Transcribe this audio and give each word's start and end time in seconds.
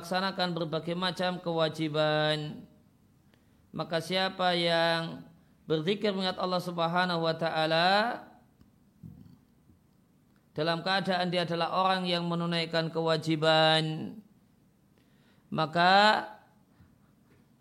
melaksanakan 0.00 0.56
berbagai 0.56 0.96
macam 0.96 1.36
kewajiban. 1.44 2.64
Maka 3.68 4.00
siapa 4.00 4.56
yang 4.56 5.20
berzikir 5.68 6.16
mengingat 6.16 6.40
Allah 6.40 6.64
Subhanahu 6.64 7.20
wa 7.20 7.36
taala 7.36 8.24
dalam 10.56 10.80
keadaan 10.80 11.28
dia 11.28 11.44
adalah 11.44 11.68
orang 11.76 12.08
yang 12.08 12.24
menunaikan 12.26 12.88
kewajiban 12.90 14.16
maka 15.46 16.26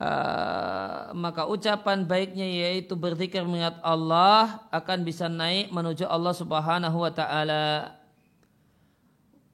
uh, 0.02 1.14
maka 1.14 1.46
ucapan 1.46 2.08
baiknya 2.08 2.50
yaitu 2.50 2.98
berzikir 2.98 3.46
mengingat 3.46 3.78
Allah 3.86 4.66
akan 4.74 5.06
bisa 5.06 5.30
naik 5.30 5.70
menuju 5.70 6.10
Allah 6.10 6.34
Subhanahu 6.34 6.98
wa 7.04 7.12
taala 7.14 7.99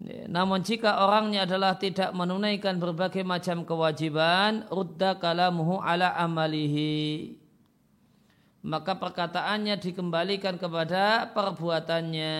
namun 0.05 0.61
jika 0.61 1.01
orangnya 1.01 1.49
adalah 1.49 1.81
tidak 1.81 2.13
menunaikan 2.13 2.77
berbagai 2.77 3.25
macam 3.25 3.65
kewajiban, 3.65 4.69
rudda 4.69 5.17
kalamuhu 5.17 5.81
ala 5.81 6.13
amalihi. 6.21 7.33
Maka 8.61 8.97
perkataannya 8.97 9.81
dikembalikan 9.81 10.61
kepada 10.61 11.33
perbuatannya. 11.33 12.37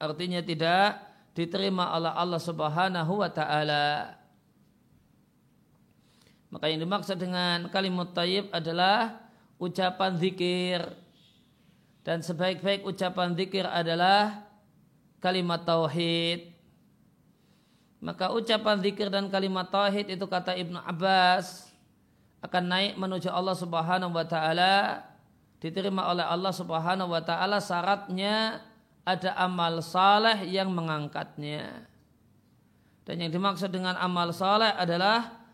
Artinya 0.00 0.40
tidak 0.40 1.04
diterima 1.36 1.92
oleh 1.92 2.12
Allah 2.16 2.40
Subhanahu 2.40 3.20
wa 3.20 3.28
taala. 3.28 4.16
Maka 6.48 6.64
yang 6.72 6.80
dimaksud 6.80 7.20
dengan 7.20 7.68
kalimat 7.68 8.16
tayyib 8.16 8.48
adalah 8.56 9.20
ucapan 9.60 10.16
zikir. 10.16 10.80
Dan 12.00 12.24
sebaik-baik 12.24 12.88
ucapan 12.88 13.36
zikir 13.36 13.68
adalah 13.68 14.45
kalimat 15.20 15.62
tauhid. 15.64 16.52
Maka 18.00 18.30
ucapan 18.30 18.78
zikir 18.84 19.08
dan 19.08 19.32
kalimat 19.32 19.66
tauhid 19.72 20.12
itu 20.12 20.24
kata 20.28 20.54
Ibnu 20.54 20.78
Abbas 20.78 21.72
akan 22.44 22.64
naik 22.68 22.94
menuju 23.00 23.32
Allah 23.32 23.56
Subhanahu 23.56 24.12
wa 24.12 24.26
taala 24.28 25.02
diterima 25.58 26.06
oleh 26.12 26.22
Allah 26.22 26.52
Subhanahu 26.52 27.10
wa 27.10 27.22
taala 27.24 27.58
syaratnya 27.58 28.60
ada 29.06 29.34
amal 29.38 29.80
saleh 29.80 30.44
yang 30.46 30.70
mengangkatnya. 30.70 31.86
Dan 33.06 33.22
yang 33.22 33.30
dimaksud 33.30 33.70
dengan 33.70 33.94
amal 34.02 34.34
saleh 34.34 34.74
adalah 34.74 35.46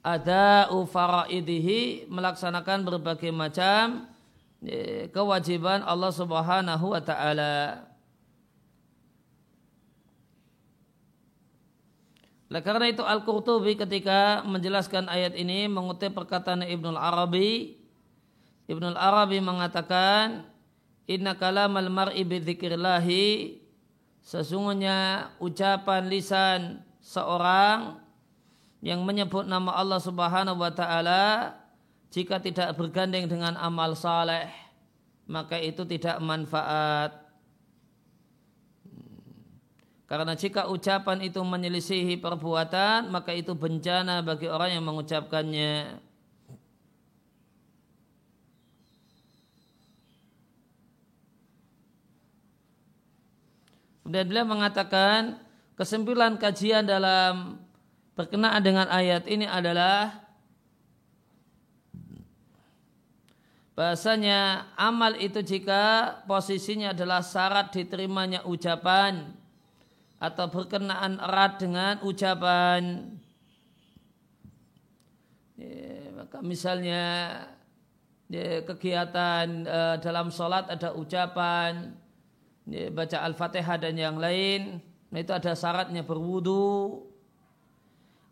ada 0.00 0.68
ufaraidihi 0.72 2.08
melaksanakan 2.08 2.84
berbagai 2.84 3.32
macam 3.32 4.08
eh, 4.64 5.08
kewajiban 5.12 5.80
Allah 5.84 6.12
Subhanahu 6.12 6.92
wa 6.92 7.00
taala. 7.00 7.89
Oleh 12.50 12.66
karena 12.66 12.90
itu 12.90 13.06
Al-Qurtubi 13.06 13.78
ketika 13.78 14.42
menjelaskan 14.42 15.06
ayat 15.06 15.38
ini 15.38 15.70
mengutip 15.70 16.10
perkataan 16.18 16.66
Ibnul 16.66 16.98
Arabi 16.98 17.78
Ibnul 18.66 18.98
Arabi 18.98 19.38
mengatakan 19.38 20.50
Inna 21.06 21.38
kalamal 21.38 21.86
mar'i 21.94 22.26
bidzikrillahi 22.26 23.62
Sesungguhnya 24.20 25.30
ucapan 25.38 26.10
lisan 26.10 26.82
seorang 26.98 28.02
yang 28.84 29.06
menyebut 29.06 29.46
nama 29.46 29.70
Allah 29.78 30.02
Subhanahu 30.02 30.60
wa 30.60 30.72
taala 30.74 31.54
jika 32.10 32.42
tidak 32.42 32.74
bergandeng 32.76 33.30
dengan 33.30 33.54
amal 33.56 33.94
saleh 33.94 34.50
maka 35.30 35.54
itu 35.56 35.86
tidak 35.86 36.18
manfaat 36.18 37.29
karena 40.10 40.34
jika 40.34 40.66
ucapan 40.66 41.22
itu 41.22 41.38
menyelisihi 41.38 42.18
perbuatan, 42.18 43.14
maka 43.14 43.30
itu 43.30 43.54
bencana 43.54 44.26
bagi 44.26 44.50
orang 44.50 44.74
yang 44.74 44.82
mengucapkannya. 44.82 46.02
Kemudian 54.02 54.26
beliau 54.26 54.50
mengatakan 54.50 55.38
kesimpulan 55.78 56.34
kajian 56.34 56.82
dalam 56.82 57.62
berkenaan 58.18 58.66
dengan 58.66 58.90
ayat 58.90 59.30
ini 59.30 59.46
adalah 59.46 60.26
bahasanya 63.78 64.66
amal 64.74 65.14
itu 65.14 65.38
jika 65.38 66.18
posisinya 66.26 66.90
adalah 66.90 67.22
syarat 67.22 67.70
diterimanya 67.70 68.42
ucapan 68.42 69.38
atau 70.20 70.46
berkenaan 70.52 71.16
erat 71.16 71.56
dengan 71.56 71.96
ucapan. 72.04 73.08
Ya, 75.56 76.12
maka 76.12 76.44
misalnya 76.44 77.02
ya, 78.28 78.60
kegiatan 78.68 79.64
uh, 79.64 79.96
dalam 79.96 80.28
sholat 80.28 80.68
ada 80.68 80.92
ucapan 80.92 81.96
ya, 82.68 82.92
baca 82.92 83.24
al-fatihah 83.24 83.80
dan 83.80 83.96
yang 83.96 84.20
lain 84.20 84.84
nah 85.10 85.18
itu 85.18 85.32
ada 85.34 85.56
syaratnya 85.58 86.06
berwudu. 86.06 87.02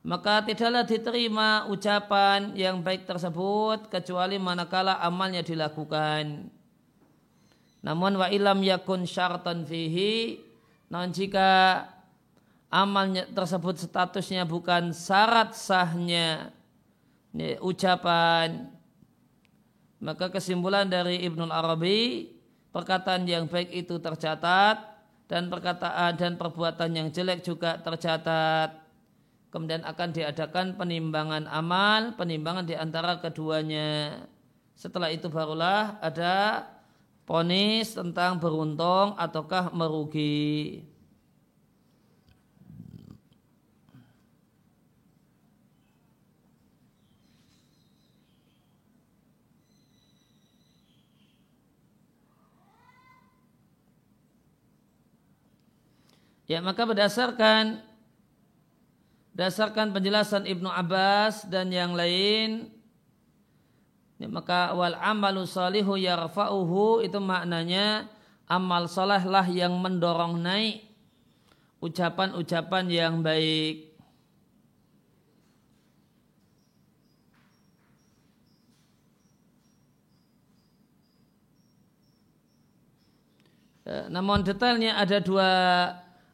Maka 0.07 0.47
tidaklah 0.47 0.87
diterima 0.87 1.67
ucapan 1.69 2.55
yang 2.55 2.81
baik 2.81 3.05
tersebut 3.05 3.91
kecuali 3.91 4.39
manakala 4.39 5.03
amalnya 5.03 5.43
dilakukan. 5.43 6.49
Namun 7.83 8.13
wa 8.15 8.31
ilam 8.31 8.63
yakun 8.63 9.05
syartan 9.05 9.67
fihi 9.67 10.48
namun 10.89 11.13
jika 11.13 11.85
amalnya 12.73 13.29
tersebut 13.33 13.81
statusnya 13.81 14.45
bukan 14.49 14.93
syarat 14.93 15.53
sahnya 15.57 16.53
ini, 17.33 17.61
ucapan 17.61 18.73
maka 20.01 20.31
kesimpulan 20.33 20.89
dari 20.89 21.21
Ibnu 21.27 21.51
Arabi 21.51 22.31
perkataan 22.73 23.27
yang 23.27 23.51
baik 23.51 23.69
itu 23.75 23.99
tercatat 23.99 24.79
dan 25.29 25.53
perkataan 25.53 26.17
dan 26.17 26.41
perbuatan 26.41 26.91
yang 26.95 27.09
jelek 27.13 27.45
juga 27.45 27.77
tercatat. 27.83 28.79
Kemudian 29.49 29.81
akan 29.85 30.09
diadakan 30.13 30.67
penimbangan 30.77 31.49
amal 31.49 32.15
penimbangan 32.15 32.69
di 32.69 32.77
antara 32.77 33.19
keduanya. 33.19 34.23
Setelah 34.79 35.11
itu 35.11 35.27
barulah 35.27 35.99
ada 35.99 36.63
ponis 37.29 37.93
tentang 37.93 38.41
beruntung 38.41 39.13
ataukah 39.21 39.69
merugi. 39.77 40.81
Ya 56.49 56.65
maka 56.65 56.89
berdasarkan 56.89 57.85
berdasarkan 59.37 59.93
penjelasan 59.93 60.49
Ibnu 60.49 60.73
Abbas 60.73 61.45
dan 61.45 61.69
yang 61.69 61.93
lain 61.93 62.78
Ya, 64.19 64.27
maka 64.27 64.75
wal 64.75 64.99
amalu 64.99 65.47
salihu 65.47 65.95
yarfa'uhu 65.95 67.07
itu 67.07 67.23
maknanya 67.23 68.11
amal 68.51 68.91
soleh 68.91 69.23
lah 69.23 69.47
yang 69.47 69.79
mendorong 69.79 70.43
naik 70.43 70.83
ucapan-ucapan 71.79 72.85
yang 72.91 73.23
baik. 73.23 73.95
Ya, 83.87 84.11
namun 84.11 84.43
detailnya 84.43 84.99
ada 84.99 85.23
dua 85.23 85.51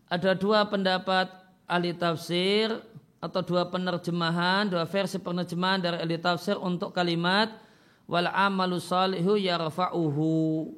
ada 0.09 0.33
dua 0.33 0.65
pendapat 0.65 1.29
ahli 1.69 1.93
tafsir 1.93 2.73
atau 3.21 3.45
dua 3.45 3.69
penerjemahan, 3.69 4.73
dua 4.73 4.89
versi 4.89 5.21
penerjemahan 5.21 5.85
dari 5.85 5.97
ahli 6.01 6.17
tafsir 6.17 6.57
untuk 6.57 6.97
kalimat 6.97 7.64
wal 8.05 8.29
amalu 8.31 8.81
salihu 8.81 9.37
yarfa'uhu. 9.41 10.73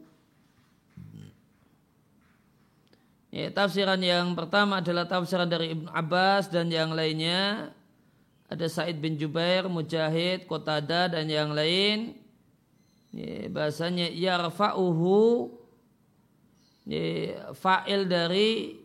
Ya, 3.36 3.52
tafsiran 3.52 4.00
yang 4.00 4.32
pertama 4.32 4.80
adalah 4.80 5.04
tafsiran 5.04 5.44
dari 5.44 5.76
Ibn 5.76 5.92
Abbas 5.92 6.48
dan 6.48 6.72
yang 6.72 6.96
lainnya 6.96 7.68
ada 8.48 8.64
Said 8.70 8.96
bin 8.96 9.20
Jubair, 9.20 9.68
Mujahid, 9.68 10.48
Qatada 10.48 11.12
dan 11.12 11.28
yang 11.28 11.52
lain. 11.52 12.16
Ya, 13.12 13.52
bahasanya 13.52 14.08
yarfa'uhu 14.08 15.52
ya, 16.88 17.52
fa'il 17.52 18.08
dari 18.08 18.80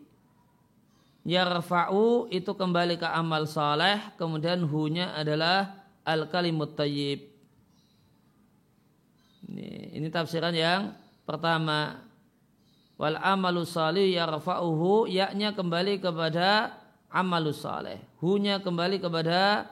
yarfa'u 1.24 2.28
itu 2.34 2.52
kembali 2.52 2.98
ke 2.98 3.08
amal 3.08 3.46
saleh 3.46 4.02
kemudian 4.18 4.66
hunya 4.66 5.14
adalah 5.14 5.86
al 6.02 6.26
kalimut 6.28 6.74
tayyib 6.74 7.31
ini, 9.92 10.08
tafsiran 10.08 10.56
yang 10.56 10.96
pertama. 11.28 12.08
Wal 12.96 13.18
amalu 13.18 13.66
salih 13.66 14.08
yarfa'uhu 14.14 15.10
yaknya 15.10 15.58
kembali 15.58 16.00
kepada 16.00 16.78
amalus 17.10 17.66
saleh. 17.66 17.98
Hunya 18.22 18.62
kembali 18.62 19.02
kepada 19.02 19.66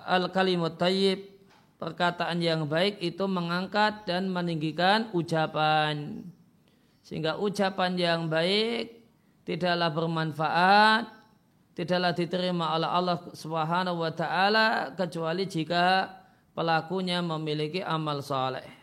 al 0.00 0.32
kalimat 0.32 0.74
tayyib 0.80 1.36
perkataan 1.76 2.40
yang 2.40 2.64
baik 2.64 2.98
itu 3.04 3.24
mengangkat 3.28 4.08
dan 4.08 4.32
meninggikan 4.32 5.12
ucapan. 5.12 6.24
Sehingga 7.04 7.38
ucapan 7.38 7.92
yang 7.94 8.20
baik 8.26 9.04
tidaklah 9.46 9.92
bermanfaat, 9.92 11.06
tidaklah 11.76 12.16
diterima 12.16 12.74
oleh 12.74 12.88
Allah 12.88 13.18
Subhanahu 13.30 14.02
wa 14.02 14.10
taala 14.10 14.96
kecuali 14.96 15.46
jika 15.46 16.08
pelakunya 16.56 17.20
memiliki 17.20 17.84
amal 17.84 18.24
saleh. 18.24 18.75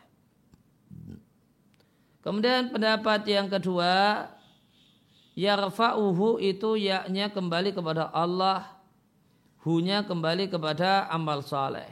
Kemudian 2.23 2.71
pendapat 2.71 3.27
yang 3.27 3.51
kedua, 3.51 4.25
yarfa'uhu 5.35 6.39
itu 6.39 6.79
yaknya 6.79 7.27
kembali 7.27 7.75
kepada 7.75 8.07
Allah, 8.15 8.79
hunya 9.67 10.07
kembali 10.07 10.47
kepada 10.47 11.11
amal 11.11 11.43
saleh. 11.43 11.91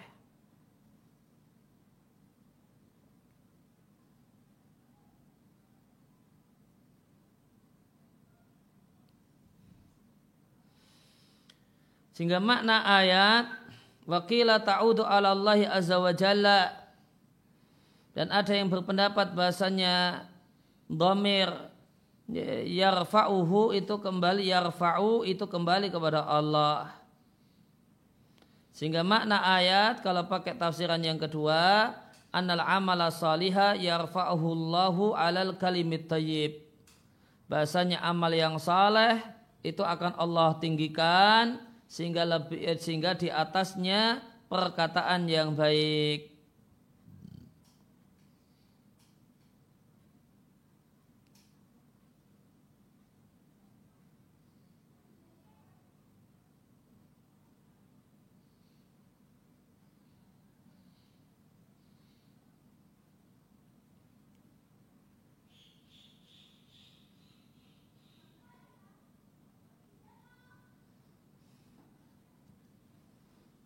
Sehingga 12.16 12.40
makna 12.40 12.88
ayat 12.88 13.52
wakila 14.08 14.64
ta'udu 14.64 15.04
ala 15.04 15.36
Allahi 15.36 15.68
azza 15.68 16.00
wa 16.00 16.14
jalla 16.16 16.81
dan 18.12 18.28
ada 18.28 18.52
yang 18.52 18.68
berpendapat 18.68 19.32
bahasanya 19.32 20.28
domir 20.92 21.48
yarfa'uhu 22.68 23.76
itu 23.76 23.96
kembali 24.00 24.52
yarfa'u 24.52 25.24
itu 25.28 25.44
kembali 25.48 25.92
kepada 25.92 26.24
Allah. 26.28 26.92
Sehingga 28.72 29.04
makna 29.04 29.44
ayat 29.44 30.00
kalau 30.00 30.28
pakai 30.28 30.56
tafsiran 30.56 31.00
yang 31.04 31.20
kedua 31.20 31.92
annal 32.32 32.64
amala 32.64 33.12
saliha 33.12 33.76
yarfa'uhu 33.76 34.48
Allahu 34.48 35.04
alal 35.12 35.60
kalimit 35.60 36.08
tayyib. 36.08 36.64
Bahasanya 37.52 38.00
amal 38.00 38.32
yang 38.32 38.56
saleh 38.56 39.20
itu 39.60 39.84
akan 39.84 40.16
Allah 40.16 40.56
tinggikan 40.64 41.60
sehingga 41.92 42.24
lebih 42.24 42.64
eh, 42.64 42.80
sehingga 42.80 43.12
di 43.20 43.28
atasnya 43.28 44.24
perkataan 44.48 45.28
yang 45.28 45.52
baik. 45.52 46.31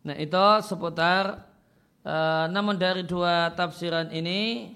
Nah 0.05 0.13
itu 0.21 0.45
seputar 0.61 1.49
uh, 2.05 2.45
namun 2.53 2.77
dari 2.77 3.01
dua 3.01 3.49
tafsiran 3.57 4.13
ini 4.13 4.69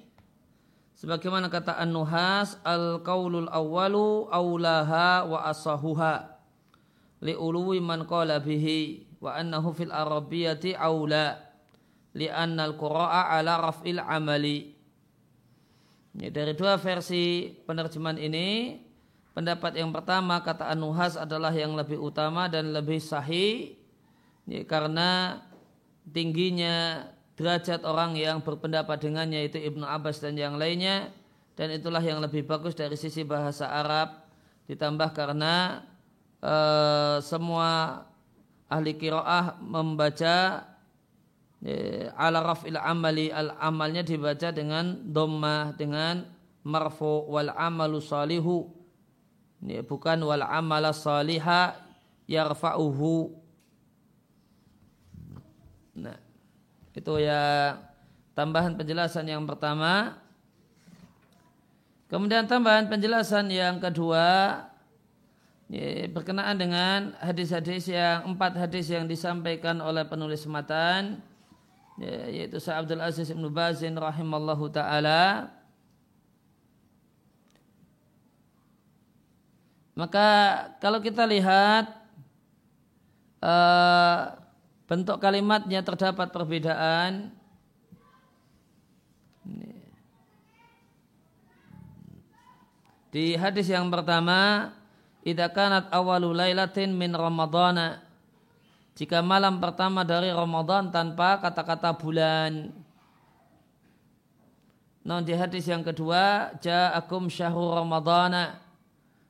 sebagaimana 0.97 1.53
kata 1.53 1.77
An-Nuhas 1.77 2.57
al-qaulul 2.65 3.45
awwalu 3.45 4.25
aulaha 4.33 5.29
wa 5.29 5.45
asahuha 5.45 6.33
li 7.21 7.37
uluwi 7.37 7.77
man 7.77 8.09
qala 8.09 8.41
bihi 8.41 9.05
wa 9.21 9.37
annahu 9.37 9.69
fil 9.69 9.93
arabiyyati 9.93 10.73
aula 10.73 11.37
li 12.17 12.25
anna 12.25 12.65
al-qura'a 12.65 13.37
ala 13.37 13.61
raf'il 13.61 14.01
amali. 14.01 14.73
Ya, 16.17 16.33
dari 16.33 16.57
dua 16.57 16.81
versi 16.81 17.53
penerjemahan 17.69 18.17
ini 18.17 18.81
pendapat 19.37 19.77
yang 19.77 19.93
pertama 19.93 20.41
kata 20.41 20.73
An-Nuhas 20.73 21.21
adalah 21.21 21.53
yang 21.53 21.77
lebih 21.77 22.01
utama 22.01 22.49
dan 22.49 22.73
lebih 22.73 22.97
sahih 22.97 23.78
ya, 24.49 24.65
karena 24.65 25.39
tingginya 26.09 27.05
derajat 27.39 27.87
orang 27.87 28.19
yang 28.19 28.43
berpendapat 28.43 28.99
dengannya 28.99 29.47
itu 29.47 29.55
Ibnu 29.61 29.87
Abbas 29.87 30.19
dan 30.19 30.35
yang 30.35 30.59
lainnya 30.59 31.13
dan 31.55 31.71
itulah 31.71 32.03
yang 32.03 32.19
lebih 32.19 32.43
bagus 32.43 32.75
dari 32.75 32.99
sisi 32.99 33.23
bahasa 33.23 33.71
Arab. 33.71 34.27
Ditambah 34.67 35.15
karena 35.15 35.83
e, 36.43 36.55
semua 37.23 38.03
ahli 38.67 38.95
kiroah 38.99 39.55
membaca 39.63 40.67
e, 41.63 42.07
ala 42.15 42.43
raf'il 42.43 42.75
amali 42.75 43.31
al 43.31 43.55
amalnya 43.55 44.03
dibaca 44.03 44.51
dengan 44.51 44.99
domah 45.07 45.75
dengan 45.79 46.27
marfu 46.67 47.27
wal 47.31 47.55
amalu 47.55 48.03
salihu. 48.03 48.67
Ini 49.63 49.83
bukan 49.87 50.27
wal 50.27 50.43
amala 50.43 50.91
saliha 50.91 51.75
yarfa'uhu 52.27 53.38
Nah, 55.99 56.17
itu 56.95 57.13
ya 57.19 57.75
tambahan 58.33 58.79
penjelasan 58.79 59.27
yang 59.27 59.43
pertama. 59.43 60.15
Kemudian 62.09 62.49
tambahan 62.49 62.89
penjelasan 62.89 63.51
yang 63.53 63.77
kedua 63.77 64.65
ya, 65.69 66.09
berkenaan 66.09 66.57
dengan 66.57 67.13
hadis-hadis 67.21 67.85
yang 67.85 68.33
empat 68.33 68.57
hadis 68.57 68.89
yang 68.89 69.05
disampaikan 69.05 69.77
oleh 69.77 70.01
penulis 70.09 70.49
matan 70.49 71.21
ya, 72.01 72.25
yaitu 72.33 72.57
Sa'ad 72.57 72.89
Abdul 72.89 73.03
Aziz 73.05 73.29
Ibn 73.29 73.45
Bazin 73.53 73.93
rahimallahu 73.93 74.73
taala 74.73 75.53
maka 79.93 80.27
kalau 80.81 80.97
kita 81.03 81.29
lihat 81.29 81.91
uh, 83.43 84.38
bentuk 84.89 85.21
kalimatnya 85.21 85.85
terdapat 85.85 86.33
perbedaan. 86.33 87.29
Di 93.13 93.37
hadis 93.37 93.69
yang 93.69 93.89
pertama, 93.93 94.73
idza 95.21 95.49
kanat 95.53 95.93
awalu 95.93 96.33
lailatin 96.33 96.89
min 96.93 97.13
ramadhana. 97.13 98.01
Jika 98.97 99.21
malam 99.23 99.61
pertama 99.61 100.03
dari 100.03 100.27
Ramadan 100.33 100.91
tanpa 100.91 101.39
kata-kata 101.39 101.95
bulan. 101.95 102.73
Nah 105.07 105.23
di 105.23 105.31
hadis 105.31 105.63
yang 105.71 105.85
kedua, 105.85 106.51
ja'akum 106.59 107.31
syahrul 107.31 107.79
ramadhana. 107.79 108.59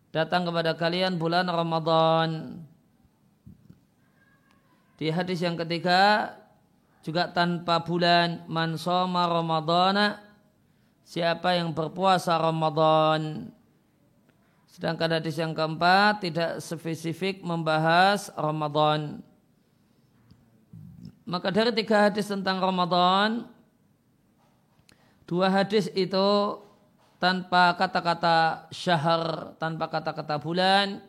Datang 0.10 0.50
kepada 0.50 0.74
kalian 0.74 1.22
bulan 1.22 1.46
Ramadan. 1.46 2.66
Di 5.00 5.08
hadis 5.08 5.39
yang 5.39 5.56
ketiga 5.56 6.36
juga 7.00 7.32
tanpa 7.32 7.79
bulan 7.79 8.44
man 8.51 8.75
soma 8.75 9.24
ramadhana 9.32 10.20
siapa 11.08 11.56
yang 11.56 11.72
berpuasa 11.72 12.36
Ramadan. 12.36 13.48
Sedangkan 14.68 15.15
hadis 15.15 15.39
yang 15.39 15.56
keempat 15.56 16.20
tidak 16.27 16.60
spesifik 16.60 17.39
membahas 17.39 18.27
Ramadan. 18.36 19.24
Maka 21.24 21.48
dari 21.56 21.72
tiga 21.72 22.12
hadis 22.12 22.27
tentang 22.27 22.60
Ramadan, 22.60 23.48
dua 25.24 25.48
hadis 25.48 25.88
itu 25.96 26.60
tanpa 27.24 27.72
kata-kata 27.79 28.68
syahr, 28.75 29.56
tanpa 29.56 29.88
kata-kata 29.88 30.41
bulan, 30.41 31.00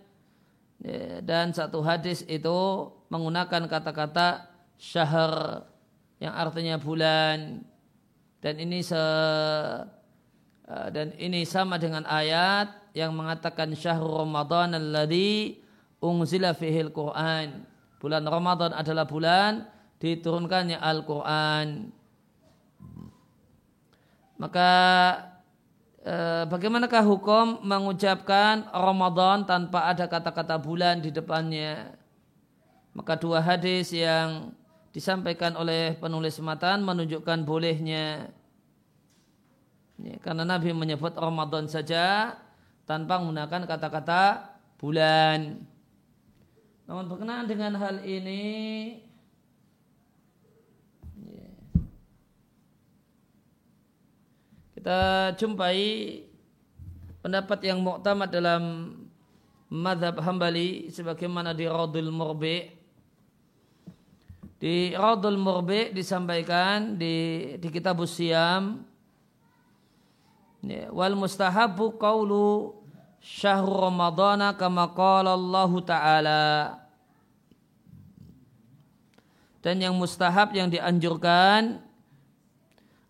Ya, 0.81 1.21
dan 1.21 1.53
satu 1.53 1.85
hadis 1.85 2.25
itu 2.25 2.89
menggunakan 3.11 3.67
kata-kata 3.67 4.49
syahr 4.79 5.67
yang 6.23 6.33
artinya 6.33 6.79
bulan 6.81 7.61
dan 8.41 8.55
ini 8.57 8.81
se 8.81 9.03
eh, 10.65 10.89
dan 10.95 11.13
ini 11.19 11.45
sama 11.45 11.77
dengan 11.77 12.07
ayat 12.07 12.95
yang 12.97 13.13
mengatakan 13.13 13.75
syahrul 13.77 14.25
Ramadan 14.25 14.79
alladzi 14.79 15.61
unzila 16.01 16.55
fihil 16.57 16.95
Quran. 16.95 17.67
Bulan 18.01 18.25
Ramadan 18.25 18.73
adalah 18.73 19.05
bulan 19.05 19.69
diturunkannya 20.01 20.81
Al-Quran. 20.81 21.93
Maka 24.41 24.73
Eh, 26.01 26.45
bagaimanakah 26.49 27.05
hukum 27.05 27.61
mengucapkan 27.61 28.65
Ramadan 28.73 29.45
tanpa 29.45 29.85
ada 29.93 30.09
kata-kata 30.09 30.57
bulan 30.57 31.05
di 31.05 31.13
depannya? 31.13 31.93
Maka 32.91 33.15
dua 33.15 33.39
hadis 33.39 33.95
yang 33.95 34.51
disampaikan 34.91 35.55
oleh 35.55 35.95
penulis 35.99 36.43
matan 36.43 36.83
menunjukkan 36.83 37.47
bolehnya. 37.47 38.35
Ya, 40.01 40.17
karena 40.19 40.43
Nabi 40.43 40.75
menyebut 40.75 41.15
Ramadan 41.15 41.71
saja 41.71 42.35
tanpa 42.89 43.23
menggunakan 43.23 43.69
kata-kata 43.69 44.57
bulan. 44.81 45.63
Namun 46.91 47.07
berkenaan 47.07 47.47
dengan 47.47 47.79
hal 47.79 48.03
ini 48.03 48.43
ya, 51.23 51.51
kita 54.75 55.01
jumpai 55.39 56.19
pendapat 57.23 57.61
yang 57.63 57.79
muktamad 57.79 58.33
dalam 58.33 58.63
madhab 59.71 60.19
hambali 60.19 60.91
sebagaimana 60.91 61.55
di 61.55 61.71
Raudul 61.71 62.11
Murbi 62.11 62.80
di 64.61 64.93
Raudul 64.93 65.41
Murbi 65.41 65.89
disampaikan 65.97 67.01
di, 67.01 67.57
di 67.57 67.69
kitab 67.73 67.97
Siam 68.05 68.85
ya, 70.61 70.93
wal 70.93 71.17
mustahabu 71.17 71.97
qawlu 71.97 72.77
syahrul 73.25 73.89
ramadana 73.89 74.53
kama 74.53 74.93
qala 74.93 75.33
Allah 75.33 75.73
Ta'ala 75.81 76.45
dan 79.65 79.77
yang 79.81 79.97
mustahab 79.97 80.53
yang 80.53 80.69
dianjurkan 80.69 81.81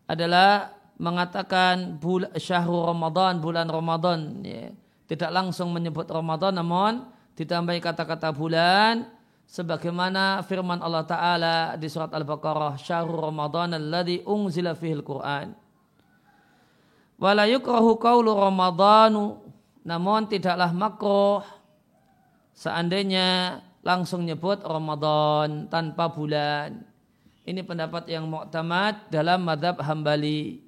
adalah 0.06 0.74
mengatakan 0.98 1.98
bul 1.98 2.26
syahrul 2.38 2.90
Ramadan 2.90 3.38
bulan 3.38 3.66
Ramadan 3.70 4.42
ya. 4.42 4.70
tidak 5.06 5.30
langsung 5.30 5.70
menyebut 5.70 6.06
Ramadan 6.10 6.58
namun 6.58 7.06
ditambahi 7.38 7.78
kata-kata 7.78 8.34
bulan 8.34 9.06
sebagaimana 9.50 10.46
firman 10.46 10.78
Allah 10.78 11.02
taala 11.02 11.56
di 11.74 11.90
surat 11.90 12.14
Al-Baqarah 12.14 12.78
syahrul 12.78 13.18
Ramadan 13.18 13.74
alladzi 13.74 14.22
unzila 14.22 14.78
fihil 14.78 15.02
Qur'an 15.02 15.50
wala 17.18 17.50
yukrahu 17.50 17.98
qawlu 17.98 18.30
Ramadanu 18.38 19.42
namun 19.82 20.30
tidaklah 20.30 20.70
makruh 20.70 21.42
seandainya 22.54 23.58
langsung 23.80 24.28
nyebut 24.28 24.60
Ramadan 24.60 25.68
tanpa 25.72 26.12
bulan. 26.12 26.84
Ini 27.48 27.64
pendapat 27.64 28.06
yang 28.12 28.28
muktamad 28.28 29.08
dalam 29.08 29.42
madhab 29.42 29.80
hambali. 29.80 30.60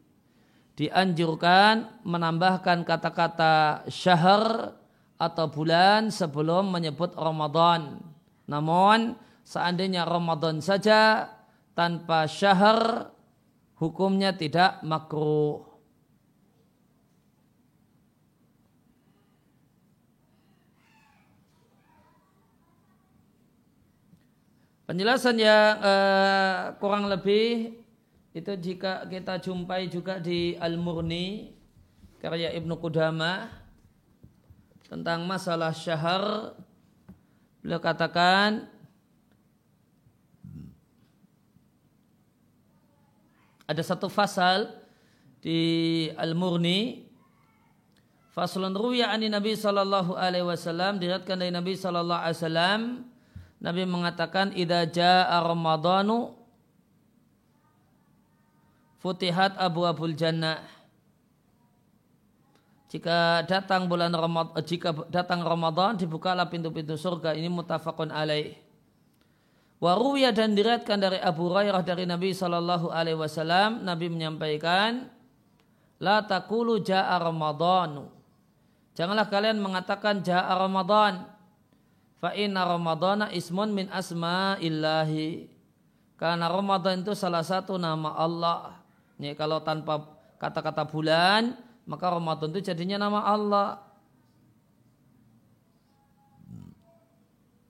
Dianjurkan 0.73 2.01
menambahkan 2.03 2.89
kata-kata 2.89 3.85
syahr 3.93 4.73
atau 5.21 5.47
bulan 5.53 6.09
sebelum 6.09 6.73
menyebut 6.73 7.13
Ramadan. 7.13 8.12
Namun 8.53 9.17
seandainya 9.49 10.05
Ramadan 10.05 10.61
saja 10.61 11.33
tanpa 11.73 12.29
syahr 12.29 13.09
hukumnya 13.81 14.37
tidak 14.37 14.85
makruh. 14.85 15.73
Penjelasan 24.85 25.41
yang 25.41 25.81
uh, 25.81 26.77
kurang 26.77 27.09
lebih 27.09 27.81
itu 28.37 28.53
jika 28.61 29.09
kita 29.09 29.41
jumpai 29.41 29.89
juga 29.89 30.21
di 30.21 30.53
Al-Murni 30.61 31.57
karya 32.21 32.53
Ibnu 32.53 32.77
Qudamah 32.77 33.49
tentang 34.93 35.25
masalah 35.25 35.73
syahar 35.73 36.53
beliau 37.63 37.79
katakan 37.79 38.67
ada 43.71 43.83
satu 43.83 44.13
fasal 44.13 44.69
di 45.41 46.11
Al-Murni. 46.19 47.09
Faslun 48.33 48.73
ruya 48.73 49.13
ani 49.13 49.29
Nabi 49.29 49.53
sallallahu 49.53 50.17
alaihi 50.17 50.49
wasallam 50.49 50.97
diriatkan 50.97 51.37
dari 51.37 51.53
Nabi 51.53 51.77
sallallahu 51.77 52.17
alaihi 52.17 52.39
wasallam 52.41 52.81
Nabi 53.61 53.83
mengatakan 53.85 54.57
idza 54.57 54.89
jaa 54.89 55.37
ramadhanu 55.45 56.33
futihat 59.05 59.53
abu 59.61 59.85
abul 59.85 60.17
jannah 60.17 60.65
jika 62.93 63.41
datang 63.49 63.89
bulan 63.89 64.13
Ramadan 64.13 64.61
jika 64.61 64.93
datang 65.09 65.41
Ramadan 65.41 65.97
dibukalah 65.97 66.45
pintu-pintu 66.53 66.93
surga 67.01 67.33
ini 67.33 67.49
mutafakun 67.49 68.13
alaih 68.13 68.61
Waruya 69.83 70.31
dan 70.31 70.55
diriatkan 70.55 70.95
dari 71.01 71.19
Abu 71.19 71.51
Hurairah 71.51 71.83
dari 71.83 72.07
Nabi 72.07 72.31
Shallallahu 72.31 72.93
Alaihi 72.93 73.19
Wasallam 73.19 73.83
Nabi 73.83 74.13
menyampaikan 74.13 75.11
La 75.99 76.23
takulu 76.23 76.79
ja'a 76.79 77.19
Ramadhanu 77.19 78.07
Janganlah 78.95 79.27
kalian 79.27 79.59
mengatakan 79.59 80.23
ja'a 80.23 80.55
Ramadan 80.55 81.33
Fa 82.23 82.31
inna 82.39 82.63
Ramadana 82.63 83.35
ismun 83.35 83.75
min 83.75 83.91
asma 83.91 84.55
illahi. 84.63 85.51
Karena 86.15 86.47
Ramadan 86.47 87.03
itu 87.03 87.19
salah 87.19 87.43
satu 87.43 87.75
nama 87.75 88.15
Allah. 88.15 88.79
Ini 89.19 89.35
kalau 89.35 89.59
tanpa 89.59 90.07
kata-kata 90.39 90.87
bulan, 90.87 91.59
maka 91.87 92.15
Ramadan 92.15 92.55
itu 92.55 92.73
jadinya 92.73 93.03
nama 93.03 93.21
Allah. 93.27 93.69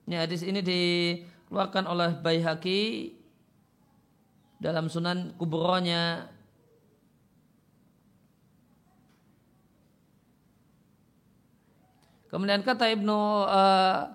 Ini 0.05 0.17
hadis 0.19 0.45
ini 0.45 0.61
dikeluarkan 0.61 1.89
oleh 1.89 2.11
Baihaqi 2.21 3.15
dalam 4.61 4.87
Sunan 4.93 5.33
Kubronya 5.41 6.29
Kemudian 12.33 12.65
kata 12.65 12.89
Ibnu 12.89 13.45
uh, 13.45 14.09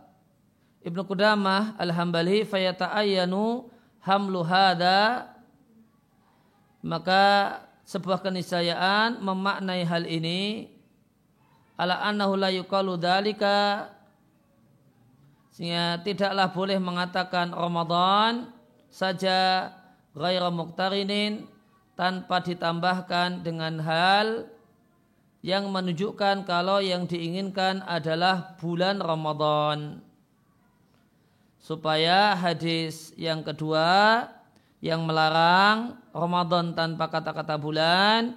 Ibnu 0.81 1.05
Qudamah 1.05 1.77
Al-Hambali 1.77 2.41
fayata'ayyanu 2.49 3.69
hamlu 4.01 4.41
hada 4.41 5.29
maka 6.81 7.62
sebuah 7.88 8.19
keniscayaan 8.19 9.23
memaknai 9.23 9.88
hal 9.88 10.04
ini. 10.04 10.67
Ala 11.80 12.04
annahu 12.04 12.36
la 12.36 12.52
yuqalu 12.52 13.00
dalika 13.00 13.88
sehingga 15.56 15.97
tidaklah 16.06 16.54
boleh 16.54 16.78
mengatakan 16.78 17.50
Ramadan 17.50 18.54
saja 18.93 19.71
ghaira 20.13 20.54
muqtarinin 20.54 21.50
tanpa 21.97 22.45
ditambahkan 22.45 23.41
dengan 23.41 23.82
hal 23.82 24.45
yang 25.41 25.73
menunjukkan 25.73 26.45
kalau 26.45 26.78
yang 26.78 27.10
diinginkan 27.10 27.82
adalah 27.89 28.54
bulan 28.62 29.02
Ramadan. 29.02 30.06
Supaya 31.58 32.38
hadis 32.38 33.17
yang 33.17 33.41
kedua 33.41 34.30
yang 34.78 35.10
melarang 35.10 35.97
Ramadan 36.17 36.73
tanpa 36.73 37.13
kata-kata 37.13 37.62
bulan 37.62 38.34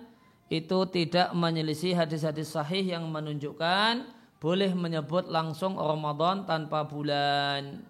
itu 0.53 0.85
tidak 0.93 1.33
menyelisih 1.33 1.97
hadis-hadis 1.97 2.53
sahih 2.53 2.85
yang 2.85 3.09
menunjukkan 3.09 4.05
boleh 4.41 4.73
menyebut 4.77 5.29
langsung 5.33 5.81
Ramadan 5.81 6.45
tanpa 6.45 6.85
bulan. 6.85 7.81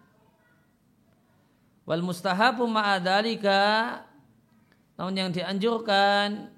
Wal 1.87 2.07
mustahabu 2.07 2.71
ma'adalika 2.71 4.05
namun 4.95 5.17
yang 5.17 5.31
dianjurkan 5.33 6.53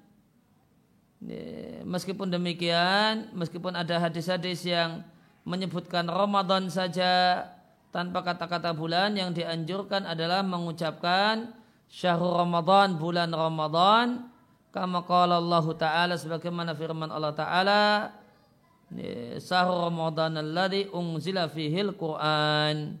meskipun 1.87 2.27
demikian 2.27 3.31
meskipun 3.31 3.71
ada 3.71 4.03
hadis-hadis 4.03 4.67
yang 4.67 5.01
menyebutkan 5.47 6.03
Ramadan 6.11 6.67
saja 6.67 7.47
tanpa 7.95 8.19
kata-kata 8.25 8.75
bulan 8.75 9.15
yang 9.15 9.31
dianjurkan 9.31 10.03
adalah 10.03 10.43
mengucapkan 10.43 11.62
syahrul 11.93 12.41
Ramadan 12.41 12.97
bulan 12.97 13.29
Ramadan. 13.29 14.33
Kama 14.73 15.05
qala 15.05 15.37
Allah 15.37 15.65
taala 15.77 16.13
sebagaimana 16.17 16.73
firman 16.73 17.13
Allah 17.13 17.29
taala 17.37 17.83
syahrul 19.37 19.93
Ramadan 19.93 20.41
alladzi 20.41 20.89
unzila 20.89 21.45
fihil 21.45 21.93
Quran. 21.93 22.97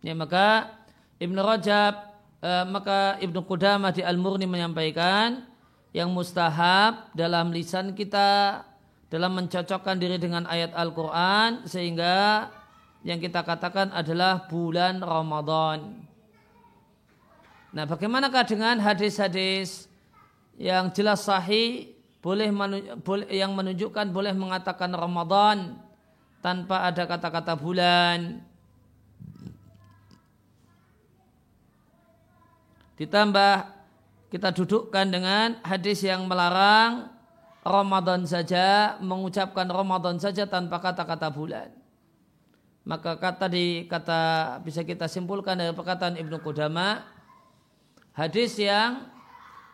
Ya 0.00 0.16
maka 0.16 0.80
Ibnu 1.20 1.36
Rajab 1.44 1.92
eh, 2.40 2.64
maka 2.72 3.20
Ibnu 3.20 3.44
Qudamah 3.44 3.92
di 3.92 4.00
Al-Murni 4.00 4.48
menyampaikan 4.48 5.44
yang 5.92 6.08
mustahab 6.16 7.12
dalam 7.12 7.52
lisan 7.52 7.92
kita 7.92 8.64
dalam 9.10 9.34
mencocokkan 9.34 9.98
diri 9.98 10.16
dengan 10.22 10.46
ayat 10.46 10.70
Al-Quran 10.70 11.66
sehingga 11.66 12.46
yang 13.02 13.18
kita 13.18 13.42
katakan 13.42 13.90
adalah 13.90 14.46
bulan 14.46 15.02
Ramadan. 15.02 16.06
Nah 17.74 17.84
bagaimanakah 17.90 18.46
dengan 18.46 18.78
hadis-hadis 18.78 19.90
yang 20.54 20.94
jelas 20.94 21.26
sahih 21.26 21.90
boleh, 22.22 22.54
yang 23.34 23.50
menunjukkan 23.56 24.14
boleh 24.14 24.30
mengatakan 24.30 24.94
Ramadan 24.94 25.74
tanpa 26.38 26.86
ada 26.86 27.02
kata-kata 27.08 27.58
bulan. 27.58 28.46
Ditambah 33.00 33.54
kita 34.28 34.52
dudukkan 34.52 35.06
dengan 35.08 35.56
hadis 35.64 36.04
yang 36.04 36.28
melarang 36.28 37.19
Ramadan 37.60 38.24
saja, 38.24 38.96
mengucapkan 39.04 39.68
Ramadan 39.68 40.16
saja 40.16 40.48
tanpa 40.48 40.80
kata-kata 40.80 41.28
bulan. 41.28 41.68
Maka 42.88 43.20
kata 43.20 43.52
di 43.52 43.84
kata 43.84 44.56
bisa 44.64 44.80
kita 44.80 45.04
simpulkan 45.04 45.60
dari 45.60 45.76
perkataan 45.76 46.16
Ibnu 46.16 46.40
Qudama 46.40 47.04
hadis 48.16 48.56
yang 48.56 49.04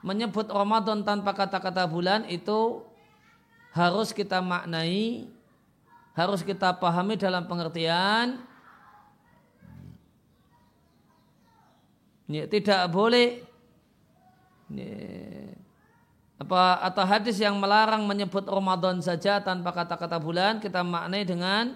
menyebut 0.02 0.50
Ramadan 0.50 1.06
tanpa 1.06 1.30
kata-kata 1.32 1.86
bulan 1.86 2.26
itu 2.26 2.82
harus 3.70 4.10
kita 4.10 4.42
maknai, 4.42 5.30
harus 6.18 6.42
kita 6.42 6.74
pahami 6.74 7.14
dalam 7.14 7.46
pengertian 7.46 8.42
ya, 12.26 12.44
tidak 12.50 12.90
boleh 12.90 13.46
ya, 14.74 15.55
apa 16.36 16.84
atau 16.84 17.04
hadis 17.08 17.40
yang 17.40 17.56
melarang 17.56 18.04
menyebut 18.04 18.44
Ramadan 18.44 19.00
saja 19.00 19.40
tanpa 19.40 19.72
kata-kata 19.72 20.20
bulan 20.20 20.60
kita 20.60 20.84
maknai 20.84 21.24
dengan 21.24 21.72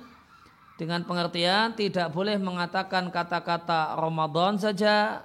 dengan 0.77 1.05
pengertian 1.05 1.77
tidak 1.77 2.13
boleh 2.13 2.37
mengatakan 2.41 3.09
kata-kata 3.09 3.97
Ramadan 4.01 4.57
saja 4.57 5.25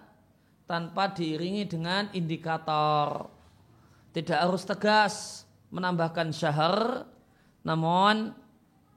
tanpa 0.67 1.13
diiringi 1.13 1.63
dengan 1.69 2.09
indikator. 2.11 3.29
Tidak 4.11 4.35
harus 4.35 4.63
tegas 4.67 5.43
menambahkan 5.71 6.31
syahr, 6.31 7.07
namun 7.63 8.35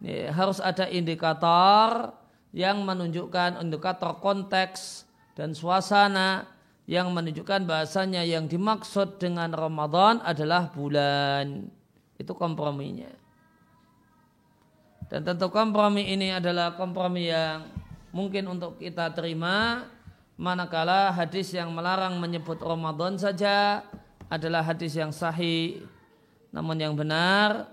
ya, 0.02 0.30
harus 0.34 0.58
ada 0.58 0.86
indikator 0.90 2.14
yang 2.54 2.82
menunjukkan 2.82 3.60
indikator 3.62 4.18
konteks 4.22 5.04
dan 5.36 5.52
suasana 5.54 6.46
yang 6.88 7.12
menunjukkan 7.12 7.68
bahasanya 7.68 8.24
yang 8.24 8.48
dimaksud 8.48 9.20
dengan 9.20 9.52
Ramadan 9.52 10.24
adalah 10.24 10.72
bulan. 10.72 11.68
Itu 12.16 12.32
komprominya. 12.32 13.12
Dan 15.12 15.20
tentu 15.20 15.52
kompromi 15.52 16.08
ini 16.08 16.32
adalah 16.32 16.72
kompromi 16.72 17.28
yang 17.28 17.68
mungkin 18.08 18.48
untuk 18.48 18.80
kita 18.80 19.12
terima 19.12 19.84
manakala 20.40 21.12
hadis 21.12 21.52
yang 21.52 21.68
melarang 21.76 22.16
menyebut 22.16 22.56
Ramadan 22.56 23.20
saja 23.20 23.84
adalah 24.32 24.64
hadis 24.64 24.96
yang 24.96 25.12
sahih. 25.12 25.84
Namun 26.48 26.80
yang 26.80 26.96
benar 26.96 27.68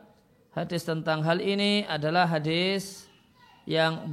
hadis 0.52 0.84
tentang 0.84 1.24
hal 1.24 1.40
ini 1.40 1.88
adalah 1.88 2.28
hadis 2.28 3.08
yang 3.64 4.12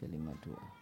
daif. 0.00 0.08
352 0.08 0.80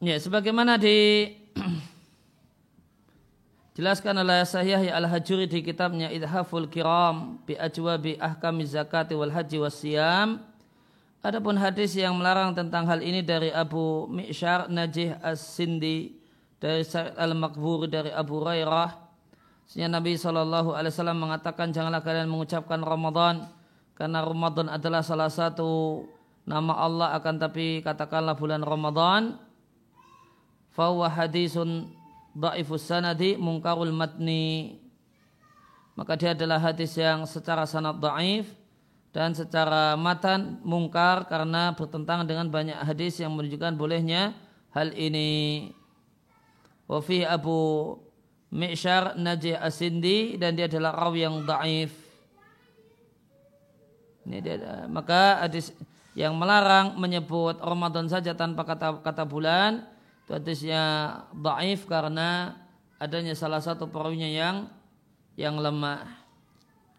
Ya, 0.00 0.16
sebagaimana 0.16 0.80
di 0.80 1.28
Jelaskan 3.80 4.12
oleh 4.12 4.44
Sahih 4.44 4.92
Al-Hajuri 4.92 5.48
di 5.48 5.64
kitabnya 5.64 6.12
Idhaful 6.12 6.68
Kiram 6.68 7.40
bi 7.48 7.56
ajwabi 7.56 8.20
ahkami 8.20 8.68
zakati 8.68 9.16
wal 9.16 9.32
haji 9.32 9.56
was. 9.56 9.80
Adapun 11.24 11.56
hadis 11.56 11.96
yang 11.96 12.12
melarang 12.12 12.52
tentang 12.52 12.84
hal 12.84 13.00
ini 13.00 13.24
dari 13.24 13.48
Abu 13.48 14.04
Mi'syar 14.12 14.68
Najih 14.68 15.16
As-Sindi 15.24 16.12
dari 16.60 16.84
Sa'id 16.84 17.16
Al-Makburi 17.16 17.88
dari 17.88 18.12
Abu 18.12 18.44
Hurairah. 18.44 19.00
Sehingga 19.64 19.88
Nabi 19.88 20.12
SAW 20.20 21.16
mengatakan 21.16 21.72
janganlah 21.72 22.04
kalian 22.04 22.28
mengucapkan 22.28 22.84
Ramadan 22.84 23.48
karena 23.96 24.20
Ramadan 24.20 24.68
adalah 24.68 25.00
salah 25.00 25.32
satu 25.32 26.04
nama 26.44 26.76
Allah 26.76 27.16
akan 27.16 27.48
tapi 27.48 27.80
katakanlah 27.80 28.36
bulan 28.36 28.60
Ramadan. 28.60 29.40
Fahuwa 30.76 31.08
hadisun 31.08 31.96
Da'ifus 32.30 32.86
sanadi 32.86 33.34
mungkarul 33.34 33.90
matni. 33.90 34.78
Maka 35.98 36.14
dia 36.16 36.32
adalah 36.32 36.62
hadis 36.62 36.94
yang 36.96 37.26
secara 37.26 37.66
sanad 37.66 37.98
da'if 37.98 38.48
dan 39.10 39.34
secara 39.34 39.98
matan 39.98 40.62
mungkar 40.62 41.26
karena 41.26 41.74
bertentangan 41.74 42.24
dengan 42.24 42.46
banyak 42.46 42.78
hadis 42.78 43.18
yang 43.18 43.34
menunjukkan 43.34 43.74
bolehnya 43.74 44.32
hal 44.70 44.94
ini. 44.94 45.70
Wafi 46.86 47.26
Abu 47.26 47.94
Mi'syar 48.50 49.14
Najih 49.18 49.58
Asindi 49.58 50.34
dan 50.38 50.58
dia 50.58 50.66
adalah 50.70 50.94
rawi 50.94 51.26
yang 51.26 51.42
da'if. 51.42 51.94
Ini 54.26 54.38
dia, 54.38 54.86
maka 54.86 55.42
hadis 55.42 55.74
yang 56.18 56.34
melarang 56.34 56.98
menyebut 56.98 57.58
Ramadan 57.62 58.10
saja 58.10 58.34
tanpa 58.34 58.66
kata 58.66 59.02
kata 59.02 59.22
bulan 59.22 59.86
itu 60.30 60.38
hadisnya 60.38 60.82
daif 61.34 61.90
karena 61.90 62.54
adanya 63.02 63.34
salah 63.34 63.58
satu 63.58 63.90
perawinya 63.90 64.30
yang 64.30 64.70
yang 65.34 65.58
lemah. 65.58 66.06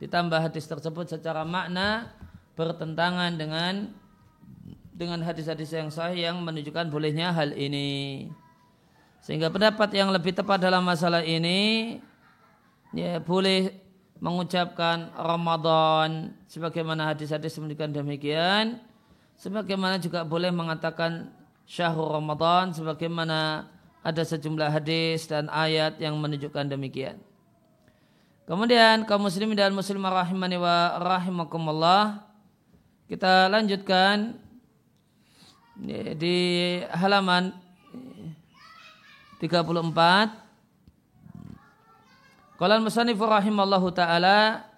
Ditambah 0.04 0.36
hadis 0.36 0.68
tersebut 0.68 1.08
secara 1.08 1.48
makna 1.48 2.12
bertentangan 2.60 3.32
dengan 3.40 3.96
dengan 4.92 5.24
hadis-hadis 5.24 5.72
yang 5.72 5.88
sahih 5.88 6.28
yang 6.28 6.44
menunjukkan 6.44 6.92
bolehnya 6.92 7.32
hal 7.32 7.56
ini. 7.56 8.28
Sehingga 9.24 9.48
pendapat 9.48 9.96
yang 9.96 10.12
lebih 10.12 10.36
tepat 10.36 10.60
dalam 10.60 10.84
masalah 10.84 11.24
ini 11.24 12.04
ya 12.92 13.24
boleh 13.24 13.72
mengucapkan 14.20 15.08
Ramadan 15.16 16.36
sebagaimana 16.52 17.16
hadis-hadis 17.16 17.56
menunjukkan 17.56 17.96
demikian 17.96 18.84
sebagaimana 19.40 20.04
juga 20.04 20.28
boleh 20.28 20.52
mengatakan 20.52 21.41
syahrul 21.66 22.12
Ramadan 22.12 22.74
sebagaimana 22.74 23.70
ada 24.02 24.22
sejumlah 24.26 24.70
hadis 24.74 25.30
dan 25.30 25.46
ayat 25.50 26.02
yang 26.02 26.18
menunjukkan 26.18 26.74
demikian. 26.74 27.22
Kemudian 28.50 29.06
kaum 29.06 29.24
muslimin 29.24 29.56
dan 29.56 29.72
muslimah 29.72 30.26
rahimani 30.26 30.58
wa 30.58 30.98
rahimakumullah 31.00 32.26
kita 33.06 33.48
lanjutkan 33.48 34.36
di 36.18 36.38
halaman 36.92 37.54
34 39.40 40.42
Qala 42.62 42.78
al-musannif 42.78 43.18
rahimallahu 43.18 43.90
taala 43.90 44.70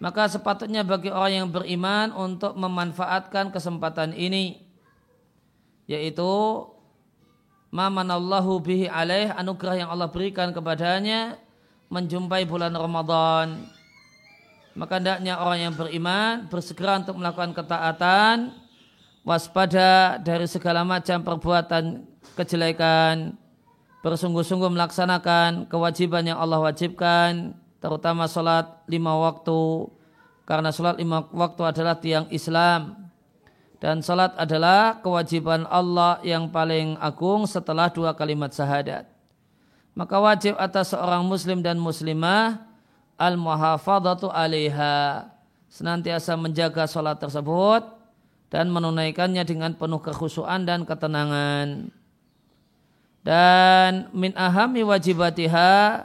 maka 0.00 0.26
sepatutnya 0.26 0.82
bagi 0.82 1.12
orang 1.12 1.44
yang 1.44 1.48
beriman 1.52 2.10
untuk 2.16 2.56
memanfaatkan 2.56 3.52
kesempatan 3.52 4.16
ini 4.16 4.69
yaitu 5.90 6.30
mamanallahu 7.74 8.62
bihi 8.62 8.86
alaih 8.86 9.34
anugerah 9.34 9.82
yang 9.82 9.90
Allah 9.90 10.06
berikan 10.06 10.54
kepadanya 10.54 11.34
menjumpai 11.90 12.46
bulan 12.46 12.70
Ramadan. 12.70 13.66
Maka 14.78 15.02
hendaknya 15.02 15.42
orang 15.42 15.58
yang 15.66 15.74
beriman 15.74 16.46
bersegera 16.46 17.02
untuk 17.02 17.18
melakukan 17.18 17.50
ketaatan 17.58 18.54
waspada 19.26 20.22
dari 20.22 20.46
segala 20.46 20.86
macam 20.86 21.26
perbuatan 21.26 22.06
kejelekan 22.38 23.34
bersungguh-sungguh 24.00 24.70
melaksanakan 24.70 25.66
kewajiban 25.66 26.24
yang 26.24 26.38
Allah 26.38 26.62
wajibkan 26.62 27.52
terutama 27.82 28.30
sholat 28.30 28.80
lima 28.88 29.12
waktu 29.18 29.90
karena 30.48 30.72
sholat 30.72 30.96
lima 30.96 31.28
waktu 31.34 31.62
adalah 31.66 32.00
tiang 32.00 32.30
Islam 32.32 33.09
dan 33.80 34.04
salat 34.04 34.36
adalah 34.36 35.00
kewajiban 35.00 35.64
Allah 35.64 36.20
yang 36.20 36.52
paling 36.52 37.00
agung 37.00 37.48
setelah 37.48 37.88
dua 37.88 38.12
kalimat 38.12 38.52
syahadat. 38.52 39.08
Maka 39.96 40.20
wajib 40.20 40.54
atas 40.60 40.92
seorang 40.92 41.24
muslim 41.24 41.64
dan 41.64 41.80
muslimah 41.80 42.60
al-muhafadhatu 43.16 44.28
alaiha. 44.28 45.32
Senantiasa 45.72 46.36
menjaga 46.36 46.84
salat 46.84 47.16
tersebut 47.16 47.88
dan 48.52 48.68
menunaikannya 48.68 49.48
dengan 49.48 49.72
penuh 49.72 50.02
kekhusyuan 50.04 50.68
dan 50.68 50.84
ketenangan. 50.84 51.88
Dan 53.24 54.12
min 54.12 54.36
ahami 54.36 54.84
wajibatiha 54.84 56.04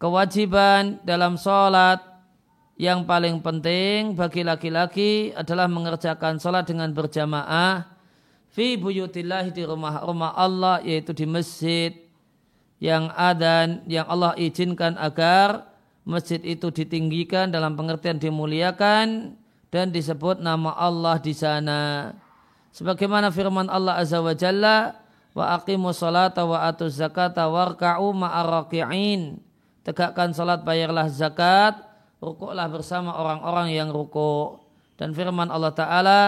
kewajiban 0.00 0.96
dalam 1.04 1.36
salat 1.36 2.11
yang 2.82 3.06
paling 3.06 3.38
penting 3.38 4.18
bagi 4.18 4.42
laki-laki 4.42 5.30
adalah 5.38 5.70
mengerjakan 5.70 6.42
sholat 6.42 6.66
dengan 6.66 6.90
berjamaah 6.90 7.86
fi 8.50 8.74
buyutillah 8.74 9.54
di 9.54 9.62
rumah-rumah 9.62 10.34
Allah 10.34 10.82
yaitu 10.82 11.14
di 11.14 11.22
masjid 11.22 11.94
yang 12.82 13.06
ada 13.14 13.78
yang 13.86 14.02
Allah 14.10 14.34
izinkan 14.34 14.98
agar 14.98 15.70
masjid 16.02 16.42
itu 16.42 16.74
ditinggikan 16.74 17.54
dalam 17.54 17.78
pengertian 17.78 18.18
dimuliakan 18.18 19.38
dan 19.70 19.94
disebut 19.94 20.42
nama 20.42 20.74
Allah 20.74 21.22
di 21.22 21.38
sana. 21.38 22.10
Sebagaimana 22.74 23.30
firman 23.30 23.70
Allah 23.70 24.02
Azza 24.02 24.18
wa 24.18 24.34
Jalla 24.34 24.98
wa 25.38 25.54
aqimu 25.54 25.94
salata 25.94 26.42
wa 26.42 26.66
atu 26.66 26.90
zakata 26.90 27.46
warka'u 27.46 28.10
ma'arraki'in. 28.10 29.38
Tegakkan 29.86 30.34
salat 30.34 30.66
bayarlah 30.66 31.06
zakat 31.06 31.91
rukuklah 32.22 32.70
bersama 32.70 33.18
orang-orang 33.18 33.74
yang 33.74 33.90
rukuk. 33.90 34.62
Dan 34.94 35.10
firman 35.10 35.50
Allah 35.50 35.74
Ta'ala, 35.74 36.20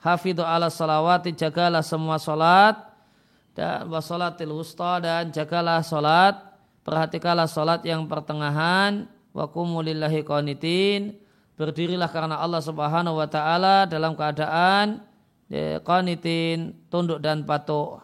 hafidhu 0.00 0.40
ala 0.40 0.72
salawati, 0.72 1.36
jagalah 1.36 1.84
semua 1.84 2.16
salat, 2.16 2.80
dan 3.52 3.84
wasolatil 3.92 4.56
wusta, 4.56 4.96
dan 5.04 5.28
jagalah 5.28 5.84
salat, 5.84 6.40
perhatikanlah 6.80 7.44
salat 7.44 7.84
yang 7.84 8.08
pertengahan, 8.08 9.04
wa 9.36 9.44
kumulillahi 9.44 10.24
qanitin, 10.24 11.20
berdirilah 11.60 12.08
karena 12.08 12.40
Allah 12.40 12.64
Subhanahu 12.64 13.20
wa 13.20 13.28
taala 13.28 13.84
dalam 13.84 14.16
keadaan 14.16 15.04
ya, 15.52 15.76
qanitin, 15.84 16.72
tunduk 16.88 17.20
dan 17.20 17.44
patuh. 17.44 18.00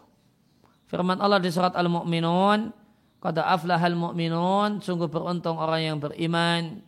Firman 0.85 1.17
Allah 1.17 1.41
di 1.41 1.49
surat 1.49 1.73
Al-Mu'minun, 1.73 2.69
qad 3.17 3.37
aflahal 3.41 3.97
mu'minun, 3.97 4.77
sungguh 4.83 5.09
beruntung 5.09 5.57
orang 5.57 5.81
yang 5.81 5.97
beriman. 5.97 6.85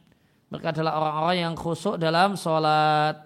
Mereka 0.53 0.75
adalah 0.75 0.93
orang-orang 1.01 1.37
yang 1.41 1.53
khusyuk 1.57 1.97
dalam 1.97 2.37
sholat. 2.37 3.17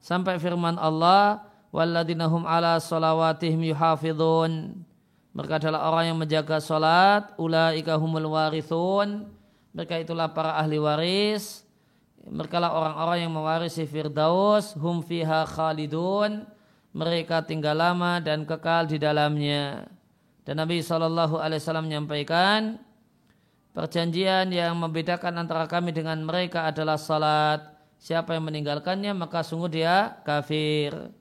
Sampai 0.00 0.40
firman 0.40 0.80
Allah, 0.80 1.50
Walladinahum 1.70 2.42
ala 2.50 2.82
salawatihim 2.82 3.70
yuhafidhun. 3.70 4.74
Mereka 5.30 5.62
adalah 5.62 5.86
orang 5.86 6.04
yang 6.10 6.18
menjaga 6.18 6.58
sholat. 6.58 7.30
Ulaika 7.38 7.94
humul 7.94 8.34
warithun. 8.34 9.30
Mereka 9.70 10.02
itulah 10.02 10.34
para 10.34 10.58
ahli 10.58 10.82
waris. 10.82 11.62
Mereka 12.26 12.58
lah 12.58 12.74
orang-orang 12.74 13.18
yang 13.22 13.32
mewarisi 13.32 13.86
Firdaus. 13.86 14.74
Hum 14.74 14.98
fiha 14.98 15.46
khalidun. 15.46 16.42
Mereka 16.90 17.46
tinggal 17.46 17.78
lama 17.78 18.18
dan 18.18 18.42
kekal 18.42 18.90
di 18.90 18.98
dalamnya. 18.98 19.86
Dan 20.42 20.58
Nabi 20.58 20.82
SAW 20.82 21.38
menyampaikan, 21.86 22.82
Perjanjian 23.70 24.50
yang 24.50 24.74
membedakan 24.74 25.46
antara 25.46 25.70
kami 25.70 25.94
dengan 25.94 26.18
mereka 26.26 26.66
adalah 26.66 26.98
salat. 26.98 27.62
Siapa 28.02 28.34
yang 28.34 28.50
meninggalkannya 28.50 29.14
maka 29.14 29.46
sungguh 29.46 29.70
dia 29.70 30.18
kafir. 30.26 31.14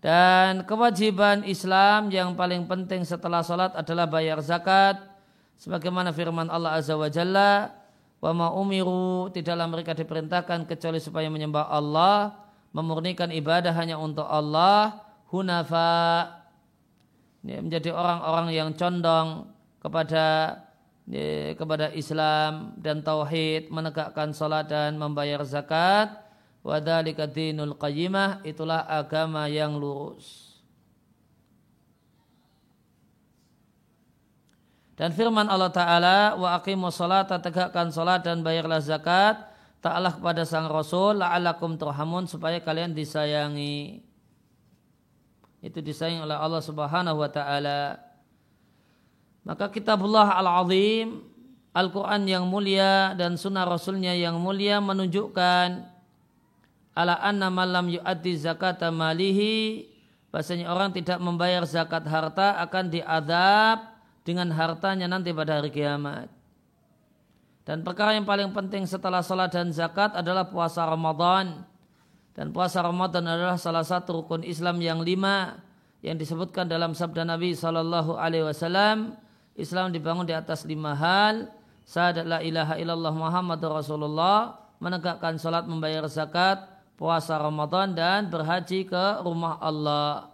Dan 0.00 0.64
kewajiban 0.64 1.42
Islam 1.44 2.08
yang 2.14 2.38
paling 2.38 2.64
penting 2.64 3.02
setelah 3.02 3.42
salat 3.42 3.74
adalah 3.74 4.06
bayar 4.06 4.38
zakat. 4.40 5.02
Sebagaimana 5.58 6.14
firman 6.14 6.46
Allah 6.46 6.78
Azza 6.78 6.94
wa 6.94 7.10
Jalla. 7.10 7.74
Wa 8.22 8.30
ma 8.30 8.54
umiru 8.54 9.28
tidaklah 9.34 9.66
mereka 9.66 9.92
diperintahkan 9.92 10.64
kecuali 10.70 11.02
supaya 11.02 11.26
menyembah 11.26 11.68
Allah. 11.68 12.38
Memurnikan 12.70 13.34
ibadah 13.34 13.74
hanya 13.74 13.98
untuk 13.98 14.24
Allah. 14.24 15.02
Hunafa. 15.34 16.38
Menjadi 17.42 17.90
orang-orang 17.90 18.54
yang 18.54 18.70
condong 18.78 19.50
kepada 19.82 20.54
kepada 21.58 21.90
Islam 21.90 22.78
dan 22.78 23.02
tauhid, 23.02 23.66
menegakkan 23.74 24.30
salat 24.30 24.70
dan 24.70 24.94
membayar 24.94 25.42
zakat. 25.42 26.14
Wadzalika 26.60 27.24
dinul 27.24 27.74
qayyimah, 27.74 28.44
itulah 28.46 28.84
agama 28.84 29.48
yang 29.48 29.80
lurus. 29.80 30.50
Dan 35.00 35.16
firman 35.16 35.48
Allah 35.48 35.72
Ta'ala, 35.72 36.36
wa 36.36 36.60
aqimu 36.60 36.92
salata, 36.92 37.40
tegakkan 37.40 37.88
salat 37.88 38.20
dan 38.20 38.44
bayarlah 38.44 38.84
zakat, 38.84 39.48
ta'ala 39.80 40.12
kepada 40.12 40.44
sang 40.44 40.68
Rasul, 40.68 41.24
la'alakum 41.24 41.80
turhamun, 41.80 42.28
supaya 42.28 42.60
kalian 42.60 42.92
disayangi. 42.92 44.04
Itu 45.64 45.80
disayangi 45.80 46.20
oleh 46.20 46.36
Allah 46.36 46.60
Subhanahu 46.60 47.16
wa 47.16 47.32
Ta'ala. 47.32 48.09
Maka 49.44 49.72
kitabullah 49.72 50.36
al-azim, 50.36 51.24
Al-Quran 51.70 52.26
yang 52.26 52.44
mulia 52.50 53.14
dan 53.14 53.38
sunnah 53.38 53.62
Rasulnya 53.62 54.10
yang 54.10 54.42
mulia 54.42 54.82
menunjukkan 54.82 55.86
ala 56.98 57.14
anna 57.22 57.46
malam 57.46 57.86
yu'addi 57.86 58.34
zakat 58.34 58.82
malihi 58.90 59.86
bahasanya 60.34 60.66
orang 60.66 60.90
tidak 60.90 61.22
membayar 61.22 61.62
zakat 61.62 62.02
harta 62.10 62.58
akan 62.58 62.90
diadab 62.90 63.86
dengan 64.26 64.50
hartanya 64.50 65.06
nanti 65.06 65.30
pada 65.30 65.62
hari 65.62 65.70
kiamat. 65.70 66.26
Dan 67.62 67.86
perkara 67.86 68.18
yang 68.18 68.26
paling 68.26 68.50
penting 68.50 68.82
setelah 68.82 69.22
salat 69.22 69.54
dan 69.54 69.70
zakat 69.70 70.10
adalah 70.18 70.50
puasa 70.50 70.82
Ramadan. 70.82 71.62
Dan 72.34 72.50
puasa 72.50 72.82
Ramadan 72.82 73.26
adalah 73.26 73.54
salah 73.60 73.86
satu 73.86 74.22
rukun 74.22 74.42
Islam 74.42 74.82
yang 74.82 75.02
lima 75.02 75.60
yang 76.00 76.18
disebutkan 76.18 76.66
dalam 76.66 76.96
sabda 76.98 77.22
Nabi 77.22 77.52
Sallallahu 77.52 78.16
Alaihi 78.16 78.48
Wasallam 78.48 79.14
Islam 79.56 79.90
dibangun 79.90 80.26
di 80.26 80.34
atas 80.34 80.62
lima 80.66 80.94
hal. 80.94 81.50
Syahadat 81.86 82.26
la 82.26 82.38
ilaha 82.44 82.74
illallah 82.78 83.14
Muhammad 83.14 83.60
Rasulullah. 83.62 84.58
Menegakkan 84.80 85.36
salat, 85.36 85.68
membayar 85.68 86.08
zakat, 86.08 86.64
puasa 86.96 87.36
Ramadan 87.36 87.92
dan 87.92 88.28
berhaji 88.28 88.88
ke 88.88 89.04
rumah 89.24 89.60
Allah. 89.60 90.32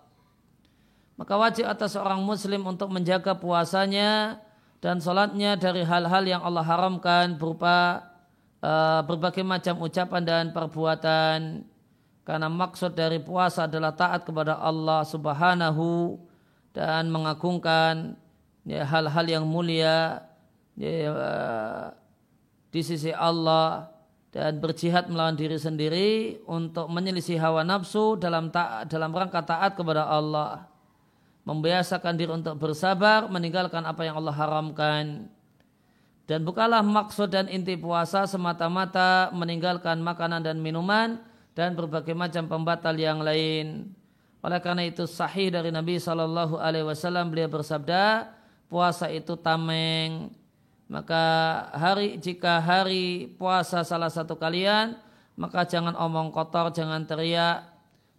Maka 1.16 1.34
wajib 1.34 1.64
atas 1.64 1.96
seorang 1.96 2.20
muslim 2.20 2.62
untuk 2.68 2.92
menjaga 2.92 3.32
puasanya 3.38 4.42
dan 4.84 5.00
salatnya 5.00 5.56
dari 5.56 5.80
hal-hal 5.82 6.22
yang 6.28 6.42
Allah 6.44 6.62
haramkan 6.62 7.40
berupa 7.40 8.04
uh, 8.60 9.00
berbagai 9.06 9.40
macam 9.40 9.80
ucapan 9.80 10.22
dan 10.22 10.44
perbuatan. 10.52 11.64
Karena 12.26 12.50
maksud 12.50 12.98
dari 12.98 13.22
puasa 13.22 13.70
adalah 13.70 13.94
taat 13.94 14.26
kepada 14.26 14.58
Allah 14.58 15.06
subhanahu 15.06 16.18
dan 16.74 17.08
mengagungkan 17.08 18.18
hal-hal 18.66 19.26
yang 19.30 19.44
mulia 19.46 20.26
ya, 20.74 20.90
uh, 21.14 21.86
di 22.74 22.82
sisi 22.82 23.14
Allah 23.14 23.86
dan 24.34 24.58
berjihad 24.58 25.06
melawan 25.06 25.38
diri 25.38 25.56
sendiri 25.56 26.42
untuk 26.44 26.90
menyelisih 26.90 27.38
hawa 27.38 27.62
nafsu 27.62 28.18
dalam 28.18 28.50
ta 28.50 28.84
dalam 28.84 29.14
rangka 29.14 29.40
taat 29.46 29.78
kepada 29.78 30.04
Allah 30.10 30.66
membiasakan 31.46 32.18
diri 32.18 32.34
untuk 32.34 32.58
bersabar 32.58 33.30
meninggalkan 33.30 33.86
apa 33.86 34.02
yang 34.02 34.18
Allah 34.18 34.34
haramkan 34.34 35.30
dan 36.26 36.42
bukalah 36.42 36.82
maksud 36.82 37.30
dan 37.30 37.46
inti 37.46 37.78
puasa 37.78 38.26
semata-mata 38.26 39.30
meninggalkan 39.30 40.02
makanan 40.02 40.42
dan 40.42 40.58
minuman 40.58 41.22
dan 41.54 41.78
berbagai 41.78 42.12
macam 42.12 42.50
pembatal 42.50 42.98
yang 42.98 43.22
lain. 43.22 43.94
Oleh 44.42 44.58
karena 44.58 44.82
itu 44.84 45.06
sahih 45.06 45.54
dari 45.54 45.70
Nabi 45.70 46.02
Shallallahu 46.02 46.58
Alaihi 46.58 46.82
Wasallam 46.82 47.30
beliau 47.30 47.46
bersabda, 47.46 48.35
puasa 48.70 49.10
itu 49.10 49.34
tameng. 49.38 50.30
Maka 50.86 51.24
hari 51.74 52.14
jika 52.22 52.62
hari 52.62 53.34
puasa 53.34 53.82
salah 53.82 54.06
satu 54.06 54.38
kalian 54.38 54.94
maka 55.34 55.66
jangan 55.66 55.98
omong 55.98 56.30
kotor 56.30 56.70
jangan 56.70 57.02
teriak. 57.02 57.66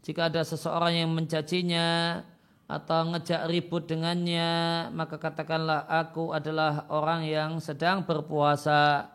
Jika 0.03 0.31
ada 0.31 0.43
seseorang 0.43 1.03
yang 1.03 1.12
mencacinya 1.12 2.21
atau 2.67 3.15
ngejak 3.15 3.47
ribut 3.47 3.88
dengannya 3.88 4.88
maka 4.91 5.15
katakanlah 5.15 5.88
aku 5.88 6.36
adalah 6.36 6.88
orang 6.91 7.23
yang 7.23 7.51
sedang 7.63 8.03
berpuasa. 8.03 9.07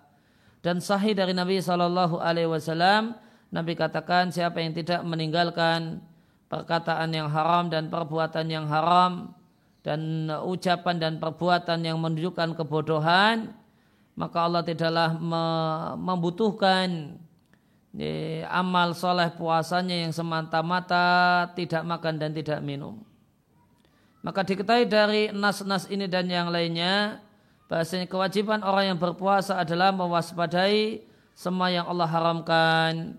Dan 0.62 0.78
sahih 0.78 1.12
dari 1.12 1.36
Nabi 1.36 1.58
Shallallahu 1.60 2.22
Alaihi 2.22 2.48
Wasallam 2.48 3.18
Nabi 3.52 3.76
katakan 3.76 4.32
siapa 4.32 4.64
yang 4.64 4.72
tidak 4.72 5.04
meninggalkan 5.04 6.00
perkataan 6.48 7.12
yang 7.12 7.28
haram 7.28 7.68
dan 7.68 7.92
perbuatan 7.92 8.48
yang 8.48 8.64
haram 8.64 9.36
dan 9.82 10.30
ucapan 10.46 10.96
dan 10.98 11.12
perbuatan 11.18 11.82
yang 11.82 11.98
menunjukkan 11.98 12.54
kebodohan 12.54 13.50
maka 14.12 14.44
Allah 14.44 14.62
tidaklah 14.62 15.16
membutuhkan 15.96 17.16
amal 18.48 18.96
soleh 18.96 19.28
puasanya 19.36 20.08
yang 20.08 20.12
semata-mata 20.12 21.48
tidak 21.56 21.82
makan 21.84 22.14
dan 22.20 22.30
tidak 22.32 22.60
minum. 22.64 23.00
Maka 24.22 24.46
diketahui 24.46 24.86
dari 24.86 25.22
nas-nas 25.34 25.90
ini 25.90 26.06
dan 26.06 26.30
yang 26.30 26.48
lainnya 26.48 27.18
bahasanya 27.66 28.06
kewajiban 28.06 28.62
orang 28.62 28.94
yang 28.94 28.98
berpuasa 29.00 29.58
adalah 29.58 29.90
mewaspadai 29.90 31.02
semua 31.32 31.72
yang 31.72 31.88
Allah 31.88 32.06
haramkan 32.06 33.18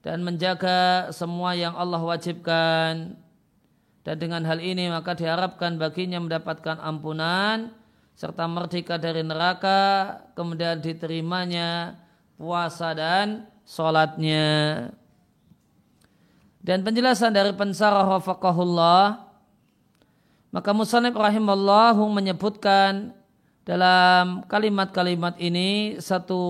dan 0.00 0.18
menjaga 0.24 1.10
semua 1.12 1.52
yang 1.52 1.76
Allah 1.76 2.00
wajibkan 2.00 3.20
dan 4.00 4.16
dengan 4.16 4.42
hal 4.48 4.58
ini 4.60 4.88
maka 4.88 5.12
diharapkan 5.12 5.76
baginya 5.76 6.16
mendapatkan 6.20 6.80
ampunan 6.80 7.72
serta 8.16 8.48
merdeka 8.48 8.96
dari 8.96 9.20
neraka 9.20 10.16
kemudian 10.36 10.80
diterimanya 10.80 11.96
puasa 12.40 12.96
dan 12.96 13.48
sholatnya. 13.64 14.88
Dan 16.60 16.84
penjelasan 16.84 17.32
dari 17.32 17.56
pensarah 17.56 18.04
wafakahullah 18.04 19.30
maka 20.50 20.70
Musanib 20.74 21.14
rahimallahu 21.14 22.02
menyebutkan 22.10 23.14
dalam 23.62 24.42
kalimat-kalimat 24.50 25.38
ini 25.38 26.00
satu 26.02 26.42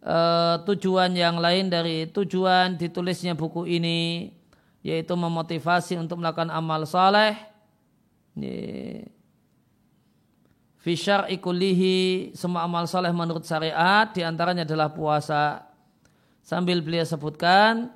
uh, 0.00 0.56
tujuan 0.64 1.12
yang 1.12 1.36
lain 1.36 1.68
dari 1.68 2.08
tujuan 2.08 2.80
ditulisnya 2.80 3.36
buku 3.36 3.68
ini 3.68 4.32
yaitu 4.80 5.12
memotivasi 5.16 6.00
untuk 6.00 6.20
melakukan 6.20 6.48
amal 6.48 6.84
saleh. 6.88 7.36
Fi 10.80 10.92
syar'i 10.96 11.36
kullihi 11.36 12.32
semua 12.32 12.64
amal 12.64 12.88
saleh 12.88 13.12
menurut 13.12 13.44
syariat 13.44 14.08
di 14.08 14.24
antaranya 14.24 14.64
adalah 14.64 14.88
puasa. 14.88 15.68
Sambil 16.40 16.80
beliau 16.80 17.04
sebutkan 17.04 17.92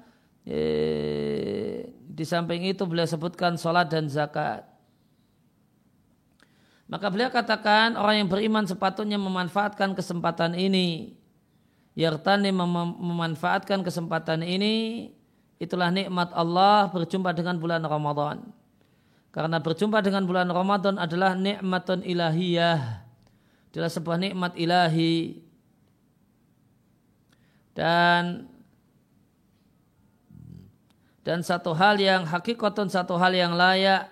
di 2.04 2.24
samping 2.28 2.68
itu 2.68 2.84
beliau 2.84 3.08
sebutkan 3.08 3.56
sholat 3.56 3.88
dan 3.88 4.04
zakat. 4.12 4.68
Maka 6.84 7.08
beliau 7.08 7.32
katakan 7.32 7.96
orang 7.96 8.20
yang 8.20 8.28
beriman 8.28 8.68
sepatutnya 8.68 9.16
memanfaatkan 9.16 9.96
kesempatan 9.96 10.52
ini. 10.52 11.16
Yartani 11.96 12.52
mem 12.52 12.68
memanfaatkan 13.00 13.80
kesempatan 13.80 14.44
ini 14.44 15.08
itulah 15.64 15.88
nikmat 15.88 16.30
Allah 16.36 16.92
berjumpa 16.92 17.32
dengan 17.32 17.56
bulan 17.56 17.80
Ramadan. 17.80 18.44
Karena 19.34 19.58
berjumpa 19.58 19.98
dengan 19.98 20.22
bulan 20.28 20.46
Ramadan 20.46 20.94
adalah 20.94 21.34
nikmatun 21.34 22.06
ilahiyah. 22.06 23.02
Adalah 23.74 23.90
sebuah 23.90 24.18
nikmat 24.20 24.54
ilahi. 24.54 25.42
Dan 27.74 28.46
dan 31.24 31.40
satu 31.42 31.74
hal 31.74 31.98
yang 31.98 32.28
hakikatun 32.28 32.92
satu 32.92 33.18
hal 33.18 33.34
yang 33.34 33.56
layak 33.56 34.06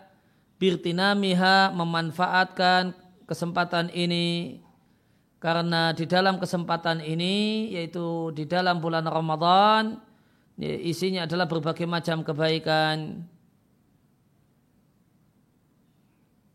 birtinamiha 0.59 1.71
memanfaatkan 1.71 2.97
kesempatan 3.29 3.93
ini 3.95 4.59
karena 5.39 5.91
di 5.93 6.09
dalam 6.09 6.39
kesempatan 6.39 7.03
ini 7.03 7.69
yaitu 7.75 8.33
di 8.35 8.49
dalam 8.49 8.79
bulan 8.79 9.07
Ramadan 9.07 10.01
ya, 10.57 10.75
isinya 10.81 11.25
adalah 11.25 11.47
berbagai 11.49 11.87
macam 11.87 12.25
kebaikan. 12.27 13.25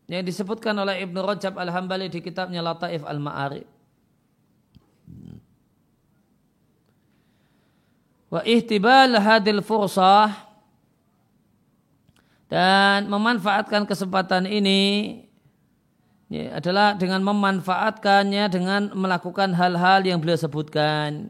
Yang 0.08 0.24
disebutkan 0.32 0.72
oleh 0.72 1.04
Ibnu 1.04 1.20
Rajab 1.20 1.60
Al-Hambali 1.60 2.08
di 2.08 2.24
kitabnya 2.24 2.64
Lataif 2.64 3.04
Al-Ma'arif. 3.04 3.68
Wa 8.32 8.40
ihtibal 8.44 9.16
hadil 9.20 9.60
fursah. 9.60 10.48
Dan 12.48 13.12
memanfaatkan 13.12 13.84
kesempatan 13.84 14.48
ini 14.48 15.20
ya, 16.32 16.56
adalah 16.56 16.96
dengan 16.96 17.20
memanfaatkannya 17.20 18.44
dengan 18.48 18.88
melakukan 18.96 19.52
hal-hal 19.52 20.00
yang 20.08 20.16
beliau 20.16 20.40
sebutkan 20.40 21.28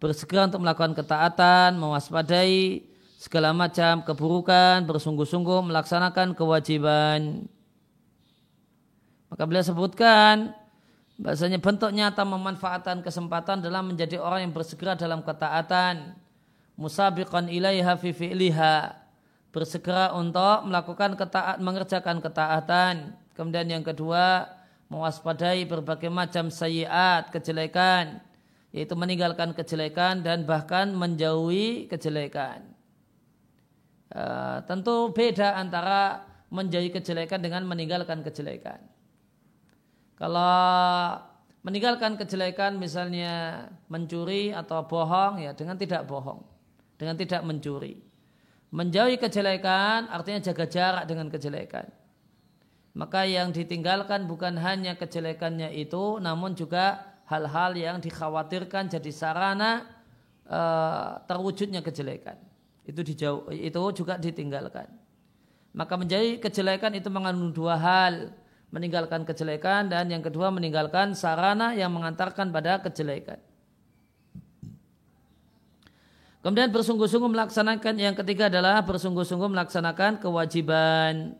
bersegera 0.00 0.48
untuk 0.48 0.64
melakukan 0.64 0.96
ketaatan 0.96 1.76
mewaspadai 1.76 2.88
segala 3.20 3.52
macam 3.52 4.00
keburukan 4.00 4.88
bersungguh-sungguh 4.88 5.68
melaksanakan 5.68 6.32
kewajiban. 6.32 7.44
Maka 9.28 9.42
beliau 9.44 9.60
sebutkan 9.60 10.56
bahasanya 11.20 11.60
bentuk 11.60 11.92
nyata 11.92 12.24
memanfaatkan 12.24 13.04
kesempatan 13.04 13.60
dalam 13.60 13.92
menjadi 13.92 14.16
orang 14.16 14.48
yang 14.48 14.52
bersegera 14.56 14.96
dalam 14.96 15.20
ketaatan. 15.20 16.16
Musabiqan 16.80 17.52
ilaiha 17.52 17.92
fi 18.00 18.16
fi'liha. 18.16 18.96
Bersegera 19.52 20.16
untuk 20.16 20.64
melakukan 20.64 21.12
ketaat, 21.12 21.60
mengerjakan 21.60 22.24
ketaatan. 22.24 23.12
Kemudian 23.36 23.68
yang 23.68 23.84
kedua, 23.84 24.48
mewaspadai 24.88 25.68
berbagai 25.68 26.08
macam 26.08 26.48
sayiat, 26.48 27.28
kejelekan, 27.28 28.24
yaitu 28.70 28.94
meninggalkan 28.94 29.50
kejelekan 29.50 30.22
dan 30.22 30.46
bahkan 30.46 30.94
menjauhi 30.94 31.90
kejelekan. 31.90 32.70
Uh, 34.10 34.62
tentu 34.66 35.10
beda 35.14 35.58
antara 35.58 36.26
menjauhi 36.50 36.90
kejelekan 36.90 37.38
dengan 37.38 37.62
meninggalkan 37.66 38.26
kejelekan. 38.26 38.82
Kalau 40.18 41.18
meninggalkan 41.62 42.18
kejelekan 42.18 42.78
misalnya 42.78 43.66
mencuri 43.86 44.50
atau 44.50 44.86
bohong 44.86 45.42
ya 45.42 45.54
dengan 45.54 45.78
tidak 45.78 46.06
bohong, 46.06 46.42
dengan 46.98 47.14
tidak 47.18 47.42
mencuri. 47.46 48.02
Menjauhi 48.70 49.18
kejelekan 49.18 50.06
artinya 50.10 50.38
jaga 50.38 50.66
jarak 50.70 51.04
dengan 51.10 51.26
kejelekan. 51.26 51.90
Maka 52.94 53.26
yang 53.26 53.54
ditinggalkan 53.54 54.26
bukan 54.26 54.58
hanya 54.58 54.98
kejelekannya 54.98 55.74
itu, 55.74 56.18
namun 56.18 56.58
juga 56.58 57.09
hal-hal 57.30 57.72
yang 57.78 57.96
dikhawatirkan 58.02 58.90
jadi 58.90 59.10
sarana 59.14 59.86
uh, 60.50 61.22
terwujudnya 61.30 61.78
kejelekan. 61.78 62.34
Itu 62.82 63.06
dijauh, 63.06 63.54
itu 63.54 63.82
juga 63.94 64.18
ditinggalkan. 64.18 64.90
Maka 65.70 65.94
menjauhi 65.94 66.42
kejelekan 66.42 66.98
itu 66.98 67.06
mengandung 67.06 67.54
dua 67.54 67.78
hal, 67.78 68.34
meninggalkan 68.74 69.22
kejelekan 69.22 69.86
dan 69.86 70.10
yang 70.10 70.26
kedua 70.26 70.50
meninggalkan 70.50 71.14
sarana 71.14 71.70
yang 71.78 71.94
mengantarkan 71.94 72.50
pada 72.50 72.82
kejelekan. 72.82 73.38
Kemudian 76.40 76.72
bersungguh-sungguh 76.72 77.30
melaksanakan 77.30 77.94
yang 78.00 78.16
ketiga 78.16 78.48
adalah 78.48 78.80
bersungguh-sungguh 78.82 79.46
melaksanakan 79.54 80.18
kewajiban. 80.18 81.36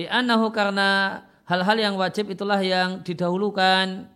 Di 0.00 0.08
anahu 0.08 0.48
karena 0.48 1.20
hal-hal 1.44 1.76
yang 1.76 1.94
wajib 2.00 2.32
itulah 2.32 2.56
yang 2.56 3.04
didahulukan 3.04 4.08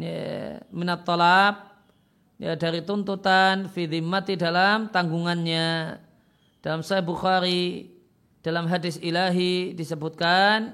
ya, 0.00 0.64
minat 0.72 1.04
tolab 1.04 1.76
ya, 2.40 2.56
dari 2.56 2.80
tuntutan 2.80 3.68
fidimati 3.68 4.40
dalam 4.40 4.88
tanggungannya 4.88 6.00
dalam 6.64 6.80
Sahih 6.80 7.04
Bukhari 7.04 7.92
dalam 8.40 8.64
hadis 8.64 8.96
ilahi 9.04 9.76
disebutkan 9.76 10.72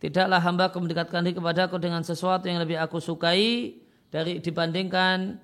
Tidaklah 0.00 0.40
hamba 0.40 0.72
aku 0.72 0.80
mendekatkan 0.80 1.20
diri 1.20 1.36
kepadaku 1.36 1.76
dengan 1.76 2.00
sesuatu 2.00 2.48
yang 2.48 2.64
lebih 2.64 2.80
aku 2.80 2.96
sukai 2.96 3.76
dari 4.08 4.40
dibandingkan 4.40 5.36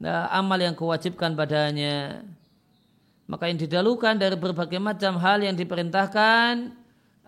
nah, 0.00 0.26
amal 0.32 0.56
yang 0.56 0.72
kewajibkan 0.72 1.36
padanya. 1.36 2.24
Maka 3.28 3.52
yang 3.52 3.60
didalukan 3.60 4.16
dari 4.16 4.34
berbagai 4.34 4.80
macam 4.82 5.20
hal 5.20 5.44
yang 5.44 5.54
diperintahkan 5.54 6.79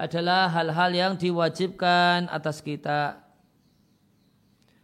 adalah 0.02 0.50
hal-hal 0.50 0.90
yang 0.90 1.12
diwajibkan 1.14 2.26
atas 2.26 2.58
kita. 2.58 3.22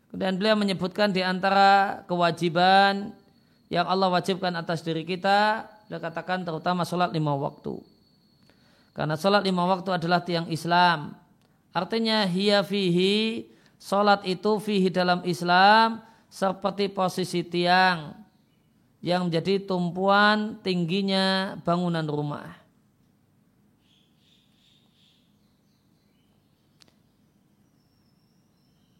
Kemudian 0.08 0.38
beliau 0.38 0.54
menyebutkan 0.54 1.10
di 1.10 1.26
antara 1.26 2.00
kewajiban 2.06 3.10
yang 3.66 3.90
Allah 3.90 4.14
wajibkan 4.14 4.54
atas 4.54 4.86
diri 4.86 5.02
kita, 5.02 5.66
beliau 5.90 6.00
katakan 6.00 6.46
terutama 6.46 6.86
sholat 6.86 7.10
lima 7.10 7.34
waktu. 7.34 7.82
Karena 8.94 9.18
sholat 9.18 9.42
lima 9.42 9.66
waktu 9.66 9.90
adalah 9.98 10.22
tiang 10.22 10.46
Islam 10.46 11.18
Artinya 11.78 12.24
hiya 12.24 12.64
fihi 12.64 13.46
salat 13.78 14.24
itu 14.24 14.58
fihi 14.58 14.88
dalam 14.88 15.22
Islam 15.22 16.02
seperti 16.26 16.90
posisi 16.90 17.44
tiang 17.44 18.18
yang 18.98 19.30
menjadi 19.30 19.62
tumpuan 19.62 20.58
tingginya 20.64 21.56
bangunan 21.62 22.02
rumah. 22.02 22.50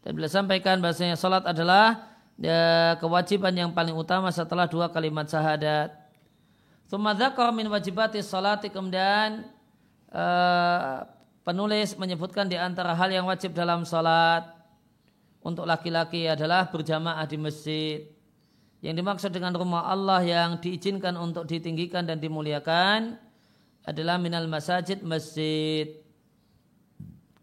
Dan 0.08 0.16
bila 0.16 0.24
sampaikan 0.24 0.80
bahasanya 0.80 1.20
salat 1.20 1.44
adalah 1.44 2.16
ya, 2.40 2.96
kewajiban 2.96 3.52
yang 3.52 3.76
paling 3.76 3.92
utama 3.92 4.32
setelah 4.32 4.64
dua 4.64 4.88
kalimat 4.88 5.28
syahadat. 5.28 5.92
Tsumma 6.88 7.12
min 7.52 7.68
wajibati 7.68 8.24
salati 8.24 8.72
kemudian 8.72 9.44
uh, 10.08 11.04
penulis 11.44 11.92
menyebutkan 12.00 12.48
di 12.48 12.56
antara 12.56 12.96
hal 12.96 13.12
yang 13.12 13.28
wajib 13.28 13.52
dalam 13.52 13.84
salat 13.84 14.48
untuk 15.44 15.68
laki-laki 15.68 16.24
adalah 16.24 16.72
berjamaah 16.72 17.28
di 17.28 17.36
masjid. 17.36 18.08
Yang 18.80 19.04
dimaksud 19.04 19.28
dengan 19.28 19.52
rumah 19.60 19.92
Allah 19.92 20.24
yang 20.24 20.56
diizinkan 20.56 21.20
untuk 21.20 21.44
ditinggikan 21.44 22.08
dan 22.08 22.16
dimuliakan 22.16 23.20
adalah 23.84 24.16
minal 24.16 24.48
masajid 24.48 25.04
masjid. 25.04 26.00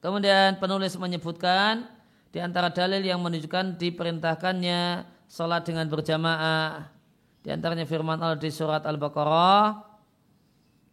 Kemudian 0.02 0.58
penulis 0.58 0.98
menyebutkan 0.98 1.94
di 2.36 2.44
antara 2.44 2.68
dalil 2.68 3.00
yang 3.00 3.24
menunjukkan 3.24 3.80
diperintahkannya 3.80 5.08
salat 5.24 5.64
dengan 5.64 5.88
berjamaah. 5.88 6.92
Di 7.40 7.48
antaranya 7.48 7.88
firman 7.88 8.20
Allah 8.20 8.36
di 8.36 8.52
surat 8.52 8.84
Al-Baqarah, 8.84 9.80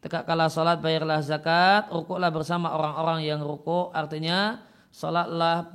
tegakkanlah 0.06 0.46
salat, 0.46 0.78
bayarlah 0.78 1.18
zakat, 1.18 1.90
rukuklah 1.90 2.30
bersama 2.30 2.70
orang-orang 2.70 3.26
yang 3.26 3.42
rukuk, 3.42 3.90
artinya 3.90 4.62
salatlah 4.94 5.66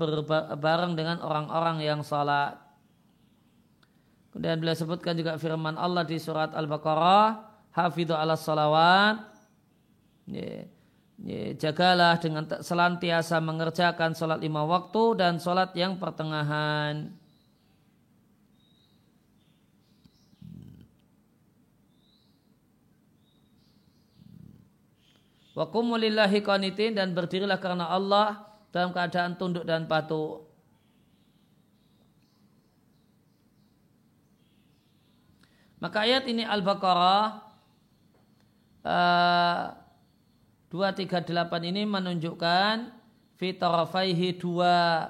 bareng 0.56 0.96
dengan 0.96 1.20
orang-orang 1.20 1.84
yang 1.84 2.00
salat. 2.00 2.56
Kemudian 4.32 4.64
beliau 4.64 4.78
sebutkan 4.80 5.20
juga 5.20 5.36
firman 5.36 5.76
Allah 5.76 6.08
di 6.08 6.16
surat 6.16 6.56
Al-Baqarah, 6.56 7.44
hafidhu 7.76 8.16
ala 8.16 8.40
salawat, 8.40 9.36
Ya, 10.28 10.68
ya, 11.22 11.54
jagalah 11.58 12.18
dengan 12.22 12.46
selantiasa 12.46 13.42
mengerjakan 13.42 14.14
sholat 14.14 14.42
lima 14.42 14.66
waktu 14.66 15.18
dan 15.18 15.42
sholat 15.42 15.74
yang 15.74 15.98
pertengahan. 15.98 17.14
Wa 25.58 25.66
kumulillahi 25.74 26.46
qanitin 26.46 26.94
dan 26.94 27.18
berdirilah 27.18 27.58
karena 27.58 27.90
Allah 27.90 28.46
dalam 28.70 28.94
keadaan 28.94 29.34
tunduk 29.42 29.66
dan 29.66 29.90
patuh. 29.90 30.46
Maka 35.82 36.06
ayat 36.06 36.30
ini 36.30 36.46
Al-Baqarah 36.46 37.42
uh, 38.86 39.66
238 40.68 41.70
ini 41.72 41.88
menunjukkan 41.88 42.92
fitarafaihi 43.40 44.36
dua 44.36 45.08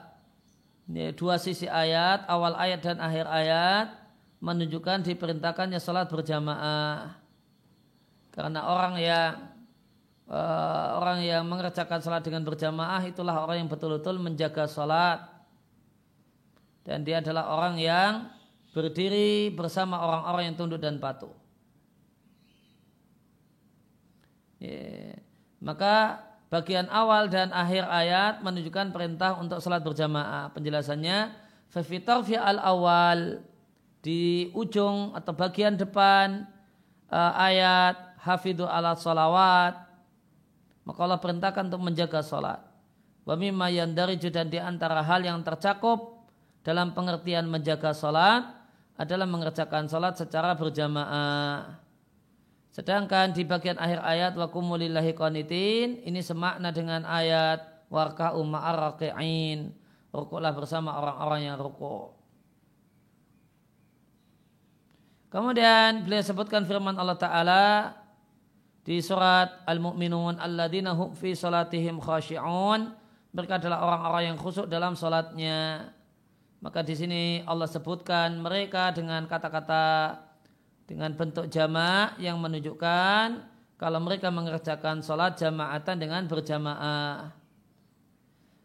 dua 1.17 1.35
sisi 1.41 1.67
ayat, 1.67 2.29
awal 2.29 2.55
ayat 2.55 2.79
dan 2.79 3.01
akhir 3.01 3.25
ayat 3.27 3.87
menunjukkan 4.37 5.03
diperintahkannya 5.03 5.81
salat 5.81 6.07
berjamaah. 6.07 7.17
Karena 8.29 8.69
orang 8.69 8.95
yang 9.01 9.33
uh, 10.29 11.01
orang 11.01 11.25
yang 11.25 11.43
mengerjakan 11.49 11.99
salat 12.05 12.21
dengan 12.21 12.45
berjamaah 12.45 13.01
itulah 13.09 13.41
orang 13.41 13.65
yang 13.65 13.69
betul-betul 13.69 14.21
menjaga 14.21 14.69
salat. 14.69 15.25
Dan 16.85 17.03
dia 17.03 17.19
adalah 17.19 17.51
orang 17.51 17.75
yang 17.81 18.29
berdiri 18.71 19.51
bersama 19.51 19.99
orang-orang 19.99 20.53
yang 20.53 20.55
tunduk 20.55 20.79
dan 20.79 21.01
patuh. 21.01 21.33
Yeah. 24.61 25.16
Maka 25.57 26.21
bagian 26.47 26.87
awal 26.87 27.27
dan 27.27 27.49
akhir 27.51 27.83
ayat 27.87 28.45
menunjukkan 28.45 28.93
perintah 28.93 29.35
untuk 29.37 29.59
salat 29.59 29.81
berjamaah. 29.81 30.53
Penjelasannya, 30.53 31.33
fafitar 31.69 32.21
fi 32.23 32.37
al 32.37 32.61
awal 32.61 33.41
di 34.01 34.53
ujung 34.53 35.17
atau 35.17 35.33
bagian 35.33 35.75
depan 35.75 36.47
uh, 37.11 37.33
ayat 37.35 37.97
hafidhu 38.21 38.63
ala 38.63 38.95
salawat 38.95 39.87
maka 40.87 40.99
Allah 41.03 41.19
perintahkan 41.19 41.67
untuk 41.67 41.83
menjaga 41.83 42.23
salat. 42.23 42.63
Wa 43.27 43.35
mimma 43.35 43.67
dari 43.91 44.15
dan 44.15 44.47
di 44.47 44.55
antara 44.55 45.03
hal 45.03 45.19
yang 45.19 45.43
tercakup 45.43 46.23
dalam 46.63 46.95
pengertian 46.95 47.43
menjaga 47.43 47.91
salat 47.91 48.47
adalah 48.95 49.27
mengerjakan 49.27 49.91
salat 49.91 50.15
secara 50.15 50.55
berjamaah. 50.55 51.86
Sedangkan 52.77 53.33
di 53.33 53.41
bagian 53.41 53.81
akhir 53.81 54.05
ayat 54.05 54.37
wa 54.37 54.53
kumulillahi 54.53 55.17
qanitin 55.17 55.97
ini 56.05 56.21
semakna 56.21 56.69
dengan 56.69 57.09
ayat 57.09 57.89
warka'u 57.89 58.37
ma'ar 58.45 58.93
raqi'in. 58.93 59.73
Rukuklah 60.13 60.53
bersama 60.53 60.93
orang-orang 61.01 61.49
yang 61.49 61.57
rukuk. 61.57 62.13
Kemudian 65.33 66.05
beliau 66.05 66.21
sebutkan 66.21 66.69
firman 66.69 66.93
Allah 67.01 67.17
Ta'ala 67.17 67.65
di 68.85 69.01
surat 69.01 69.65
Al-Mu'minun 69.65 70.37
alladzina 70.37 70.93
hum 70.93 71.17
fi 71.17 71.33
salatihim 71.33 71.97
khashi'un. 71.97 72.93
Mereka 73.33 73.57
adalah 73.57 73.89
orang-orang 73.89 74.23
yang 74.33 74.37
khusyuk 74.37 74.69
dalam 74.69 74.93
salatnya. 74.93 75.89
Maka 76.61 76.85
di 76.85 76.93
sini 76.93 77.41
Allah 77.41 77.65
sebutkan 77.65 78.37
mereka 78.37 78.93
dengan 78.93 79.25
kata-kata 79.25 80.26
dengan 80.87 81.11
bentuk 81.13 81.51
jamak 81.51 82.15
yang 82.17 82.39
menunjukkan 82.39 83.43
kalau 83.77 83.99
mereka 84.01 84.31
mengerjakan 84.31 85.03
sholat 85.03 85.35
jamaatan 85.37 85.95
dengan 85.99 86.23
berjamaah. 86.25 87.35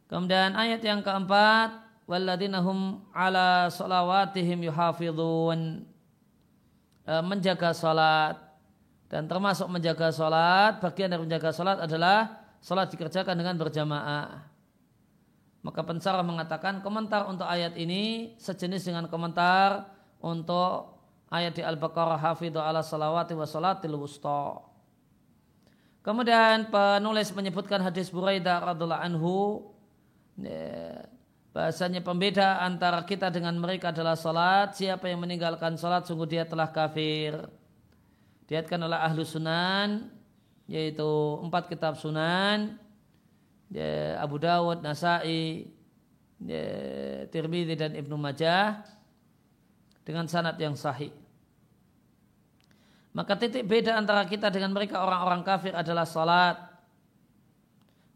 Kemudian 0.07 0.55
ayat 0.57 0.81
yang 0.81 1.03
keempat, 1.03 1.83
walladinahum 2.07 3.03
ala 3.13 3.69
sholawatihim 3.69 4.71
yuhafidhun. 4.71 5.85
E, 7.03 7.13
menjaga 7.27 7.75
sholat. 7.75 8.39
Dan 9.13 9.29
termasuk 9.29 9.69
menjaga 9.69 10.09
sholat, 10.09 10.81
bagian 10.81 11.13
dari 11.13 11.29
menjaga 11.29 11.53
sholat 11.53 11.85
adalah 11.85 12.49
sholat 12.65 12.89
dikerjakan 12.89 13.37
dengan 13.37 13.61
berjamaah. 13.61 14.49
Maka 15.61 15.81
pensarah 15.85 16.25
mengatakan 16.25 16.81
komentar 16.81 17.29
untuk 17.29 17.45
ayat 17.45 17.77
ini 17.77 18.35
sejenis 18.41 18.89
dengan 18.89 19.07
komentar 19.13 19.93
untuk 20.25 20.92
ayat 21.33 21.57
di 21.57 21.63
Al-Baqarah 21.65 22.21
hafidhu 22.21 22.61
ala 22.61 22.85
salawati 22.85 23.33
wa 23.33 23.49
salatil 23.49 23.97
wusta. 23.97 24.61
Kemudian 26.05 26.69
penulis 26.69 27.33
menyebutkan 27.33 27.81
hadis 27.81 28.13
Buraidah 28.13 28.61
radhiallahu 28.75 29.07
anhu 29.07 29.35
ya, 30.37 31.09
bahasanya 31.55 32.03
pembeda 32.03 32.61
antara 32.61 33.01
kita 33.07 33.33
dengan 33.33 33.57
mereka 33.57 33.95
adalah 33.95 34.19
salat. 34.19 34.77
Siapa 34.77 35.09
yang 35.09 35.23
meninggalkan 35.23 35.79
salat 35.81 36.05
sungguh 36.05 36.29
dia 36.29 36.45
telah 36.45 36.69
kafir. 36.69 37.39
Diatkan 38.51 38.83
oleh 38.83 38.99
ahlu 38.99 39.23
sunan 39.25 40.11
yaitu 40.67 41.07
empat 41.39 41.71
kitab 41.71 41.95
sunan 41.95 42.77
ya, 43.71 44.19
Abu 44.19 44.43
Dawud, 44.43 44.83
Nasai, 44.83 45.71
ya, 46.43 46.67
Tirmidzi 47.31 47.79
dan 47.79 47.95
Ibnu 47.95 48.19
Majah 48.19 48.83
dengan 50.03 50.27
sanad 50.27 50.59
yang 50.59 50.75
sahih. 50.75 51.22
Maka 53.13 53.37
titik 53.37 53.69
beda 53.69 54.01
antara 54.01 54.25
kita 54.25 54.49
dengan 54.49 54.73
mereka 54.73 55.05
orang-orang 55.05 55.45
kafir 55.45 55.77
adalah 55.77 56.09
salat. 56.09 56.57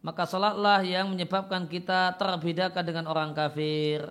Maka 0.01 0.25
salatlah 0.25 0.81
yang 0.81 1.13
menyebabkan 1.13 1.69
kita 1.69 2.17
terbedakan 2.17 2.85
dengan 2.85 3.05
orang 3.13 3.37
kafir. 3.37 4.09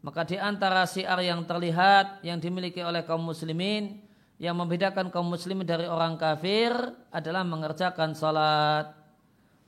Maka 0.00 0.22
di 0.24 0.38
antara 0.38 0.86
siar 0.86 1.18
yang 1.20 1.42
terlihat 1.42 2.22
yang 2.22 2.38
dimiliki 2.38 2.80
oleh 2.80 3.02
kaum 3.02 3.20
muslimin 3.20 4.00
yang 4.40 4.56
membedakan 4.56 5.12
kaum 5.12 5.28
muslimin 5.28 5.68
dari 5.68 5.84
orang 5.84 6.16
kafir 6.16 6.72
adalah 7.12 7.44
mengerjakan 7.44 8.16
salat. 8.16 8.88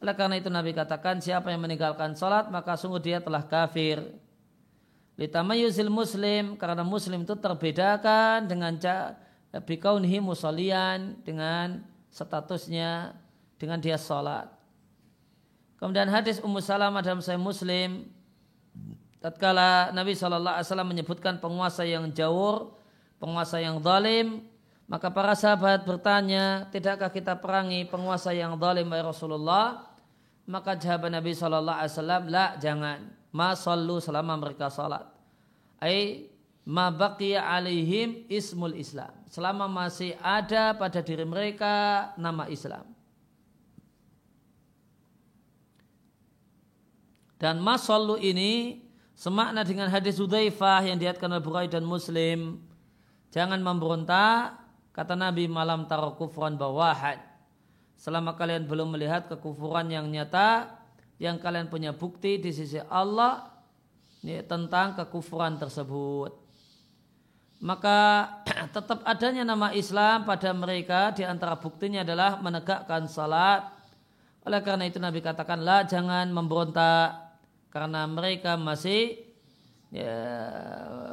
Oleh 0.01 0.15
karena 0.17 0.41
itu 0.41 0.49
Nabi 0.49 0.73
katakan 0.73 1.21
siapa 1.21 1.53
yang 1.53 1.61
meninggalkan 1.61 2.17
salat 2.17 2.49
maka 2.49 2.79
sungguh 2.81 3.03
dia 3.03 3.19
telah 3.21 3.45
kafir. 3.45 4.01
Litamayuzil 5.21 5.93
muslim 5.93 6.57
karena 6.57 6.81
muslim 6.81 7.21
itu 7.21 7.37
terbedakan 7.37 8.49
dengan 8.49 8.81
bikaunihi 9.61 10.23
musolian 10.25 11.21
dengan 11.21 11.85
statusnya 12.09 13.13
dengan 13.61 13.77
dia 13.77 14.01
sholat. 14.01 14.49
Kemudian 15.77 16.09
hadis 16.09 16.39
Ummu 16.41 16.63
Salamah 16.63 17.03
dalam 17.05 17.21
Sahih 17.21 17.43
Muslim 17.43 18.09
tatkala 19.21 19.93
Nabi 19.93 20.17
Shallallahu 20.17 20.57
Alaihi 20.57 20.69
Wasallam 20.71 20.91
menyebutkan 20.91 21.35
penguasa 21.43 21.83
yang 21.85 22.09
jauh, 22.15 22.75
penguasa 23.21 23.59
yang 23.59 23.83
zalim, 23.83 24.47
maka 24.91 25.09
para 25.09 25.33
sahabat 25.39 25.87
bertanya, 25.87 26.69
tidakkah 26.75 27.09
kita 27.09 27.39
perangi 27.39 27.87
penguasa 27.87 28.35
yang 28.35 28.59
zalim 28.59 28.89
ya 28.91 29.03
Rasulullah? 29.07 29.91
Maka 30.43 30.75
jawaban 30.75 31.15
Nabi 31.15 31.33
Shallallahu 31.39 31.79
Alaihi 31.81 31.93
Wasallam, 31.95 32.23
la 32.29 32.47
jangan, 32.59 32.99
ma 33.31 33.55
sallu 33.55 34.03
selama 34.03 34.35
mereka 34.37 34.69
salat. 34.69 35.07
Ai 35.79 36.31
ma 36.63 36.91
baqiya 36.95 37.43
alaihim 37.43 38.27
ismul 38.31 38.75
Islam. 38.79 39.11
Selama 39.27 39.67
masih 39.67 40.15
ada 40.23 40.75
pada 40.77 41.03
diri 41.03 41.27
mereka 41.27 42.11
nama 42.15 42.47
Islam. 42.47 42.87
Dan 47.43 47.59
masallu 47.59 48.15
ini 48.23 48.87
semakna 49.19 49.67
dengan 49.67 49.91
hadis 49.91 50.15
Hudzaifah 50.23 50.87
yang 50.87 50.95
diatkan 50.95 51.27
oleh 51.27 51.43
Bukhari 51.43 51.67
dan 51.67 51.83
Muslim. 51.83 52.63
Jangan 53.35 53.59
memberontak, 53.59 54.63
kata 54.95 55.19
Nabi 55.19 55.51
malam 55.51 55.91
taruh 55.91 56.15
kufran 56.15 56.55
bawahat. 56.55 57.19
Selama 57.99 58.39
kalian 58.39 58.67
belum 58.67 58.95
melihat 58.95 59.27
kekufuran 59.27 59.91
yang 59.91 60.07
nyata, 60.07 60.71
yang 61.19 61.39
kalian 61.39 61.67
punya 61.67 61.91
bukti 61.95 62.39
di 62.39 62.51
sisi 62.55 62.79
Allah 62.91 63.51
ya, 64.23 64.43
tentang 64.47 64.99
kekufuran 64.99 65.59
tersebut. 65.59 66.42
Maka 67.63 68.27
tetap 68.75 69.07
adanya 69.07 69.47
nama 69.47 69.71
Islam 69.71 70.27
pada 70.27 70.51
mereka 70.51 71.15
di 71.15 71.23
antara 71.23 71.55
buktinya 71.55 72.03
adalah 72.03 72.43
menegakkan 72.43 73.07
salat. 73.07 73.71
Oleh 74.43 74.59
karena 74.67 74.91
itu 74.91 74.99
Nabi 74.99 75.23
katakanlah 75.23 75.87
jangan 75.87 76.27
memberontak 76.35 77.39
karena 77.71 78.11
mereka 78.11 78.59
masih 78.59 79.23
ya, 79.95 80.19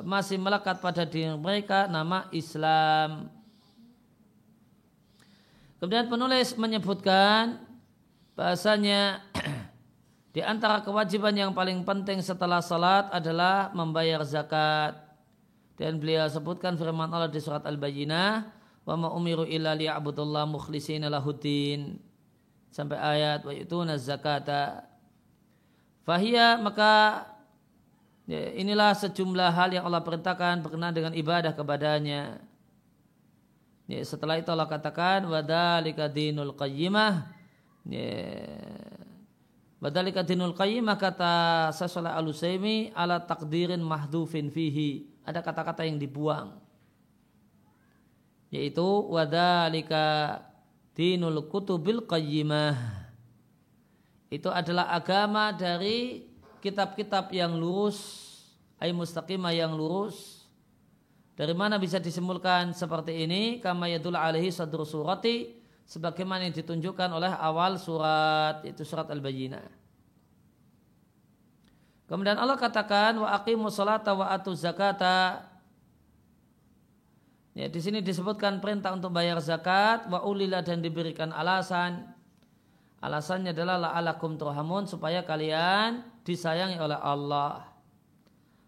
masih 0.02 0.42
melekat 0.42 0.82
pada 0.82 1.06
diri 1.06 1.38
mereka 1.38 1.86
nama 1.86 2.26
Islam. 2.34 3.30
Kemudian 5.78 6.10
penulis 6.10 6.58
menyebutkan 6.58 7.62
bahasanya 8.34 9.22
di 10.36 10.42
antara 10.42 10.82
kewajiban 10.82 11.38
yang 11.38 11.52
paling 11.54 11.86
penting 11.86 12.26
setelah 12.26 12.60
salat 12.60 13.06
adalah 13.14 13.70
membayar 13.78 14.26
zakat. 14.26 15.09
Dan 15.80 15.96
beliau 15.96 16.28
sebutkan 16.28 16.76
firman 16.76 17.08
Allah 17.08 17.32
di 17.32 17.40
surat 17.40 17.64
Al-Bayyinah, 17.64 18.52
"Wa 18.84 19.00
ma 19.00 19.16
umiru 19.16 19.48
illa 19.48 19.72
liya'budullah 19.72 20.44
mukhlishina 20.44 21.08
lahuddin." 21.08 21.96
Sampai 22.68 23.00
ayat 23.00 23.48
wa 23.48 23.56
yutuna 23.56 23.96
zakata. 23.96 24.84
Fahia 26.04 26.60
maka 26.60 27.24
ya, 28.28 28.60
inilah 28.60 28.92
sejumlah 28.92 29.56
hal 29.56 29.72
yang 29.72 29.88
Allah 29.88 30.04
perintahkan 30.04 30.60
berkenaan 30.62 30.94
dengan 30.94 31.14
ibadah 31.16 31.56
kepadanya. 31.56 32.44
Ya, 33.90 34.04
setelah 34.06 34.38
itu 34.38 34.52
Allah 34.54 34.70
katakan 34.70 35.26
wadalika 35.26 36.12
dinul 36.12 36.54
qayyimah. 36.54 37.26
Ya, 37.90 38.38
Badalika 39.80 40.22
dinul 40.28 40.54
qayyimah 40.54 41.00
kata 41.00 41.34
Sasolah 41.72 42.20
al-Usaimi 42.20 42.92
ala 42.92 43.24
takdirin 43.24 43.80
mahdufin 43.80 44.52
fihi. 44.52 45.09
Ada 45.26 45.44
kata-kata 45.44 45.88
yang 45.88 46.00
dibuang. 46.00 46.58
Yaitu 48.50 48.86
wadalika 49.10 50.40
dinul 50.98 51.46
kutubil 51.48 52.04
qayyimah. 52.04 52.76
Itu 54.30 54.54
adalah 54.54 54.94
agama 54.94 55.54
dari 55.54 56.28
kitab-kitab 56.62 57.30
yang 57.34 57.58
lurus. 57.58 58.28
Ay 58.80 58.96
mustaqimah 58.96 59.52
yang 59.52 59.76
lurus. 59.76 60.48
Dari 61.40 61.56
mana 61.56 61.80
bisa 61.80 62.04
disimpulkan 62.04 62.76
seperti 62.76 63.24
ini? 63.24 63.64
Kama 63.64 63.88
yadul 63.88 64.20
alaihi 64.20 64.52
sadru 64.52 64.84
surati 64.84 65.56
sebagaimana 65.90 66.46
yang 66.46 66.54
ditunjukkan 66.54 67.10
oleh 67.10 67.32
awal 67.32 67.80
surat 67.82 68.62
itu 68.68 68.86
surat 68.86 69.10
Al-Bayyinah. 69.10 69.89
Kemudian 72.10 72.42
Allah 72.42 72.58
katakan 72.58 73.22
wa 73.22 73.30
aqimu 73.38 73.70
salata 73.70 74.18
wa 74.18 74.34
atu 74.34 74.52
zakata. 74.58 75.46
Ya, 77.54 77.70
di 77.70 77.78
sini 77.78 78.02
disebutkan 78.02 78.58
perintah 78.58 78.92
untuk 78.98 79.14
bayar 79.14 79.38
zakat 79.40 80.10
wa 80.10 80.26
ulila 80.26 80.66
dan 80.66 80.82
diberikan 80.82 81.30
alasan. 81.30 82.10
Alasannya 83.00 83.54
adalah 83.54 83.78
la'alakum 83.80 84.36
turhamun 84.36 84.90
supaya 84.90 85.22
kalian 85.22 86.04
disayangi 86.26 86.82
oleh 86.82 86.98
Allah. 86.98 87.70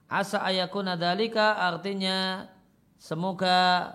Asa 0.05 0.39
ayakuna 0.45 0.95
dalika 0.95 1.57
artinya 1.57 2.45
semoga 2.95 3.91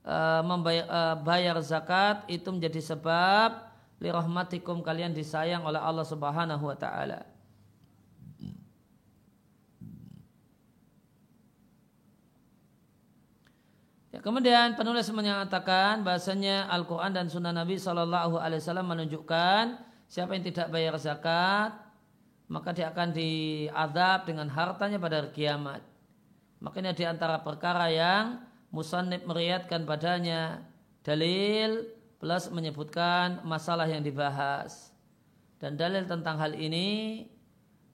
Eh, 0.00 0.42
membayar 0.48 1.12
bayar 1.20 1.60
zakat 1.60 2.24
itu 2.24 2.48
menjadi 2.48 2.80
sebab 2.80 3.68
lirahmatikum 4.00 4.80
kalian 4.80 5.12
disayang 5.12 5.60
oleh 5.60 5.76
Allah 5.76 6.08
Subhanahu 6.08 6.64
wa 6.66 6.74
taala. 6.74 7.20
Ya, 14.09 14.09
kemudian 14.20 14.76
penulis 14.76 15.08
menyatakan 15.10 16.04
bahasanya 16.04 16.68
Al-Quran 16.68 17.12
dan 17.12 17.26
Sunnah 17.26 17.52
Nabi 17.52 17.80
Shallallahu 17.80 18.36
Alaihi 18.36 18.60
Wasallam 18.62 18.88
menunjukkan 18.88 19.80
siapa 20.06 20.36
yang 20.36 20.44
tidak 20.44 20.68
bayar 20.68 20.94
zakat 21.00 21.90
maka 22.50 22.74
dia 22.74 22.90
akan 22.90 23.14
diadab 23.14 24.26
dengan 24.26 24.50
hartanya 24.50 24.98
pada 24.98 25.22
hari 25.22 25.30
kiamat. 25.30 25.80
Makanya 26.58 26.92
di 26.92 27.06
antara 27.06 27.38
perkara 27.40 27.86
yang 27.88 28.42
musannib 28.74 29.22
meriatkan 29.22 29.86
padanya 29.86 30.66
dalil 31.06 31.86
plus 32.18 32.50
menyebutkan 32.50 33.40
masalah 33.46 33.86
yang 33.86 34.02
dibahas 34.02 34.90
dan 35.62 35.78
dalil 35.78 36.04
tentang 36.04 36.36
hal 36.36 36.52
ini 36.58 37.24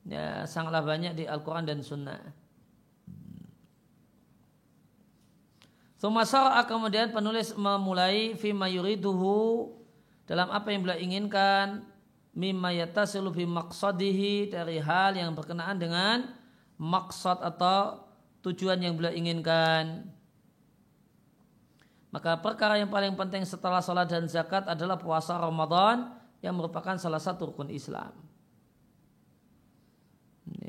ya, 0.09 0.49
sangatlah 0.49 0.83
banyak 0.83 1.15
di 1.15 1.25
Al-Quran 1.29 1.69
dan 1.69 1.85
Sunnah. 1.85 2.46
Sumasara 6.07 6.63
kemudian 6.71 7.11
penulis 7.11 7.51
memulai 7.59 8.39
fima 8.39 8.71
yuriduhu 8.71 9.75
dalam 10.23 10.55
apa 10.55 10.71
yang 10.71 10.87
beliau 10.87 11.03
inginkan 11.03 11.83
mimma 12.31 12.71
yatasilu 12.79 13.35
fi 13.35 13.43
maqsadihi 13.43 14.55
dari 14.55 14.79
hal 14.79 15.19
yang 15.19 15.35
berkenaan 15.35 15.83
dengan 15.83 16.31
maksud 16.79 17.43
atau 17.43 18.07
tujuan 18.47 18.79
yang 18.79 18.95
beliau 18.95 19.11
inginkan. 19.19 20.07
Maka 22.15 22.39
perkara 22.39 22.79
yang 22.79 22.87
paling 22.87 23.19
penting 23.19 23.43
setelah 23.43 23.83
sholat 23.83 24.07
dan 24.07 24.31
zakat 24.31 24.63
adalah 24.63 24.95
puasa 25.03 25.35
Ramadan 25.35 26.15
yang 26.39 26.55
merupakan 26.55 26.95
salah 27.03 27.19
satu 27.19 27.51
rukun 27.51 27.67
Islam. 27.75 28.15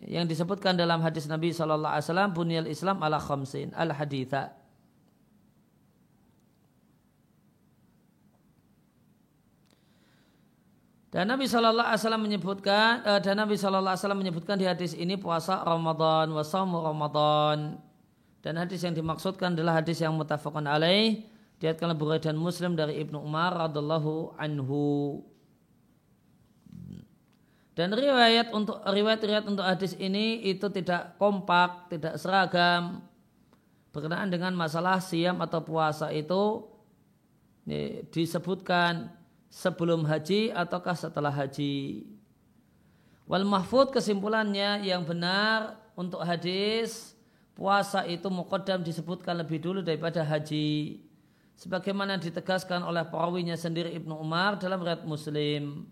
Yang 0.02 0.34
disebutkan 0.34 0.74
dalam 0.74 0.98
hadis 1.06 1.30
Nabi 1.30 1.54
Shallallahu 1.54 1.94
Alaihi 1.94 2.10
Wasallam, 2.10 2.32
bunyal 2.34 2.66
Islam 2.66 2.98
ala 3.06 3.22
khamsin 3.22 3.70
al 3.78 3.94
haditha. 3.94 4.66
Dan 11.18 11.34
Nabi 11.34 11.50
Shallallahu 11.50 11.82
Alaihi 11.82 12.02
Wasallam 12.06 12.24
menyebutkan 12.30 13.02
uh, 13.02 13.18
dan 13.18 13.42
Nabi 13.42 13.58
Shallallahu 13.58 13.90
Alaihi 13.90 14.06
Wasallam 14.06 14.22
menyebutkan 14.22 14.54
di 14.62 14.70
hadis 14.70 14.94
ini 14.94 15.18
puasa 15.18 15.66
Ramadan, 15.66 16.30
wasamu 16.30 16.78
Ramadan. 16.78 17.82
Dan 18.46 18.54
hadis 18.54 18.86
yang 18.86 18.94
dimaksudkan 18.94 19.58
adalah 19.58 19.82
hadis 19.82 19.98
yang 19.98 20.14
mutafakun 20.14 20.70
alaih 20.70 21.26
Diatkan 21.58 21.90
Bukhari 21.98 22.22
dan 22.22 22.38
Muslim 22.38 22.78
dari 22.78 23.02
Ibnu 23.02 23.18
Umar 23.18 23.50
radhiallahu 23.50 24.38
anhu. 24.38 25.26
Dan 27.74 27.98
riwayat 27.98 28.54
untuk 28.54 28.78
riwayat-riwayat 28.86 29.50
untuk 29.50 29.66
hadis 29.66 29.98
ini 29.98 30.46
itu 30.46 30.70
tidak 30.70 31.18
kompak, 31.18 31.90
tidak 31.90 32.22
seragam. 32.22 33.02
Berkenaan 33.90 34.30
dengan 34.30 34.54
masalah 34.54 35.02
siam 35.02 35.42
atau 35.42 35.66
puasa 35.66 36.14
itu 36.14 36.70
ini, 37.66 38.06
disebutkan 38.14 39.17
sebelum 39.50 40.04
haji 40.04 40.52
ataukah 40.52 40.96
setelah 40.96 41.32
haji. 41.32 42.08
Wal 43.28 43.44
mahfud 43.44 43.92
kesimpulannya 43.92 44.88
yang 44.88 45.04
benar 45.04 45.76
untuk 46.00 46.24
hadis 46.24 47.12
puasa 47.58 48.08
itu 48.08 48.30
muqaddam 48.32 48.86
disebutkan 48.86 49.36
lebih 49.44 49.60
dulu 49.60 49.84
daripada 49.84 50.24
haji 50.24 51.02
sebagaimana 51.58 52.22
ditegaskan 52.22 52.86
oleh 52.86 53.04
perawinya 53.10 53.58
sendiri 53.58 53.92
Ibnu 53.98 54.14
Umar 54.16 54.62
dalam 54.62 54.80
riwayat 54.80 55.04
Muslim. 55.04 55.90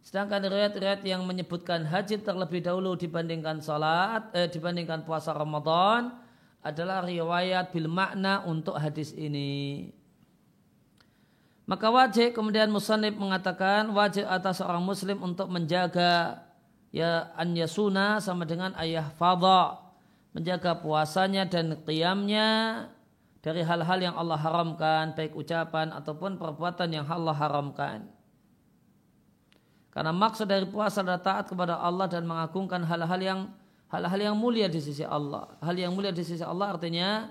Sedangkan 0.00 0.40
riwayat-riwayat 0.48 1.04
yang 1.04 1.28
menyebutkan 1.28 1.84
haji 1.84 2.24
terlebih 2.24 2.64
dahulu 2.64 2.96
dibandingkan 2.96 3.60
salat 3.60 4.32
eh, 4.32 4.48
dibandingkan 4.48 5.04
puasa 5.04 5.36
Ramadan 5.36 6.16
adalah 6.64 7.04
riwayat 7.04 7.68
bil 7.68 7.84
makna 7.84 8.40
untuk 8.48 8.80
hadis 8.80 9.12
ini. 9.12 9.92
Maka 11.70 11.86
wajib 11.86 12.34
kemudian 12.34 12.66
Musanib 12.66 13.14
mengatakan 13.14 13.94
wajib 13.94 14.26
atas 14.26 14.58
seorang 14.58 14.82
muslim 14.82 15.22
untuk 15.22 15.46
menjaga 15.46 16.42
ya 16.90 17.30
an 17.38 17.54
yasuna 17.54 18.18
sama 18.18 18.42
dengan 18.42 18.74
ayah 18.74 19.06
fadha 19.14 19.78
menjaga 20.34 20.82
puasanya 20.82 21.46
dan 21.46 21.78
qiyamnya 21.86 22.90
dari 23.40 23.62
hal-hal 23.62 23.98
yang 24.02 24.16
Allah 24.18 24.36
haramkan, 24.36 25.16
baik 25.16 25.32
ucapan 25.32 25.94
ataupun 25.96 26.36
perbuatan 26.36 26.90
yang 26.92 27.06
Allah 27.08 27.32
haramkan. 27.32 28.04
Karena 29.90 30.10
maksud 30.10 30.50
dari 30.50 30.68
puasa 30.68 31.06
adalah 31.06 31.22
taat 31.22 31.54
kepada 31.54 31.80
Allah 31.80 32.06
dan 32.06 32.28
mengagungkan 32.28 32.84
hal-hal 32.84 33.20
yang 33.22 33.40
hal-hal 33.90 34.20
yang 34.20 34.36
mulia 34.36 34.66
di 34.66 34.78
sisi 34.78 35.02
Allah. 35.02 35.54
Hal 35.62 35.74
yang 35.74 35.94
mulia 35.94 36.10
di 36.10 36.22
sisi 36.22 36.42
Allah 36.42 36.74
artinya 36.74 37.30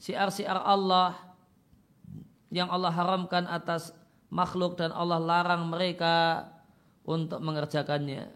siar-siar 0.00 0.58
Allah 0.58 1.31
yang 2.52 2.68
Allah 2.68 2.92
haramkan 2.92 3.48
atas 3.48 3.96
makhluk 4.28 4.76
dan 4.76 4.92
Allah 4.92 5.16
larang 5.16 5.72
mereka 5.72 6.46
untuk 7.02 7.40
mengerjakannya. 7.40 8.28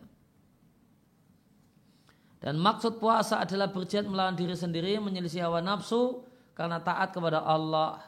Dan 2.41 2.57
maksud 2.57 2.97
puasa 2.97 3.45
adalah 3.45 3.69
berjihad 3.69 4.09
melawan 4.09 4.33
diri 4.33 4.57
sendiri, 4.57 4.97
menyelisih 4.97 5.45
hawa 5.45 5.61
nafsu, 5.61 6.25
karena 6.57 6.81
taat 6.81 7.13
kepada 7.13 7.45
Allah. 7.45 8.01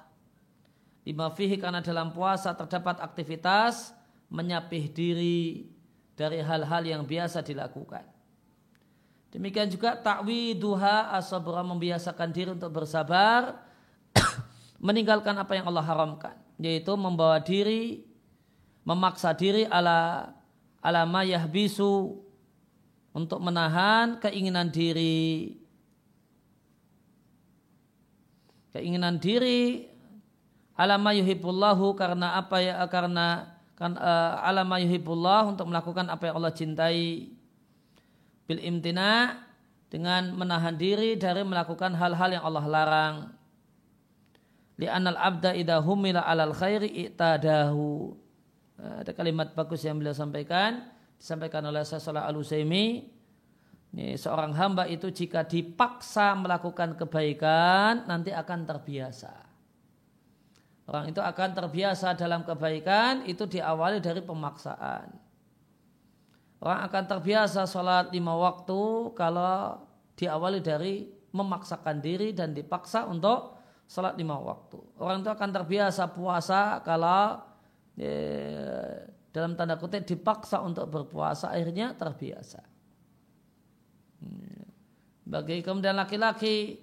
Lima 1.05 1.29
fihi 1.33 1.61
karena 1.61 1.85
dalam 1.85 2.13
puasa 2.13 2.53
terdapat 2.57 3.01
aktivitas 3.01 3.93
menyapih 4.29 4.93
diri 4.93 5.69
dari 6.13 6.41
hal-hal 6.45 6.85
yang 6.85 7.03
biasa 7.05 7.41
dilakukan. 7.41 8.05
Demikian 9.29 9.69
juga 9.69 9.97
ta'widuha 9.97 11.13
asabra 11.17 11.61
membiasakan 11.65 12.29
diri 12.33 12.51
untuk 12.57 12.73
bersabar 12.73 13.68
meninggalkan 14.79 15.35
apa 15.39 15.59
yang 15.59 15.67
Allah 15.67 15.85
haramkan 15.85 16.35
yaitu 16.59 16.95
membawa 16.99 17.39
diri 17.39 18.09
memaksa 18.89 19.37
diri 19.37 19.69
ala 19.69 20.33
alama 20.81 21.21
yahbisu 21.21 22.25
untuk 23.13 23.43
menahan 23.45 24.17
keinginan 24.23 24.73
diri. 24.73 25.59
Keinginan 28.73 29.21
diri 29.21 29.91
alama 30.79 31.13
yuhibbullahu 31.13 31.99
karena 31.99 32.39
apa 32.39 32.63
ya 32.63 32.81
karena 32.87 33.59
kan 33.75 33.99
uh, 33.99 34.41
alama 34.41 34.79
yuhibbullah 34.81 35.51
untuk 35.51 35.69
melakukan 35.69 36.09
apa 36.09 36.31
yang 36.31 36.35
Allah 36.41 36.55
cintai. 36.55 37.35
Bil 38.49 38.65
imtina 38.65 39.45
dengan 39.93 40.33
menahan 40.33 40.73
diri 40.81 41.21
dari 41.21 41.45
melakukan 41.45 41.93
hal-hal 41.93 42.33
yang 42.33 42.45
Allah 42.49 42.65
larang 42.65 43.17
li'anal 44.79 45.19
abda 45.19 45.53
idha 45.59 45.83
humila 45.83 46.23
alal 46.25 46.55
khairi 46.55 46.89
i'tadahu. 47.07 48.15
Ada 48.79 49.11
kalimat 49.11 49.53
bagus 49.59 49.83
yang 49.83 49.99
beliau 49.99 50.15
sampaikan 50.15 50.87
disampaikan 51.19 51.67
oleh 51.67 51.83
Salah 51.83 52.31
Al-Usaimi 52.31 53.11
seorang 54.15 54.55
hamba 54.55 54.87
itu 54.87 55.11
jika 55.11 55.43
dipaksa 55.43 56.39
melakukan 56.39 56.95
kebaikan 56.95 58.07
nanti 58.07 58.31
akan 58.31 58.63
terbiasa. 58.63 59.35
Orang 60.89 61.11
itu 61.11 61.21
akan 61.21 61.53
terbiasa 61.53 62.15
dalam 62.17 62.47
kebaikan 62.47 63.27
itu 63.29 63.45
diawali 63.45 63.99
dari 64.01 64.23
pemaksaan. 64.25 65.11
Orang 66.65 66.81
akan 66.87 67.05
terbiasa 67.05 67.69
sholat 67.69 68.15
lima 68.15 68.33
waktu 68.39 69.13
kalau 69.19 69.85
diawali 70.17 70.63
dari 70.65 71.07
memaksakan 71.35 72.01
diri 72.01 72.33
dan 72.33 72.57
dipaksa 72.57 73.05
untuk 73.05 73.58
salat 73.89 74.15
lima 74.21 74.37
waktu. 74.37 74.77
Orang 75.01 75.25
itu 75.25 75.33
akan 75.33 75.49
terbiasa 75.49 76.13
puasa 76.13 76.85
kalau 76.85 77.41
ya, 77.97 78.13
dalam 79.33 79.57
tanda 79.57 79.81
kutip 79.81 80.05
dipaksa 80.05 80.61
untuk 80.61 80.85
berpuasa 80.93 81.49
akhirnya 81.49 81.97
terbiasa. 81.97 82.61
Bagi 85.29 85.61
kemudian 85.61 85.93
laki-laki 85.93 86.81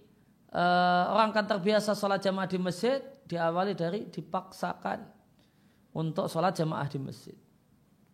uh, 0.54 1.14
orang 1.14 1.34
akan 1.34 1.46
terbiasa 1.58 1.98
sholat 1.98 2.22
jamaah 2.22 2.46
di 2.46 2.62
masjid 2.62 3.02
diawali 3.26 3.74
dari 3.74 4.06
dipaksakan 4.06 5.02
untuk 5.98 6.30
sholat 6.30 6.54
jamaah 6.54 6.86
di 6.86 7.02
masjid. 7.02 7.38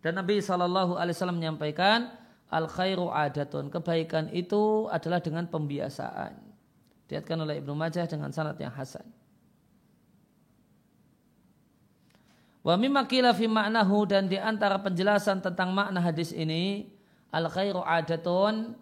Dan 0.00 0.16
Nabi 0.16 0.40
Shallallahu 0.40 0.96
Alaihi 0.96 1.14
Wasallam 1.14 1.38
menyampaikan 1.38 2.10
al 2.48 2.66
khairu 2.66 3.12
adatun 3.12 3.68
kebaikan 3.68 4.32
itu 4.32 4.88
adalah 4.88 5.20
dengan 5.20 5.46
pembiasaan. 5.46 6.51
Diatkan 7.12 7.44
oleh 7.44 7.60
Ibnu 7.60 7.76
Majah 7.76 8.08
dengan 8.08 8.32
sanad 8.32 8.56
yang 8.56 8.72
hasan. 8.72 9.04
Wa 12.64 12.80
mimma 12.80 13.04
qila 13.04 13.36
fi 13.36 13.44
ma'nahu 13.44 14.08
dan 14.08 14.32
di 14.32 14.40
antara 14.40 14.80
penjelasan 14.80 15.44
tentang 15.44 15.76
makna 15.76 16.00
hadis 16.00 16.32
ini 16.32 16.88
al 17.28 17.52
khairu 17.52 17.84
adatun 17.84 18.72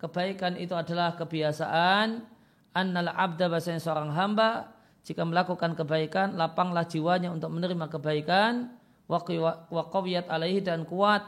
kebaikan 0.00 0.56
itu 0.56 0.72
adalah 0.72 1.12
kebiasaan 1.18 2.24
annal 2.72 3.10
abda 3.10 3.50
bahasanya 3.50 3.82
seorang 3.82 4.14
hamba 4.14 4.70
jika 5.02 5.26
melakukan 5.26 5.74
kebaikan 5.74 6.38
lapanglah 6.38 6.86
jiwanya 6.86 7.34
untuk 7.34 7.50
menerima 7.52 7.90
kebaikan 7.90 8.70
wa 9.10 9.82
qawiyat 9.90 10.30
alaihi 10.30 10.62
dan 10.62 10.86
kuat 10.86 11.26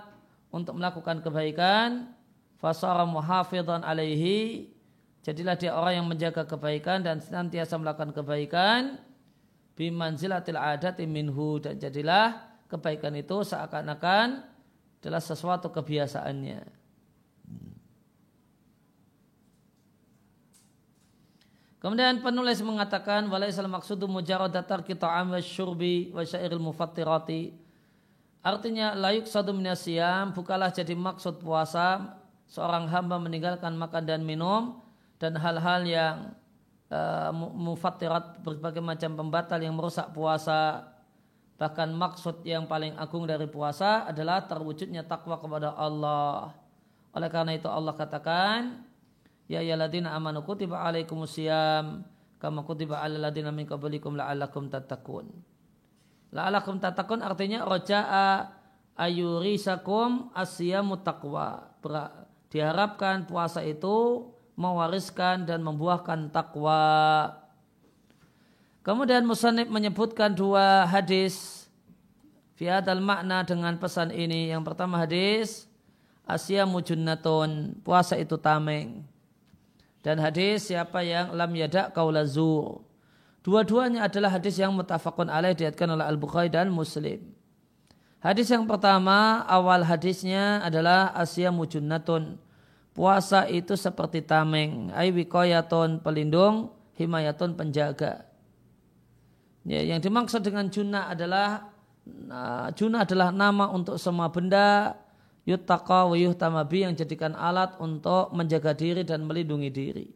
untuk 0.55 0.79
melakukan 0.79 1.21
kebaikan 1.21 2.15
fasara 2.63 3.03
muhafidhan 3.03 3.83
alaihi 3.83 4.71
Jadilah 5.27 5.59
dia 5.59 5.74
orang 5.74 5.99
yang 5.99 6.07
menjaga 6.07 6.47
kebaikan 6.47 7.03
dan 7.03 7.18
senantiasa 7.18 7.74
melakukan 7.83 8.14
kebaikan. 8.14 9.03
Bimanzilatil 9.74 10.55
adati 10.55 11.03
minhu. 11.03 11.59
Dan 11.59 11.83
jadilah 11.83 12.47
kebaikan 12.70 13.11
itu 13.18 13.43
seakan-akan 13.43 14.47
adalah 15.03 15.18
sesuatu 15.18 15.74
kebiasaannya. 15.74 16.62
Kemudian 21.83 22.22
penulis 22.22 22.62
mengatakan 22.62 23.27
walaisal 23.27 23.66
maksudu 23.66 24.07
mujaradatar 24.07 24.87
kita 24.87 25.11
amal 25.11 25.43
syurbi 25.43 26.14
wa 26.14 26.22
syairil 26.22 26.62
mufattirati. 26.62 27.51
Artinya 28.47 28.95
layuk 28.95 29.27
satu 29.27 29.51
minasyam 29.51 30.31
bukalah 30.31 30.70
jadi 30.70 30.95
maksud 30.95 31.43
puasa. 31.43 32.14
Seorang 32.47 32.87
hamba 32.87 33.18
meninggalkan 33.18 33.74
makan 33.74 34.07
dan 34.07 34.22
minum 34.22 34.86
dan 35.17 35.33
hal-hal 35.37 35.83
yang 35.85 36.17
uh, 36.93 37.31
mufattirat 37.35 38.41
berbagai 38.45 38.85
macam 38.85 39.17
pembatal 39.17 39.61
yang 39.61 39.75
merusak 39.77 40.12
puasa. 40.12 40.93
Bahkan 41.57 41.89
maksud 41.97 42.45
yang 42.45 42.69
paling 42.69 43.01
agung 43.01 43.25
dari 43.25 43.49
puasa 43.49 44.05
adalah 44.05 44.45
terwujudnya 44.45 45.09
takwa 45.09 45.41
kepada 45.41 45.73
Allah. 45.73 46.53
Oleh 47.17 47.33
karena 47.33 47.57
itu 47.57 47.64
Allah 47.64 47.97
katakan 47.97 48.85
ya 49.49 49.64
ayyuhalladzina 49.64 50.12
amanu 50.12 50.45
kutiba 50.45 50.85
alaikumusiyam 50.85 52.05
kama 52.37 52.61
kutiba 52.69 53.01
alal 53.01 53.25
ladzina 53.25 53.49
min 53.57 53.64
qablikum 53.64 54.21
la'allakum 54.21 54.69
tattaqun. 54.69 55.33
La'allakum 56.37 56.77
tattaqun 56.77 57.25
artinya 57.25 57.64
roja'a 57.64 58.53
ayurisakum 59.01 60.37
asyamu 60.37 61.01
taqwa. 61.01 61.73
Diharapkan 62.53 63.25
puasa 63.25 63.64
itu 63.64 64.29
mewariskan 64.57 65.45
dan 65.45 65.61
membuahkan 65.61 66.33
takwa. 66.33 67.31
Kemudian 68.81 69.29
Musanib 69.29 69.69
menyebutkan 69.69 70.33
dua 70.33 70.89
hadis 70.89 71.69
fiadal 72.57 73.05
makna 73.05 73.45
dengan 73.45 73.77
pesan 73.77 74.11
ini. 74.11 74.51
Yang 74.51 74.73
pertama 74.73 74.97
hadis 74.97 75.69
Asia 76.27 76.67
mujunnatun, 76.67 77.79
puasa 77.87 78.19
itu 78.19 78.35
tameng. 78.41 79.07
Dan 80.03 80.19
hadis 80.19 80.73
siapa 80.73 81.05
yang 81.05 81.31
lam 81.37 81.53
yadak 81.55 81.95
kaulazur. 81.95 82.83
Dua-duanya 83.47 84.11
adalah 84.11 84.35
hadis 84.35 84.59
yang 84.59 84.75
mutafakun 84.75 85.31
alaih 85.31 85.55
diatkan 85.55 85.87
oleh 85.87 86.03
Al-Bukhari 86.03 86.51
dan 86.51 86.67
Muslim. 86.67 87.31
Hadis 88.19 88.51
yang 88.51 88.67
pertama, 88.67 89.47
awal 89.47 89.87
hadisnya 89.87 90.59
adalah 90.67 91.15
Asia 91.15 91.55
mujunnatun 91.55 92.43
puasa 92.97 93.44
itu 93.44 93.76
seperti 93.76 94.24
tameng, 94.24 94.88
ai 94.97 95.12
wikoyaton 95.12 96.01
pelindung, 96.01 96.72
himayatun 96.97 97.53
penjaga. 97.53 98.24
Ya, 99.68 99.84
yang 99.84 100.01
dimaksud 100.01 100.40
dengan 100.40 100.72
junah 100.72 101.12
adalah 101.12 101.68
nah, 102.09 102.72
junah 102.72 103.05
adalah 103.05 103.28
nama 103.28 103.68
untuk 103.68 104.01
semua 104.01 104.32
benda 104.32 104.97
yuttaqa 105.44 106.09
wa 106.09 106.16
yuhtamabi 106.16 106.88
yang 106.88 106.94
jadikan 106.97 107.36
alat 107.36 107.76
untuk 107.76 108.32
menjaga 108.32 108.72
diri 108.72 109.05
dan 109.05 109.28
melindungi 109.28 109.70
diri. 109.70 110.07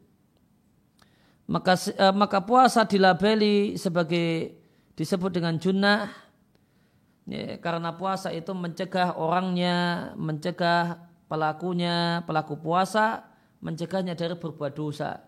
Maka 1.50 1.76
eh, 1.76 2.14
maka 2.14 2.40
puasa 2.40 2.86
dilabeli 2.88 3.76
sebagai 3.76 4.54
disebut 4.94 5.34
dengan 5.34 5.58
junah 5.58 6.08
ya, 7.26 7.58
karena 7.60 7.92
puasa 7.92 8.30
itu 8.32 8.54
mencegah 8.54 9.18
orangnya, 9.18 10.10
mencegah 10.14 11.09
pelakunya, 11.30 12.26
pelaku 12.26 12.58
puasa, 12.58 13.22
mencegahnya 13.62 14.18
dari 14.18 14.34
berbuat 14.34 14.74
dosa. 14.74 15.22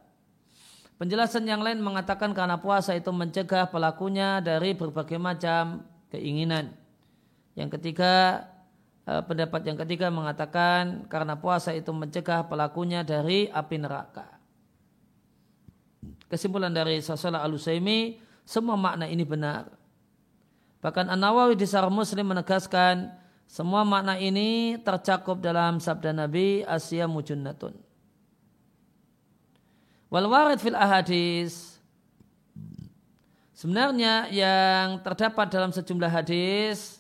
Penjelasan 0.99 1.47
yang 1.47 1.63
lain 1.63 1.79
mengatakan 1.79 2.35
karena 2.35 2.59
puasa 2.59 2.99
itu 2.99 3.15
mencegah 3.15 3.71
pelakunya 3.71 4.43
dari 4.43 4.75
berbagai 4.75 5.19
macam 5.19 5.87
keinginan. 6.11 6.75
Yang 7.55 7.79
ketiga, 7.79 8.47
eh, 9.07 9.23
pendapat 9.23 9.63
yang 9.63 9.79
ketiga 9.79 10.11
mengatakan 10.11 11.07
karena 11.07 11.39
puasa 11.39 11.71
itu 11.71 11.95
mencegah 11.95 12.47
pelakunya 12.51 13.07
dari 13.07 13.47
api 13.47 13.77
neraka. 13.79 14.27
Kesimpulan 16.27 16.73
dari 16.75 16.99
Sasala 16.99 17.45
Al-Usaimi, 17.45 18.19
semua 18.43 18.75
makna 18.75 19.07
ini 19.07 19.23
benar. 19.23 19.71
Bahkan 20.83 21.15
An-Nawawi 21.15 21.55
di 21.55 21.67
Sarah 21.69 21.93
Muslim 21.93 22.27
menegaskan 22.27 23.22
semua 23.53 23.85
makna 23.85 24.17
ini 24.17 24.81
tercakup 24.81 25.37
dalam 25.45 25.77
sabda 25.77 26.17
Nabi 26.17 26.65
Asia 26.65 27.05
mujunnatun. 27.05 27.77
Wal 30.09 30.25
warid 30.25 30.57
fil 30.57 30.73
ahadis 30.73 31.77
Sebenarnya 33.53 34.27
yang 34.33 35.05
terdapat 35.05 35.53
dalam 35.53 35.71
sejumlah 35.71 36.11
hadis 36.11 36.99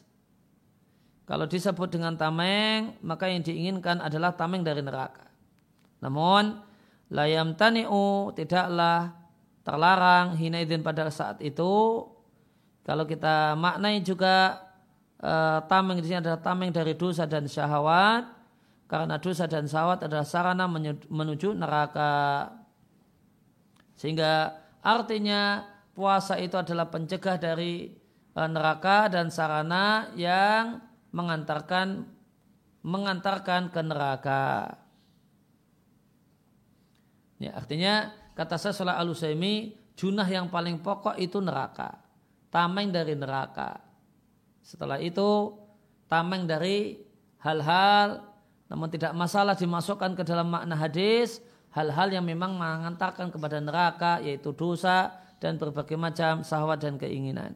kalau 1.26 1.48
disebut 1.48 1.90
dengan 1.90 2.14
tameng 2.14 3.00
maka 3.00 3.32
yang 3.32 3.40
diinginkan 3.40 4.04
adalah 4.04 4.36
tameng 4.36 4.60
dari 4.60 4.84
neraka. 4.84 5.26
Namun 6.04 6.60
layam 7.08 7.56
tani'u 7.56 8.30
tidaklah 8.36 9.10
terlarang 9.64 10.36
hinaidin 10.36 10.84
pada 10.84 11.08
saat 11.08 11.40
itu 11.40 12.06
kalau 12.84 13.08
kita 13.08 13.58
maknai 13.58 14.04
juga 14.04 14.61
uh, 15.22 15.62
tameng 15.70 16.02
di 16.02 16.10
sini 16.10 16.20
adalah 16.20 16.42
tameng 16.42 16.74
dari 16.74 16.98
dosa 16.98 17.24
dan 17.24 17.46
syahwat. 17.46 18.42
karena 18.92 19.16
dosa 19.16 19.48
dan 19.48 19.64
sawat 19.64 20.04
adalah 20.04 20.20
sarana 20.20 20.68
menuju 21.08 21.56
neraka. 21.56 22.44
Sehingga 23.96 24.52
artinya 24.84 25.64
puasa 25.96 26.36
itu 26.36 26.60
adalah 26.60 26.92
pencegah 26.92 27.40
dari 27.40 27.88
eh, 28.36 28.48
neraka 28.52 29.08
dan 29.08 29.32
sarana 29.32 30.12
yang 30.12 30.76
mengantarkan 31.08 32.04
mengantarkan 32.84 33.72
ke 33.72 33.80
neraka. 33.80 34.76
Ya, 37.40 37.56
artinya 37.56 38.12
kata 38.36 38.60
saya 38.60 38.76
Salah 38.76 39.00
al 39.00 39.16
junah 39.96 40.28
yang 40.28 40.52
paling 40.52 40.84
pokok 40.84 41.16
itu 41.16 41.40
neraka. 41.40 41.96
Tameng 42.52 42.92
dari 42.92 43.16
neraka. 43.16 43.91
Setelah 44.62 45.02
itu 45.02 45.58
tameng 46.06 46.46
dari 46.46 47.02
hal-hal 47.42 48.22
namun 48.72 48.88
tidak 48.88 49.12
masalah 49.12 49.52
dimasukkan 49.52 50.16
ke 50.16 50.24
dalam 50.24 50.48
makna 50.48 50.72
hadis 50.72 51.44
hal-hal 51.76 52.08
yang 52.08 52.24
memang 52.24 52.56
mengantarkan 52.56 53.28
kepada 53.28 53.60
neraka 53.60 54.22
yaitu 54.24 54.54
dosa 54.56 55.12
dan 55.42 55.60
berbagai 55.60 55.98
macam 55.98 56.40
sahwat 56.40 56.80
dan 56.80 56.96
keinginan. 56.96 57.52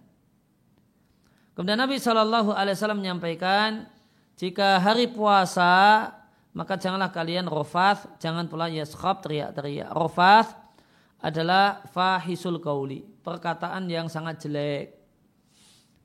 Kemudian 1.57 1.81
Nabi 1.81 1.97
Shallallahu 1.97 2.53
Alaihi 2.53 2.77
Wasallam 2.77 3.01
menyampaikan 3.01 3.89
jika 4.37 4.77
hari 4.77 5.09
puasa 5.09 6.13
maka 6.57 6.81
janganlah 6.81 7.13
kalian 7.13 7.45
rofath, 7.53 8.09
jangan 8.17 8.49
pula 8.49 8.73
yaskhab 8.73 9.21
teriak-teriak. 9.21 9.93
Rofath 9.93 10.57
adalah 11.21 11.85
fahisul 11.93 12.65
kauli, 12.65 13.05
perkataan 13.21 13.85
yang 13.93 14.09
sangat 14.09 14.41
jelek. 14.41 14.96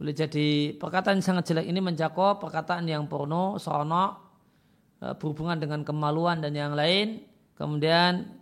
Boleh 0.01 0.17
jadi 0.17 0.73
perkataan 0.81 1.21
yang 1.21 1.27
sangat 1.29 1.53
jelek 1.53 1.69
ini 1.69 1.77
mencakup 1.77 2.41
perkataan 2.41 2.89
yang 2.89 3.05
porno, 3.05 3.61
sonok, 3.61 4.17
e, 4.97 5.13
berhubungan 5.13 5.61
dengan 5.61 5.85
kemaluan 5.85 6.41
dan 6.41 6.57
yang 6.57 6.73
lain. 6.73 7.21
Kemudian 7.53 8.41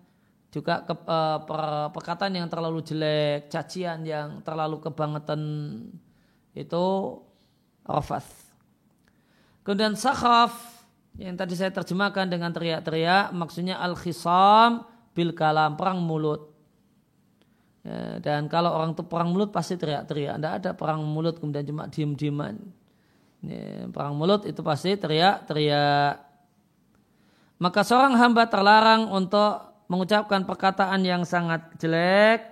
juga 0.50 0.82
ke, 0.82 0.96
uh, 0.96 1.40
per, 1.46 1.94
perkataan 1.94 2.34
yang 2.34 2.50
terlalu 2.50 2.82
jelek, 2.82 3.54
cacian 3.54 4.02
yang 4.02 4.42
terlalu 4.42 4.82
kebangetan 4.82 5.42
itu 6.58 6.86
rofath. 7.86 8.50
Kemudian 9.62 9.94
sakhaf 9.94 10.56
yang 11.22 11.38
tadi 11.38 11.54
saya 11.54 11.70
terjemahkan 11.70 12.26
dengan 12.32 12.50
teriak-teriak 12.50 13.30
maksudnya 13.36 13.78
al-khisam 13.78 14.88
bil 15.14 15.38
kalam 15.38 15.78
perang 15.78 16.02
mulut. 16.02 16.50
Ya, 17.80 18.20
dan 18.20 18.52
kalau 18.52 18.76
orang 18.76 18.92
itu 18.92 19.08
perang 19.08 19.32
mulut 19.32 19.56
pasti 19.56 19.80
teriak-teriak. 19.80 20.36
Tidak 20.36 20.54
ada 20.64 20.72
perang 20.76 21.00
mulut 21.04 21.40
kemudian 21.40 21.64
cuma 21.64 21.88
diem-dieman. 21.88 22.56
Ya, 23.40 23.88
perang 23.88 24.20
mulut 24.20 24.44
itu 24.44 24.60
pasti 24.60 25.00
teriak-teriak. 25.00 26.28
Maka 27.60 27.84
seorang 27.84 28.16
hamba 28.20 28.48
terlarang 28.48 29.12
untuk 29.12 29.70
mengucapkan 29.92 30.46
perkataan 30.48 31.02
yang 31.04 31.26
sangat 31.26 31.76
jelek 31.82 32.46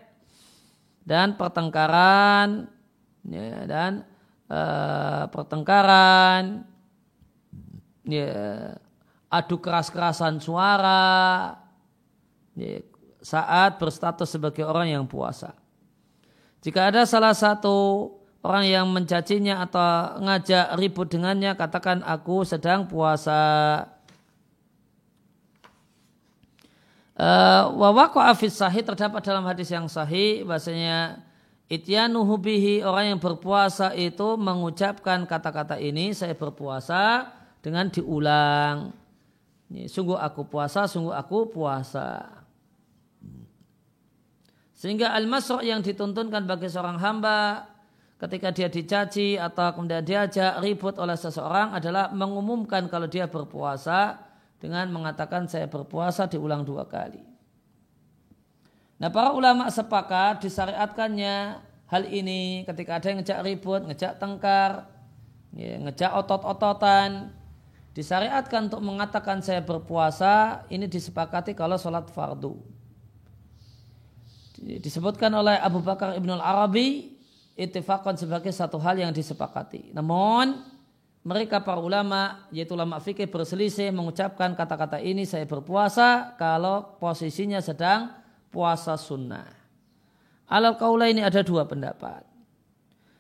dan 1.07 1.39
pertengkaran 1.39 2.67
ya, 3.23 3.63
dan 3.63 4.03
uh, 4.51 5.30
pertengkaran 5.32 6.67
ya, 8.03 8.75
adu 9.32 9.63
keras-kerasan 9.63 10.43
suara 10.43 11.55
ya, 12.57 12.84
saat 13.28 13.75
berstatus 13.75 14.32
sebagai 14.32 14.63
orang 14.63 14.95
yang 14.95 15.03
puasa. 15.03 15.51
Jika 16.63 16.88
ada 16.88 17.03
salah 17.03 17.36
satu 17.36 18.07
orang 18.39 18.63
yang 18.71 18.88
mencacinya 18.88 19.67
atau 19.67 20.23
ngajak 20.23 20.80
ribut 20.80 21.11
dengannya, 21.11 21.51
katakan 21.59 22.07
aku 22.07 22.47
sedang 22.47 22.88
puasa. 22.88 23.84
Eh, 27.19 27.63
Wawako 27.75 28.23
afis 28.23 28.55
sahih 28.55 28.86
terdapat 28.86 29.19
dalam 29.25 29.43
hadis 29.43 29.73
yang 29.73 29.89
sahih 29.89 30.45
bahasanya 30.45 31.19
ityanuhu 31.67 32.38
bihi 32.39 32.86
orang 32.86 33.17
yang 33.17 33.19
berpuasa 33.19 33.91
itu 33.97 34.38
mengucapkan 34.38 35.25
kata-kata 35.28 35.82
ini 35.82 36.13
saya 36.13 36.38
berpuasa 36.38 37.34
dengan 37.59 37.89
diulang. 37.91 38.93
Sungguh 39.67 40.15
aku 40.15 40.47
puasa, 40.47 40.88
sungguh 40.88 41.11
aku 41.11 41.51
puasa. 41.51 42.36
Sehingga 44.78 45.09
al-masru' 45.17 45.65
yang 45.65 45.82
dituntunkan 45.82 46.45
bagi 46.45 46.69
seorang 46.69 47.01
hamba 47.01 47.65
ketika 48.21 48.53
dia 48.53 48.69
dicaci 48.69 49.38
atau 49.38 49.73
kemudian 49.73 50.05
diajak 50.05 50.61
ribut 50.61 51.01
oleh 51.01 51.17
seseorang 51.17 51.73
adalah 51.73 52.13
mengumumkan 52.13 52.86
kalau 52.86 53.09
dia 53.09 53.25
berpuasa 53.25 54.21
dengan 54.61 54.89
mengatakan 54.93 55.49
saya 55.49 55.65
berpuasa 55.65 56.30
diulang 56.30 56.61
dua 56.61 56.86
kali. 56.86 57.21
Nah 59.01 59.09
para 59.09 59.34
ulama 59.34 59.69
sepakat 59.69 60.45
disyariatkannya 60.45 61.61
hal 61.89 62.03
ini 62.09 62.65
ketika 62.65 63.01
ada 63.01 63.05
yang 63.09 63.17
ngejak 63.21 63.39
ribut, 63.45 63.82
ngejak 63.86 64.17
tengkar, 64.21 64.89
ya, 65.53 65.78
ngejak 65.82 66.11
otot-ototan, 66.21 67.34
Disyariatkan 67.97 68.69
untuk 68.69 68.86
mengatakan 68.86 69.41
saya 69.41 69.65
berpuasa 69.65 70.61
ini 70.69 70.86
disepakati 70.86 71.57
kalau 71.57 71.82
sholat 71.82 72.05
fardu. 72.13 72.76
Disebutkan 74.62 75.30
oleh 75.34 75.58
Abu 75.58 75.80
Bakar 75.86 76.18
Ibn 76.18 76.30
Arabi 76.41 77.18
itifakon 77.58 78.18
sebagai 78.18 78.53
satu 78.53 78.78
hal 78.82 78.97
yang 79.01 79.14
disepakati. 79.14 79.93
Namun 79.93 80.62
mereka 81.28 81.60
para 81.60 81.82
ulama 81.82 82.47
yaitu 82.53 82.78
ulama 82.78 83.01
fikih 83.03 83.28
berselisih 83.28 83.91
mengucapkan 83.91 84.55
kata-kata 84.55 85.01
ini 85.03 85.28
saya 85.28 85.43
berpuasa 85.43 86.38
kalau 86.39 86.95
posisinya 87.01 87.60
sedang 87.60 88.14
puasa 88.53 88.95
sunnah. 88.95 89.51
Alal 90.47 90.80
kaula 90.80 91.12
ini 91.12 91.20
ada 91.20 91.43
dua 91.43 91.68
pendapat. 91.68 92.24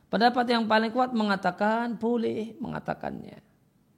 Pendapat 0.07 0.45
yang 0.47 0.63
paling 0.63 0.95
kuat 0.95 1.11
mengatakan 1.11 1.99
boleh 1.99 2.55
mengatakannya. 2.63 3.43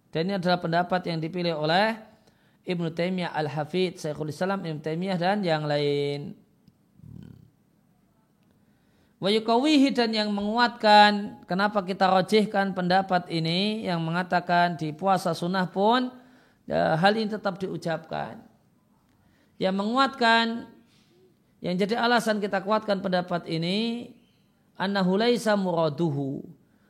Dan 0.10 0.26
ini 0.26 0.42
adalah 0.42 0.58
pendapat 0.58 1.06
yang 1.06 1.22
dipilih 1.22 1.54
oleh 1.54 1.94
Ibnu 2.66 2.90
Taimiyah 2.90 3.30
Al-Hafidh, 3.30 4.02
Syekhul 4.02 4.34
Islam 4.34 4.66
Ibnu 4.66 4.82
Taimiyah 4.82 5.22
dan 5.22 5.46
yang 5.46 5.70
lain. 5.70 6.34
Wayukawihi 9.20 9.92
dan 9.92 10.16
yang 10.16 10.32
menguatkan 10.32 11.44
kenapa 11.44 11.84
kita 11.84 12.08
rojihkan 12.08 12.72
pendapat 12.72 13.28
ini 13.28 13.84
yang 13.84 14.00
mengatakan 14.00 14.80
di 14.80 14.96
puasa 14.96 15.36
sunnah 15.36 15.68
pun 15.68 16.08
ya, 16.64 16.96
hal 16.96 17.20
ini 17.20 17.28
tetap 17.28 17.60
diucapkan. 17.60 18.40
Yang 19.60 19.76
menguatkan 19.76 20.72
yang 21.60 21.76
jadi 21.76 22.00
alasan 22.00 22.40
kita 22.40 22.64
kuatkan 22.64 23.04
pendapat 23.04 23.44
ini 23.52 24.08
annahu 24.80 25.20
laisa 25.20 25.60
muraduhu 25.60 26.48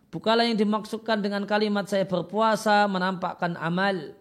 Bukalah 0.09 0.49
yang 0.49 0.57
dimaksudkan 0.57 1.21
dengan 1.21 1.45
kalimat 1.45 1.86
saya 1.86 2.01
berpuasa 2.01 2.89
menampakkan 2.89 3.53
amal. 3.61 4.17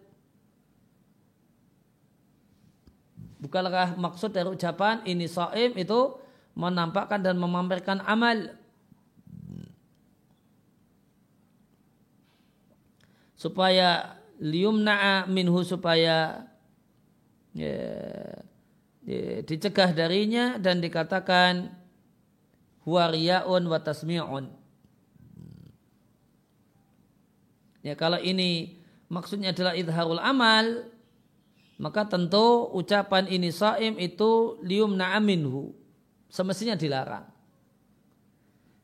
Bukankah 3.41 3.97
maksud 3.97 4.29
dari 4.29 4.53
ucapan 4.53 5.01
ini 5.09 5.25
saim 5.25 5.73
itu 5.73 6.13
menampakkan 6.59 7.23
dan 7.23 7.39
memamerkan 7.39 8.03
amal. 8.03 8.51
Supaya 13.39 14.19
liumna'a 14.43 15.23
minhu 15.31 15.63
supaya 15.63 16.43
ya, 17.55 17.79
dicegah 19.47 19.95
darinya 19.95 20.59
dan 20.59 20.83
dikatakan 20.83 21.71
huwariyaun 22.83 23.63
wa 23.63 23.79
tasmi'un 23.79 24.59
Ya 27.79 27.95
kalau 27.95 28.19
ini 28.19 28.75
maksudnya 29.07 29.55
adalah 29.55 29.71
idharul 29.71 30.19
amal, 30.19 30.91
maka 31.79 32.03
tentu 32.11 32.67
ucapan 32.75 33.31
ini 33.31 33.55
saim 33.55 33.95
itu 33.95 34.59
lium 34.67 34.99
na'aminhu. 34.99 35.78
Semestinya 36.29 36.77
dilarang. 36.77 37.25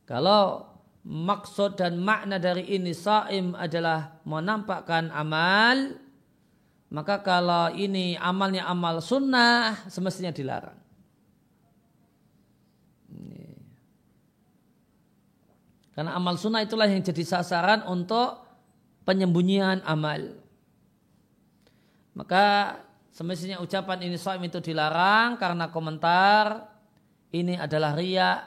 Kalau 0.05 0.65
maksud 1.05 1.77
dan 1.77 2.01
makna 2.01 2.41
dari 2.41 2.65
ini 2.73 2.93
saim 2.93 3.53
adalah 3.53 4.17
menampakkan 4.25 5.13
amal, 5.13 5.97
maka 6.89 7.21
kalau 7.21 7.69
ini 7.73 8.17
amalnya 8.17 8.65
amal 8.65 8.97
sunnah, 9.01 9.85
semestinya 9.89 10.33
dilarang. 10.33 10.85
Karena 15.95 16.11
amal 16.11 16.35
sunnah 16.35 16.59
itulah 16.59 16.91
yang 16.91 16.99
jadi 16.99 17.23
sasaran 17.23 17.87
untuk 17.87 18.43
penyembunyian 19.07 19.79
amal. 19.87 20.35
Maka 22.11 22.75
semestinya 23.15 23.63
ucapan 23.63 24.03
ini 24.03 24.19
soal 24.19 24.43
itu 24.43 24.59
dilarang 24.59 25.39
karena 25.39 25.71
komentar 25.71 26.74
ini 27.35 27.59
adalah 27.59 27.91
ria, 27.99 28.39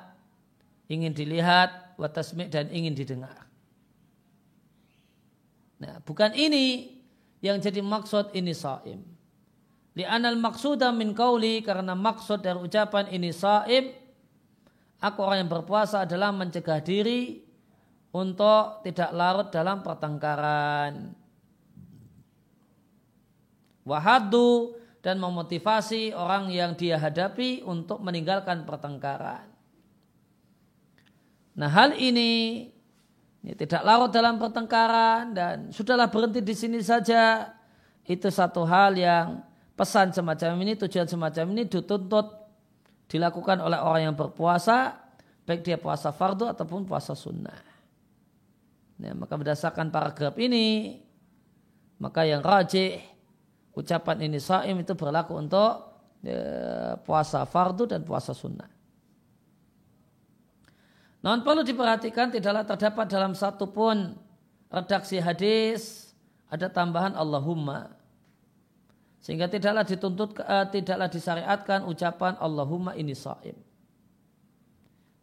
ingin 0.88 1.12
dilihat, 1.12 2.00
watasmi 2.00 2.48
dan 2.48 2.72
ingin 2.72 2.96
didengar. 2.96 3.44
Nah, 5.78 6.00
bukan 6.02 6.32
ini 6.32 6.96
yang 7.44 7.60
jadi 7.60 7.84
maksud 7.84 8.32
ini 8.32 8.56
saim. 8.56 9.04
Li'anal 9.98 10.38
maksuda 10.38 10.94
min 10.94 11.12
kauli 11.12 11.60
karena 11.60 11.92
maksud 11.92 12.40
dari 12.42 12.58
ucapan 12.58 13.10
ini 13.10 13.34
saim 13.34 13.90
aku 15.02 15.18
orang 15.22 15.46
yang 15.46 15.50
berpuasa 15.50 16.06
adalah 16.06 16.30
mencegah 16.30 16.78
diri 16.82 17.42
untuk 18.14 18.82
tidak 18.86 19.10
larut 19.14 19.48
dalam 19.50 19.82
pertengkaran. 19.82 21.14
Wahadu 23.82 24.76
dan 24.98 25.22
memotivasi 25.22 26.10
orang 26.14 26.50
yang 26.50 26.74
dia 26.74 26.98
hadapi 26.98 27.62
untuk 27.62 28.02
meninggalkan 28.02 28.66
pertengkaran. 28.66 29.46
Nah 31.58 31.70
hal 31.70 31.94
ini, 31.98 32.66
ini 33.42 33.52
tidak 33.54 33.82
larut 33.82 34.10
dalam 34.10 34.38
pertengkaran 34.38 35.34
dan 35.34 35.56
sudahlah 35.74 36.10
berhenti 36.10 36.42
di 36.42 36.54
sini 36.54 36.78
saja. 36.82 37.54
Itu 38.06 38.30
satu 38.30 38.62
hal 38.66 38.94
yang 38.98 39.42
pesan 39.78 40.14
semacam 40.14 40.58
ini, 40.62 40.74
tujuan 40.78 41.06
semacam 41.06 41.44
ini 41.54 41.62
dituntut 41.66 42.26
dilakukan 43.08 43.58
oleh 43.64 43.78
orang 43.80 44.12
yang 44.12 44.16
berpuasa, 44.16 44.96
baik 45.48 45.64
dia 45.64 45.80
puasa 45.80 46.12
fardu 46.12 46.46
ataupun 46.52 46.84
puasa 46.84 47.16
sunnah. 47.16 47.58
Nah, 48.98 49.14
maka 49.14 49.34
berdasarkan 49.38 49.94
paragraf 49.94 50.34
ini, 50.36 50.98
maka 52.02 52.26
yang 52.26 52.42
rajih 52.42 52.98
ucapan 53.78 54.26
ini 54.26 54.42
saim 54.42 54.74
itu 54.82 54.98
berlaku 54.98 55.38
untuk 55.38 55.86
ya, 56.26 56.98
puasa 57.06 57.46
fardu 57.46 57.86
dan 57.86 58.02
puasa 58.02 58.34
sunnah. 58.34 58.66
Namun 61.22 61.42
perlu 61.42 61.62
diperhatikan 61.62 62.30
tidaklah 62.30 62.66
terdapat 62.66 63.06
dalam 63.10 63.34
satu 63.34 63.70
pun 63.70 64.14
redaksi 64.70 65.18
hadis 65.18 66.10
ada 66.50 66.66
tambahan 66.70 67.14
Allahumma. 67.14 67.94
Sehingga 69.18 69.50
tidaklah 69.50 69.82
dituntut 69.82 70.38
uh, 70.40 70.66
tidaklah 70.70 71.10
disyariatkan 71.10 71.84
ucapan 71.90 72.38
Allahumma 72.38 72.94
ini 72.94 73.18
saim. 73.18 73.58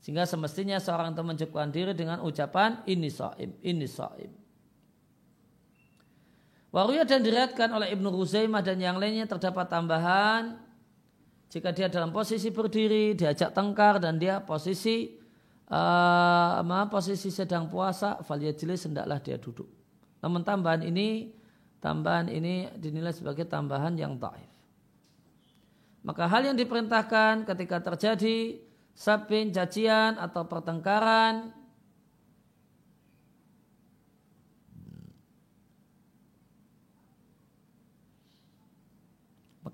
Sehingga 0.04 0.28
semestinya 0.30 0.78
seorang 0.78 1.18
itu 1.18 1.24
mencukupkan 1.26 1.72
diri 1.74 1.96
dengan 1.98 2.22
ucapan 2.22 2.84
ini 2.86 3.10
saim, 3.10 3.56
ini 3.66 3.88
saim. 3.90 4.45
Waruya 6.76 7.08
dan 7.08 7.24
diriatkan 7.24 7.72
oleh 7.72 7.96
Ibnu 7.96 8.12
Huzaimah 8.12 8.60
dan 8.60 8.76
yang 8.84 9.00
lainnya 9.00 9.24
terdapat 9.24 9.72
tambahan 9.72 10.60
jika 11.48 11.72
dia 11.72 11.88
dalam 11.88 12.12
posisi 12.12 12.52
berdiri, 12.52 13.16
diajak 13.16 13.56
tengkar 13.56 14.04
dan 14.04 14.20
dia 14.20 14.44
posisi 14.44 15.16
uh, 15.72 16.84
posisi 16.92 17.32
sedang 17.32 17.72
puasa, 17.72 18.20
jelis 18.60 18.84
hendaklah 18.84 19.24
dia 19.24 19.40
duduk. 19.40 19.72
Namun 20.20 20.44
tambahan 20.44 20.84
ini 20.84 21.32
tambahan 21.80 22.28
ini 22.28 22.68
dinilai 22.76 23.16
sebagai 23.16 23.48
tambahan 23.48 23.96
yang 23.96 24.20
taif. 24.20 24.52
Maka 26.04 26.28
hal 26.28 26.52
yang 26.52 26.60
diperintahkan 26.60 27.48
ketika 27.48 27.88
terjadi 27.88 28.60
sabin, 28.92 29.56
cacian 29.56 30.20
atau 30.20 30.44
pertengkaran 30.44 31.56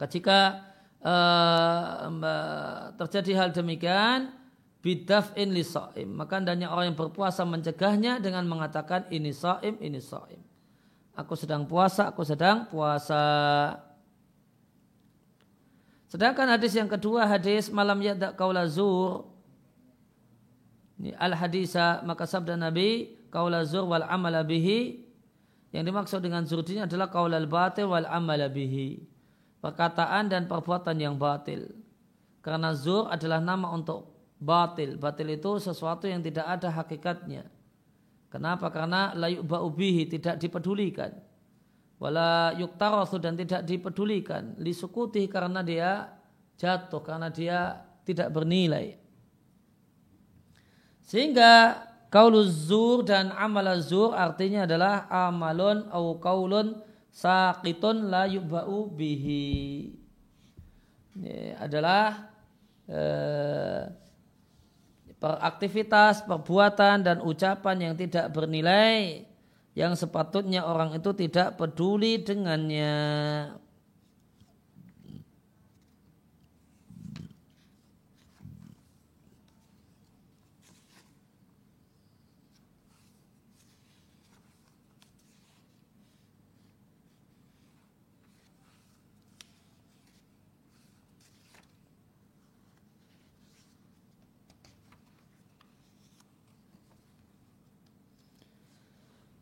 Maka 0.02 0.18
jika 0.18 0.40
uh, 1.06 2.10
terjadi 2.98 3.38
hal 3.38 3.50
demikian, 3.54 4.34
bidaf'in 4.82 5.54
li 5.54 5.62
sa'im. 5.62 6.10
Maka 6.10 6.42
hendaknya 6.42 6.74
orang 6.74 6.90
yang 6.90 6.98
berpuasa 6.98 7.46
mencegahnya 7.46 8.18
dengan 8.18 8.50
mengatakan 8.50 9.06
ini 9.14 9.30
sa'im, 9.30 9.78
ini 9.78 10.02
sa'im. 10.02 10.42
Aku 11.14 11.38
sedang 11.38 11.70
puasa, 11.70 12.10
aku 12.10 12.26
sedang 12.26 12.66
puasa. 12.66 13.22
Sedangkan 16.10 16.50
hadis 16.50 16.74
yang 16.74 16.90
kedua, 16.90 17.30
hadis 17.30 17.70
malam 17.70 18.02
yadda 18.02 18.34
kaula 18.34 18.66
zur. 18.66 19.30
Ini 20.98 21.14
al 21.14 21.38
hadisa 21.38 22.02
maka 22.02 22.26
sabda 22.26 22.58
Nabi 22.58 23.22
kaula 23.30 23.62
zur 23.70 23.86
wal 23.86 24.10
amala 24.10 24.42
bihi. 24.42 25.06
Yang 25.70 25.84
dimaksud 25.94 26.20
dengan 26.26 26.42
zur 26.50 26.66
adalah 26.66 27.14
kaula 27.14 27.38
al 27.38 27.46
batil 27.46 27.86
wal 27.86 28.10
amala 28.10 28.50
bihi 28.50 29.11
perkataan 29.62 30.28
dan 30.28 30.50
perbuatan 30.50 30.98
yang 30.98 31.16
batil. 31.16 31.70
Karena 32.42 32.74
zur 32.74 33.08
adalah 33.08 33.38
nama 33.38 33.70
untuk 33.70 34.10
batil. 34.42 34.98
Batil 34.98 35.38
itu 35.38 35.62
sesuatu 35.62 36.10
yang 36.10 36.26
tidak 36.26 36.50
ada 36.50 36.74
hakikatnya. 36.74 37.46
Kenapa? 38.34 38.74
Karena 38.74 39.14
layuk 39.14 39.46
ba'ubihi 39.46 40.10
tidak 40.18 40.42
dipedulikan. 40.42 41.14
Wala 42.02 42.58
yuktarasu 42.58 43.22
dan 43.22 43.38
tidak 43.38 43.62
dipedulikan. 43.62 44.58
Lisukuti 44.58 45.30
karena 45.30 45.62
dia 45.62 46.10
jatuh, 46.58 47.06
karena 47.06 47.30
dia 47.30 47.86
tidak 48.02 48.34
bernilai. 48.34 48.98
Sehingga 51.06 51.86
kauluz 52.10 52.72
zur 52.72 53.06
dan 53.06 53.30
amal 53.38 53.68
zur 53.84 54.18
artinya 54.18 54.66
adalah 54.66 55.06
amalun 55.12 55.86
au 55.94 56.18
kaulun 56.18 56.80
saqitun 57.12 58.08
la 58.08 58.26
yubba'u 58.26 58.88
bihi 58.92 59.52
ini 61.12 61.52
adalah 61.60 62.32
eh, 62.88 63.84
peraktivitas, 65.20 66.24
perbuatan 66.24 67.04
dan 67.04 67.18
ucapan 67.20 67.92
yang 67.92 67.94
tidak 68.00 68.32
bernilai 68.32 69.28
yang 69.72 69.96
sepatutnya 69.96 70.68
orang 70.68 70.96
itu 71.00 71.16
tidak 71.16 71.56
peduli 71.56 72.20
dengannya. 72.20 72.96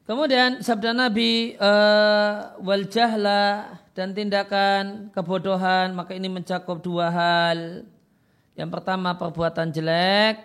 Kemudian 0.09 0.65
sabda 0.65 0.89
Nabi 0.89 1.53
uh, 1.61 2.57
wal 2.65 2.89
jahla 2.89 3.77
dan 3.93 4.17
tindakan 4.17 5.13
kebodohan 5.13 5.93
maka 5.93 6.17
ini 6.17 6.25
mencakup 6.25 6.81
dua 6.81 7.13
hal. 7.13 7.85
Yang 8.57 8.69
pertama 8.73 9.13
perbuatan 9.21 9.69
jelek, 9.69 10.41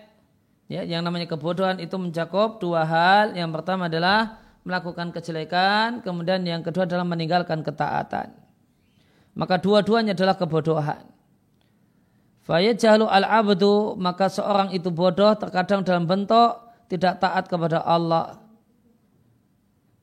ya, 0.69 0.85
yang 0.85 1.01
namanya 1.01 1.33
kebodohan 1.33 1.81
itu 1.81 1.97
mencakup 1.97 2.61
dua 2.61 2.85
hal. 2.85 3.33
Yang 3.33 3.57
pertama 3.57 3.89
adalah 3.89 4.37
melakukan 4.69 5.17
kejelekan, 5.17 6.05
kemudian 6.05 6.45
yang 6.45 6.61
kedua 6.61 6.85
adalah 6.85 7.09
meninggalkan 7.09 7.65
ketaatan. 7.65 8.37
Maka 9.33 9.57
dua-duanya 9.65 10.13
adalah 10.13 10.37
kebodohan. 10.37 11.09
Fayajhalu 12.45 13.09
al-abdu 13.09 13.97
maka 13.97 14.29
seorang 14.29 14.77
itu 14.77 14.93
bodoh 14.93 15.33
terkadang 15.41 15.81
dalam 15.81 16.05
bentuk 16.05 16.53
tidak 16.93 17.17
taat 17.17 17.49
kepada 17.49 17.81
Allah 17.81 18.44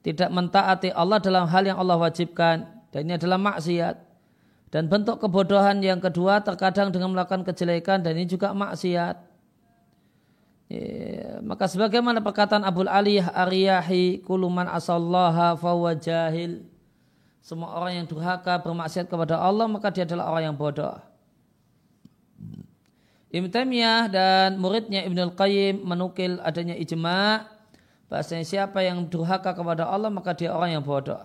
tidak 0.01 0.29
mentaati 0.33 0.89
Allah 0.89 1.21
dalam 1.21 1.45
hal 1.45 1.63
yang 1.65 1.77
Allah 1.77 1.97
wajibkan. 1.97 2.65
Dan 2.89 3.07
ini 3.07 3.13
adalah 3.21 3.37
maksiat. 3.37 3.95
Dan 4.71 4.87
bentuk 4.87 5.21
kebodohan 5.21 5.83
yang 5.83 5.99
kedua 5.99 6.41
terkadang 6.41 6.89
dengan 6.89 7.11
melakukan 7.11 7.43
kejelekan 7.43 8.01
dan 8.01 8.15
ini 8.15 8.25
juga 8.25 8.55
maksiat. 8.55 9.15
Ya, 10.71 11.43
maka 11.43 11.67
sebagaimana 11.67 12.23
perkataan 12.23 12.63
Abu 12.63 12.87
Ali 12.87 13.19
Ariyahi 13.19 14.23
kuluman 14.23 14.71
asallaha 14.71 15.59
fawa 15.59 15.91
jahil. 15.99 16.63
Semua 17.43 17.75
orang 17.75 17.99
yang 17.99 18.07
durhaka 18.07 18.63
bermaksiat 18.63 19.11
kepada 19.11 19.35
Allah 19.43 19.67
maka 19.67 19.91
dia 19.91 20.07
adalah 20.07 20.31
orang 20.31 20.53
yang 20.53 20.57
bodoh. 20.57 20.95
Ibn 23.31 23.47
Taimiyah 23.51 24.07
dan 24.07 24.55
muridnya 24.55 25.03
Ibnul 25.03 25.35
Qayyim 25.35 25.83
menukil 25.83 26.39
adanya 26.43 26.75
ijma' 26.79 27.61
Bahasanya 28.12 28.43
siapa 28.43 28.84
yang 28.84 29.07
durhaka 29.07 29.55
kepada 29.55 29.88
Allah 29.88 30.12
maka 30.12 30.36
dia 30.36 30.51
orang 30.51 30.76
yang 30.76 30.84
bodoh. 30.84 31.24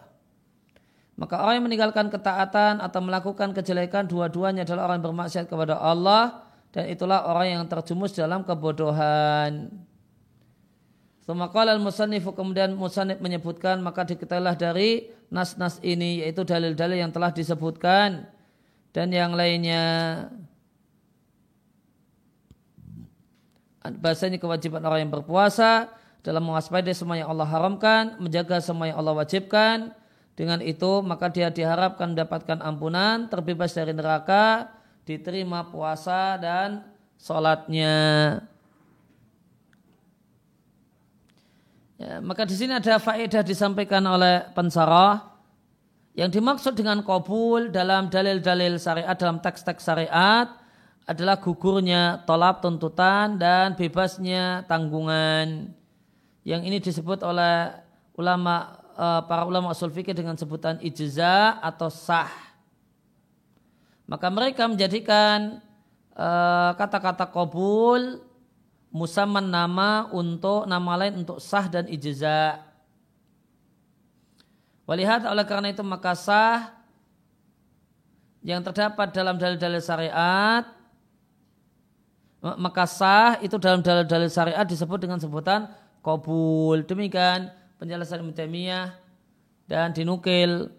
Maka 1.18 1.42
orang 1.42 1.58
yang 1.58 1.66
meninggalkan 1.66 2.06
ketaatan 2.14 2.78
atau 2.78 3.00
melakukan 3.02 3.50
kejelekan 3.50 4.06
dua-duanya 4.06 4.62
adalah 4.62 4.86
orang 4.86 5.02
yang 5.02 5.06
bermaksiat 5.10 5.50
kepada 5.50 5.82
Allah 5.82 6.46
dan 6.70 6.86
itulah 6.86 7.26
orang 7.26 7.58
yang 7.58 7.62
terjumus 7.66 8.14
dalam 8.14 8.46
kebodohan. 8.46 9.66
Semakal 11.26 11.74
al-musannifu 11.74 12.30
kemudian 12.30 12.78
musannif 12.78 13.18
menyebutkan 13.18 13.82
maka 13.82 14.06
diketahuilah 14.06 14.54
dari 14.54 15.10
nas-nas 15.26 15.82
ini 15.82 16.22
yaitu 16.22 16.46
dalil-dalil 16.46 17.02
yang 17.02 17.10
telah 17.10 17.34
disebutkan 17.34 18.30
dan 18.94 19.10
yang 19.10 19.34
lainnya 19.34 19.82
bahasanya 23.82 24.38
kewajiban 24.38 24.86
orang 24.86 25.10
yang 25.10 25.12
berpuasa 25.18 25.90
dalam 26.26 26.42
mewaspadai 26.42 26.90
semua 26.90 27.14
yang 27.14 27.30
Allah 27.30 27.46
haramkan, 27.46 28.18
menjaga 28.18 28.58
semua 28.58 28.90
yang 28.90 28.98
Allah 28.98 29.14
wajibkan, 29.14 29.94
Dengan 30.36 30.60
itu 30.60 31.00
maka 31.00 31.32
dia 31.32 31.48
diharapkan 31.48 32.12
mendapatkan 32.12 32.60
ampunan, 32.60 33.24
terbebas 33.32 33.72
dari 33.72 33.96
neraka, 33.96 34.68
diterima 35.08 35.64
puasa 35.64 36.36
dan 36.36 36.84
sholatnya. 37.16 37.96
Ya, 41.96 42.20
maka 42.20 42.44
di 42.44 42.52
sini 42.52 42.76
ada 42.76 43.00
faedah 43.00 43.40
disampaikan 43.40 44.04
oleh 44.04 44.44
pensarah 44.52 45.24
yang 46.12 46.28
dimaksud 46.28 46.76
dengan 46.76 47.00
kabul 47.00 47.72
dalam 47.72 48.12
dalil-dalil 48.12 48.76
syariat 48.76 49.16
dalam 49.16 49.40
teks-teks 49.40 49.88
syariat 49.88 50.52
adalah 51.08 51.40
gugurnya 51.40 52.20
tolap 52.28 52.60
tuntutan 52.60 53.40
dan 53.40 53.72
bebasnya 53.72 54.68
tanggungan. 54.68 55.72
Yang 56.46 56.62
ini 56.62 56.78
disebut 56.78 57.26
oleh 57.26 57.74
ulama 58.14 58.78
uh, 58.94 59.26
para 59.26 59.42
ulama 59.42 59.74
usul 59.74 59.90
fikih 59.90 60.14
dengan 60.14 60.38
sebutan 60.38 60.78
ijza 60.78 61.58
atau 61.58 61.90
sah. 61.90 62.30
Maka 64.06 64.30
mereka 64.30 64.70
menjadikan 64.70 65.58
eh, 66.14 66.70
kata-kata 66.78 67.26
kabul 67.26 68.22
musaman 68.94 69.50
nama 69.50 70.06
untuk 70.14 70.62
nama 70.70 70.94
lain 70.94 71.26
untuk 71.26 71.42
sah 71.42 71.66
dan 71.66 71.90
ijza. 71.90 72.62
Walihat 74.86 75.26
oleh 75.26 75.42
karena 75.42 75.74
itu 75.74 75.82
maka 75.82 76.14
sah 76.14 76.70
yang 78.46 78.62
terdapat 78.62 79.10
dalam 79.10 79.34
dalil-dalil 79.42 79.82
syariat 79.82 80.62
maka 82.38 82.86
sah 82.86 83.42
itu 83.42 83.58
dalam 83.58 83.82
dalil-dalil 83.82 84.30
syariat 84.30 84.62
disebut 84.62 85.02
dengan 85.02 85.18
sebutan 85.18 85.66
kabul. 86.06 86.86
Demikian 86.86 87.50
penjelasan 87.82 88.22
Ibnu 88.22 88.30
Taimiyah 88.30 88.94
dan 89.66 89.90
dinukil 89.90 90.70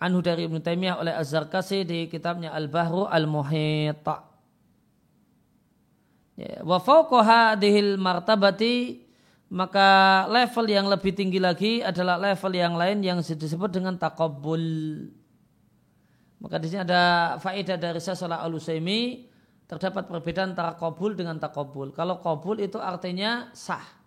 anhu 0.00 0.24
dari 0.24 0.48
Ibnu 0.48 0.64
Taimiyah 0.64 0.96
oleh 0.96 1.12
Az-Zarkasi 1.12 1.84
di 1.84 2.08
kitabnya 2.08 2.56
Al-Bahru 2.56 3.04
Al-Muhit. 3.04 4.00
Ya, 6.40 6.64
wa 6.64 6.80
fawqa 6.80 7.60
martabati 8.00 9.04
maka 9.52 10.24
level 10.32 10.64
yang 10.72 10.88
lebih 10.88 11.12
tinggi 11.12 11.36
lagi 11.36 11.84
adalah 11.84 12.16
level 12.16 12.52
yang 12.56 12.80
lain 12.80 13.04
yang 13.04 13.20
disebut 13.20 13.68
dengan 13.68 14.00
taqabbul. 14.00 14.64
Maka 16.40 16.56
di 16.56 16.72
sini 16.72 16.80
ada 16.80 17.36
faedah 17.36 17.76
dari 17.76 18.00
Syaikh 18.00 18.24
Al-Utsaimin 18.24 19.28
terdapat 19.68 20.08
perbedaan 20.10 20.56
antara 20.56 20.74
kabul 20.74 21.14
dengan 21.14 21.38
takobul. 21.38 21.94
Kalau 21.94 22.18
kabul 22.18 22.58
itu 22.58 22.80
artinya 22.80 23.52
sah. 23.54 23.99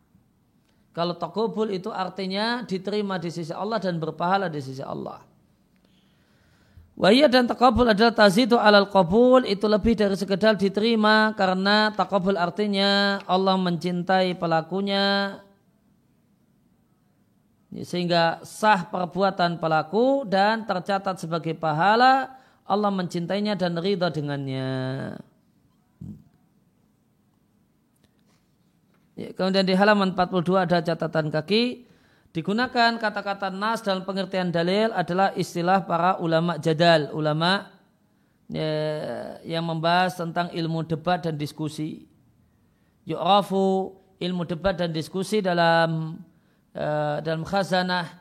Kalau 0.93 1.17
takobul 1.17 1.73
itu 1.73 1.89
artinya 1.89 2.61
diterima 2.61 3.17
di 3.17 3.33
sisi 3.33 3.49
Allah 3.49 3.81
dan 3.81 3.97
berpahala 3.97 4.45
di 4.45 4.61
sisi 4.61 4.85
Allah. 4.85 5.25
Wahia 6.93 7.25
dan 7.25 7.49
takabul 7.49 7.89
adalah 7.89 8.13
tazidu 8.13 8.53
alal 8.61 8.85
kabul 8.85 9.41
itu 9.49 9.65
lebih 9.65 9.97
dari 9.97 10.13
sekedar 10.13 10.53
diterima 10.53 11.33
karena 11.33 11.89
takabul 11.89 12.37
artinya 12.37 13.17
Allah 13.25 13.57
mencintai 13.57 14.37
pelakunya 14.37 15.41
sehingga 17.73 18.45
sah 18.45 18.85
perbuatan 18.85 19.57
pelaku 19.57 20.29
dan 20.29 20.69
tercatat 20.69 21.17
sebagai 21.17 21.57
pahala 21.57 22.37
Allah 22.63 22.93
mencintainya 22.93 23.57
dan 23.57 23.73
ridha 23.73 24.13
dengannya. 24.13 25.17
Ya, 29.13 29.29
kemudian 29.29 29.65
di 29.65 29.77
halaman 29.77 30.17
42 30.17 30.65
ada 30.65 30.81
catatan 30.81 31.29
kaki. 31.29 31.85
Digunakan 32.33 32.97
kata-kata 32.97 33.53
nas 33.53 33.85
dalam 33.85 34.01
pengertian 34.09 34.49
dalil 34.49 34.89
adalah 34.89 35.37
istilah 35.37 35.85
para 35.85 36.17
ulama 36.17 36.57
jadal, 36.57 37.13
ulama 37.13 37.69
ya, 38.49 39.37
yang 39.45 39.61
membahas 39.61 40.17
tentang 40.17 40.49
ilmu 40.49 40.81
debat 40.89 41.21
dan 41.21 41.37
diskusi. 41.37 42.09
Yu'rafu 43.05 43.93
ilmu 44.17 44.49
debat 44.49 44.73
dan 44.73 44.89
diskusi 44.89 45.45
dalam 45.45 46.17
uh, 46.73 47.21
dalam 47.21 47.45
khazanah 47.45 48.17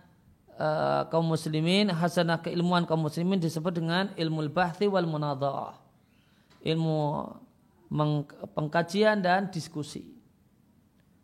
uh, 0.60 1.08
kaum 1.08 1.32
muslimin, 1.32 1.88
khazanah 1.88 2.44
keilmuan 2.44 2.84
kaum 2.84 3.00
muslimin 3.00 3.40
disebut 3.40 3.72
dengan 3.72 4.12
ilmu 4.12 4.44
bahthi 4.52 4.92
wal 4.92 5.08
munadharah. 5.08 5.80
Ilmu 6.60 7.32
pengkajian 8.52 9.24
dan 9.24 9.48
diskusi. 9.48 10.11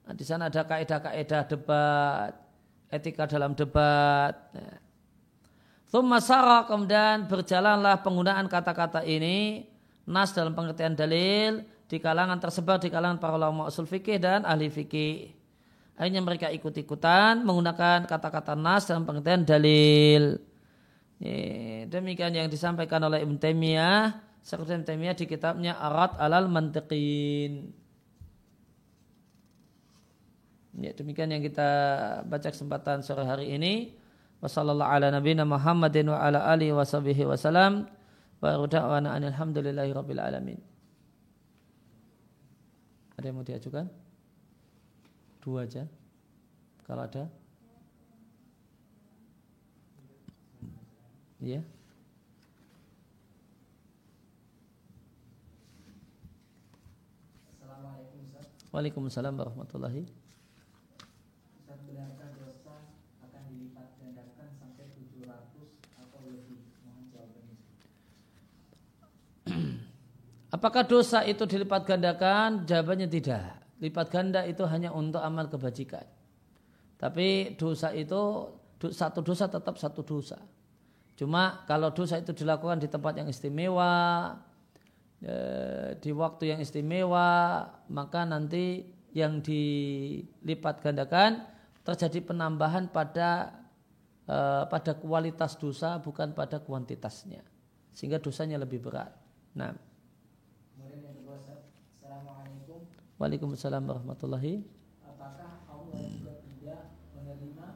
Nah, 0.09 0.17
di 0.17 0.25
sana 0.25 0.49
ada 0.49 0.65
kaidah-kaidah 0.65 1.43
debat, 1.53 2.33
etika 2.89 3.29
dalam 3.29 3.53
debat. 3.53 4.33
Thumma 5.93 6.17
sara 6.25 6.65
kemudian 6.65 7.29
berjalanlah 7.29 8.01
penggunaan 8.01 8.49
kata-kata 8.49 9.05
ini 9.05 9.69
nas 10.09 10.33
dalam 10.33 10.57
pengertian 10.57 10.97
dalil 10.97 11.61
di 11.85 12.01
kalangan 12.01 12.41
tersebar 12.41 12.81
di 12.81 12.89
kalangan 12.89 13.21
para 13.21 13.37
ulama 13.37 13.69
usul 13.69 13.85
fikih 13.85 14.17
dan 14.17 14.49
ahli 14.49 14.73
fikih. 14.73 15.37
Akhirnya 16.01 16.25
mereka 16.25 16.49
ikut-ikutan 16.57 17.45
menggunakan 17.45 18.09
kata-kata 18.09 18.57
nas 18.57 18.89
dalam 18.89 19.05
pengertian 19.05 19.45
dalil. 19.45 20.41
Demikian 21.85 22.33
yang 22.33 22.49
disampaikan 22.49 23.05
oleh 23.05 23.21
Ibn 23.29 23.37
Taimiyah, 23.37 24.25
Syekh 24.41 24.65
Ibn 24.65 24.89
di 24.89 25.25
kitabnya 25.29 25.77
Arat 25.77 26.17
alal 26.17 26.49
Mantiqin. 26.49 27.77
Ya, 30.79 30.95
demikian 30.95 31.35
yang 31.35 31.43
kita 31.43 31.71
baca 32.23 32.49
kesempatan 32.55 33.03
sore 33.03 33.27
hari 33.27 33.51
ini. 33.51 33.99
Wassallallahu 34.39 34.87
ala 34.87 35.11
nabiyina 35.11 35.43
Muhammadin 35.43 36.07
wa 36.15 36.23
ala 36.23 36.47
alihi 36.55 36.71
wa 36.71 36.87
sahbihi 36.87 37.27
wa 37.27 37.35
salam. 37.35 37.91
Wa 38.39 38.55
da'wana 38.63 39.19
alhamdulillahi 39.19 39.91
rabbil 39.91 40.23
alamin. 40.23 40.63
Ada 43.19 43.25
yang 43.27 43.35
mau 43.35 43.43
diajukan? 43.43 43.91
Dua 45.43 45.67
aja. 45.67 45.83
Kalau 46.87 47.03
ada. 47.03 47.27
Iya. 51.43 51.67
Waalaikumsalam 58.71 59.35
warahmatullahi 59.35 60.18
Apakah 70.59 70.83
dosa 70.83 71.23
itu 71.23 71.47
dilipat 71.47 71.87
gandakan? 71.87 72.67
Jawabannya 72.67 73.07
tidak. 73.07 73.63
Lipat 73.79 74.07
ganda 74.11 74.43
itu 74.43 74.67
hanya 74.67 74.91
untuk 74.91 75.23
amal 75.23 75.47
kebajikan. 75.47 76.03
Tapi 76.99 77.55
dosa 77.55 77.95
itu 77.95 78.51
satu 78.91 79.23
dosa 79.23 79.47
tetap 79.47 79.79
satu 79.79 80.03
dosa. 80.03 80.43
Cuma 81.15 81.63
kalau 81.63 81.95
dosa 81.95 82.19
itu 82.19 82.35
dilakukan 82.35 82.83
di 82.83 82.91
tempat 82.91 83.23
yang 83.23 83.31
istimewa, 83.31 84.35
eh, 85.23 85.95
di 85.95 86.11
waktu 86.11 86.51
yang 86.51 86.59
istimewa, 86.59 87.63
maka 87.87 88.27
nanti 88.27 88.83
yang 89.15 89.39
dilipat 89.39 90.83
gandakan 90.83 91.47
terjadi 91.87 92.35
penambahan 92.35 92.91
pada 92.91 93.63
eh, 94.27 94.67
pada 94.67 94.99
kualitas 94.99 95.55
dosa 95.55 96.03
bukan 96.03 96.35
pada 96.35 96.59
kuantitasnya. 96.59 97.47
Sehingga 97.95 98.19
dosanya 98.19 98.59
lebih 98.59 98.83
berat. 98.83 99.15
Nah, 99.55 99.87
Waalaikumsalam 103.19 103.83
warahmatullahi 103.83 104.63
Apakah 105.03 105.67
Allah 105.67 105.91
juga 105.91 106.39
tidak 106.39 106.95
menerima 107.19 107.67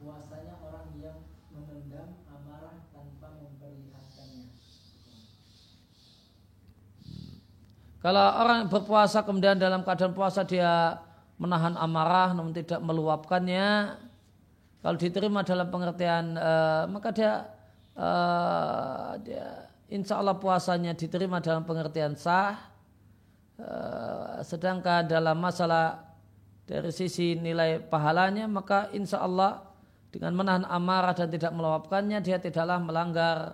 puasanya 0.00 0.56
orang 0.64 0.88
yang 0.96 1.20
memendam 1.52 2.08
amarah 2.24 2.88
tanpa 2.88 3.36
memperlihatkannya? 3.36 4.48
Kalau 8.00 8.26
orang 8.40 8.72
berpuasa 8.72 9.20
kemudian 9.28 9.60
dalam 9.60 9.84
keadaan 9.84 10.16
puasa 10.16 10.40
dia 10.48 10.96
menahan 11.36 11.76
amarah 11.76 12.32
namun 12.32 12.56
tidak 12.56 12.80
meluapkannya, 12.80 13.92
kalau 14.80 14.96
diterima 14.96 15.44
dalam 15.44 15.68
pengertian 15.68 16.40
uh, 16.40 16.88
maka 16.88 17.12
dia, 17.12 17.44
uh, 17.92 19.20
dia 19.20 19.68
insya 19.92 20.16
Allah 20.16 20.40
puasanya 20.40 20.96
diterima 20.96 21.44
dalam 21.44 21.60
pengertian 21.68 22.16
sah 22.16 22.69
Eh, 23.60 24.40
sedangkan 24.40 25.04
dalam 25.04 25.36
masalah 25.36 26.00
dari 26.64 26.88
sisi 26.88 27.36
nilai 27.36 27.76
pahalanya 27.76 28.48
maka 28.48 28.88
insya 28.96 29.20
Allah 29.20 29.60
dengan 30.08 30.32
menahan 30.32 30.64
amarah 30.64 31.12
dan 31.12 31.28
tidak 31.28 31.52
meluapkannya 31.52 32.24
dia 32.24 32.40
tidaklah 32.40 32.80
melanggar 32.80 33.52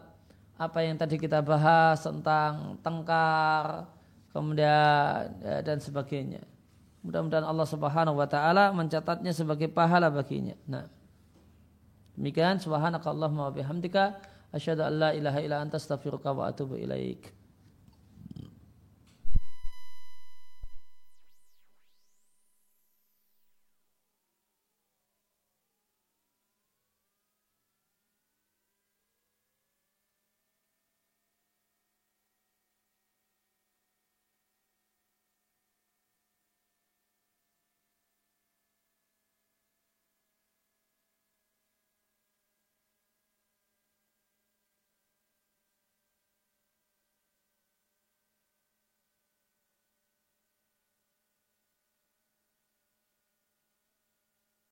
apa 0.57 0.79
yang 0.87 0.95
tadi 0.95 1.19
kita 1.19 1.43
bahas 1.43 2.07
tentang 2.07 2.79
tengkar 2.87 3.91
kemudian 4.31 5.27
ya, 5.43 5.59
dan 5.67 5.83
sebagainya. 5.83 6.47
Mudah-mudahan 7.03 7.47
Allah 7.51 7.67
Subhanahu 7.67 8.21
wa 8.23 8.29
taala 8.31 8.71
mencatatnya 8.71 9.35
sebagai 9.35 9.67
pahala 9.67 10.07
baginya. 10.07 10.55
Nah. 10.71 10.87
Demikian 12.15 12.63
subhanakallahumma 12.63 13.51
wa 13.51 13.53
bihamdika 13.53 14.23
asyhadu 14.55 14.87
an 14.87 14.93
la 14.97 15.11
ilaha 15.13 15.39
illa 15.43 15.61
anta 15.61 15.83
astaghfiruka 15.83 16.31
wa 16.31 16.49
atubu 16.49 16.79
ilaik. 16.79 17.46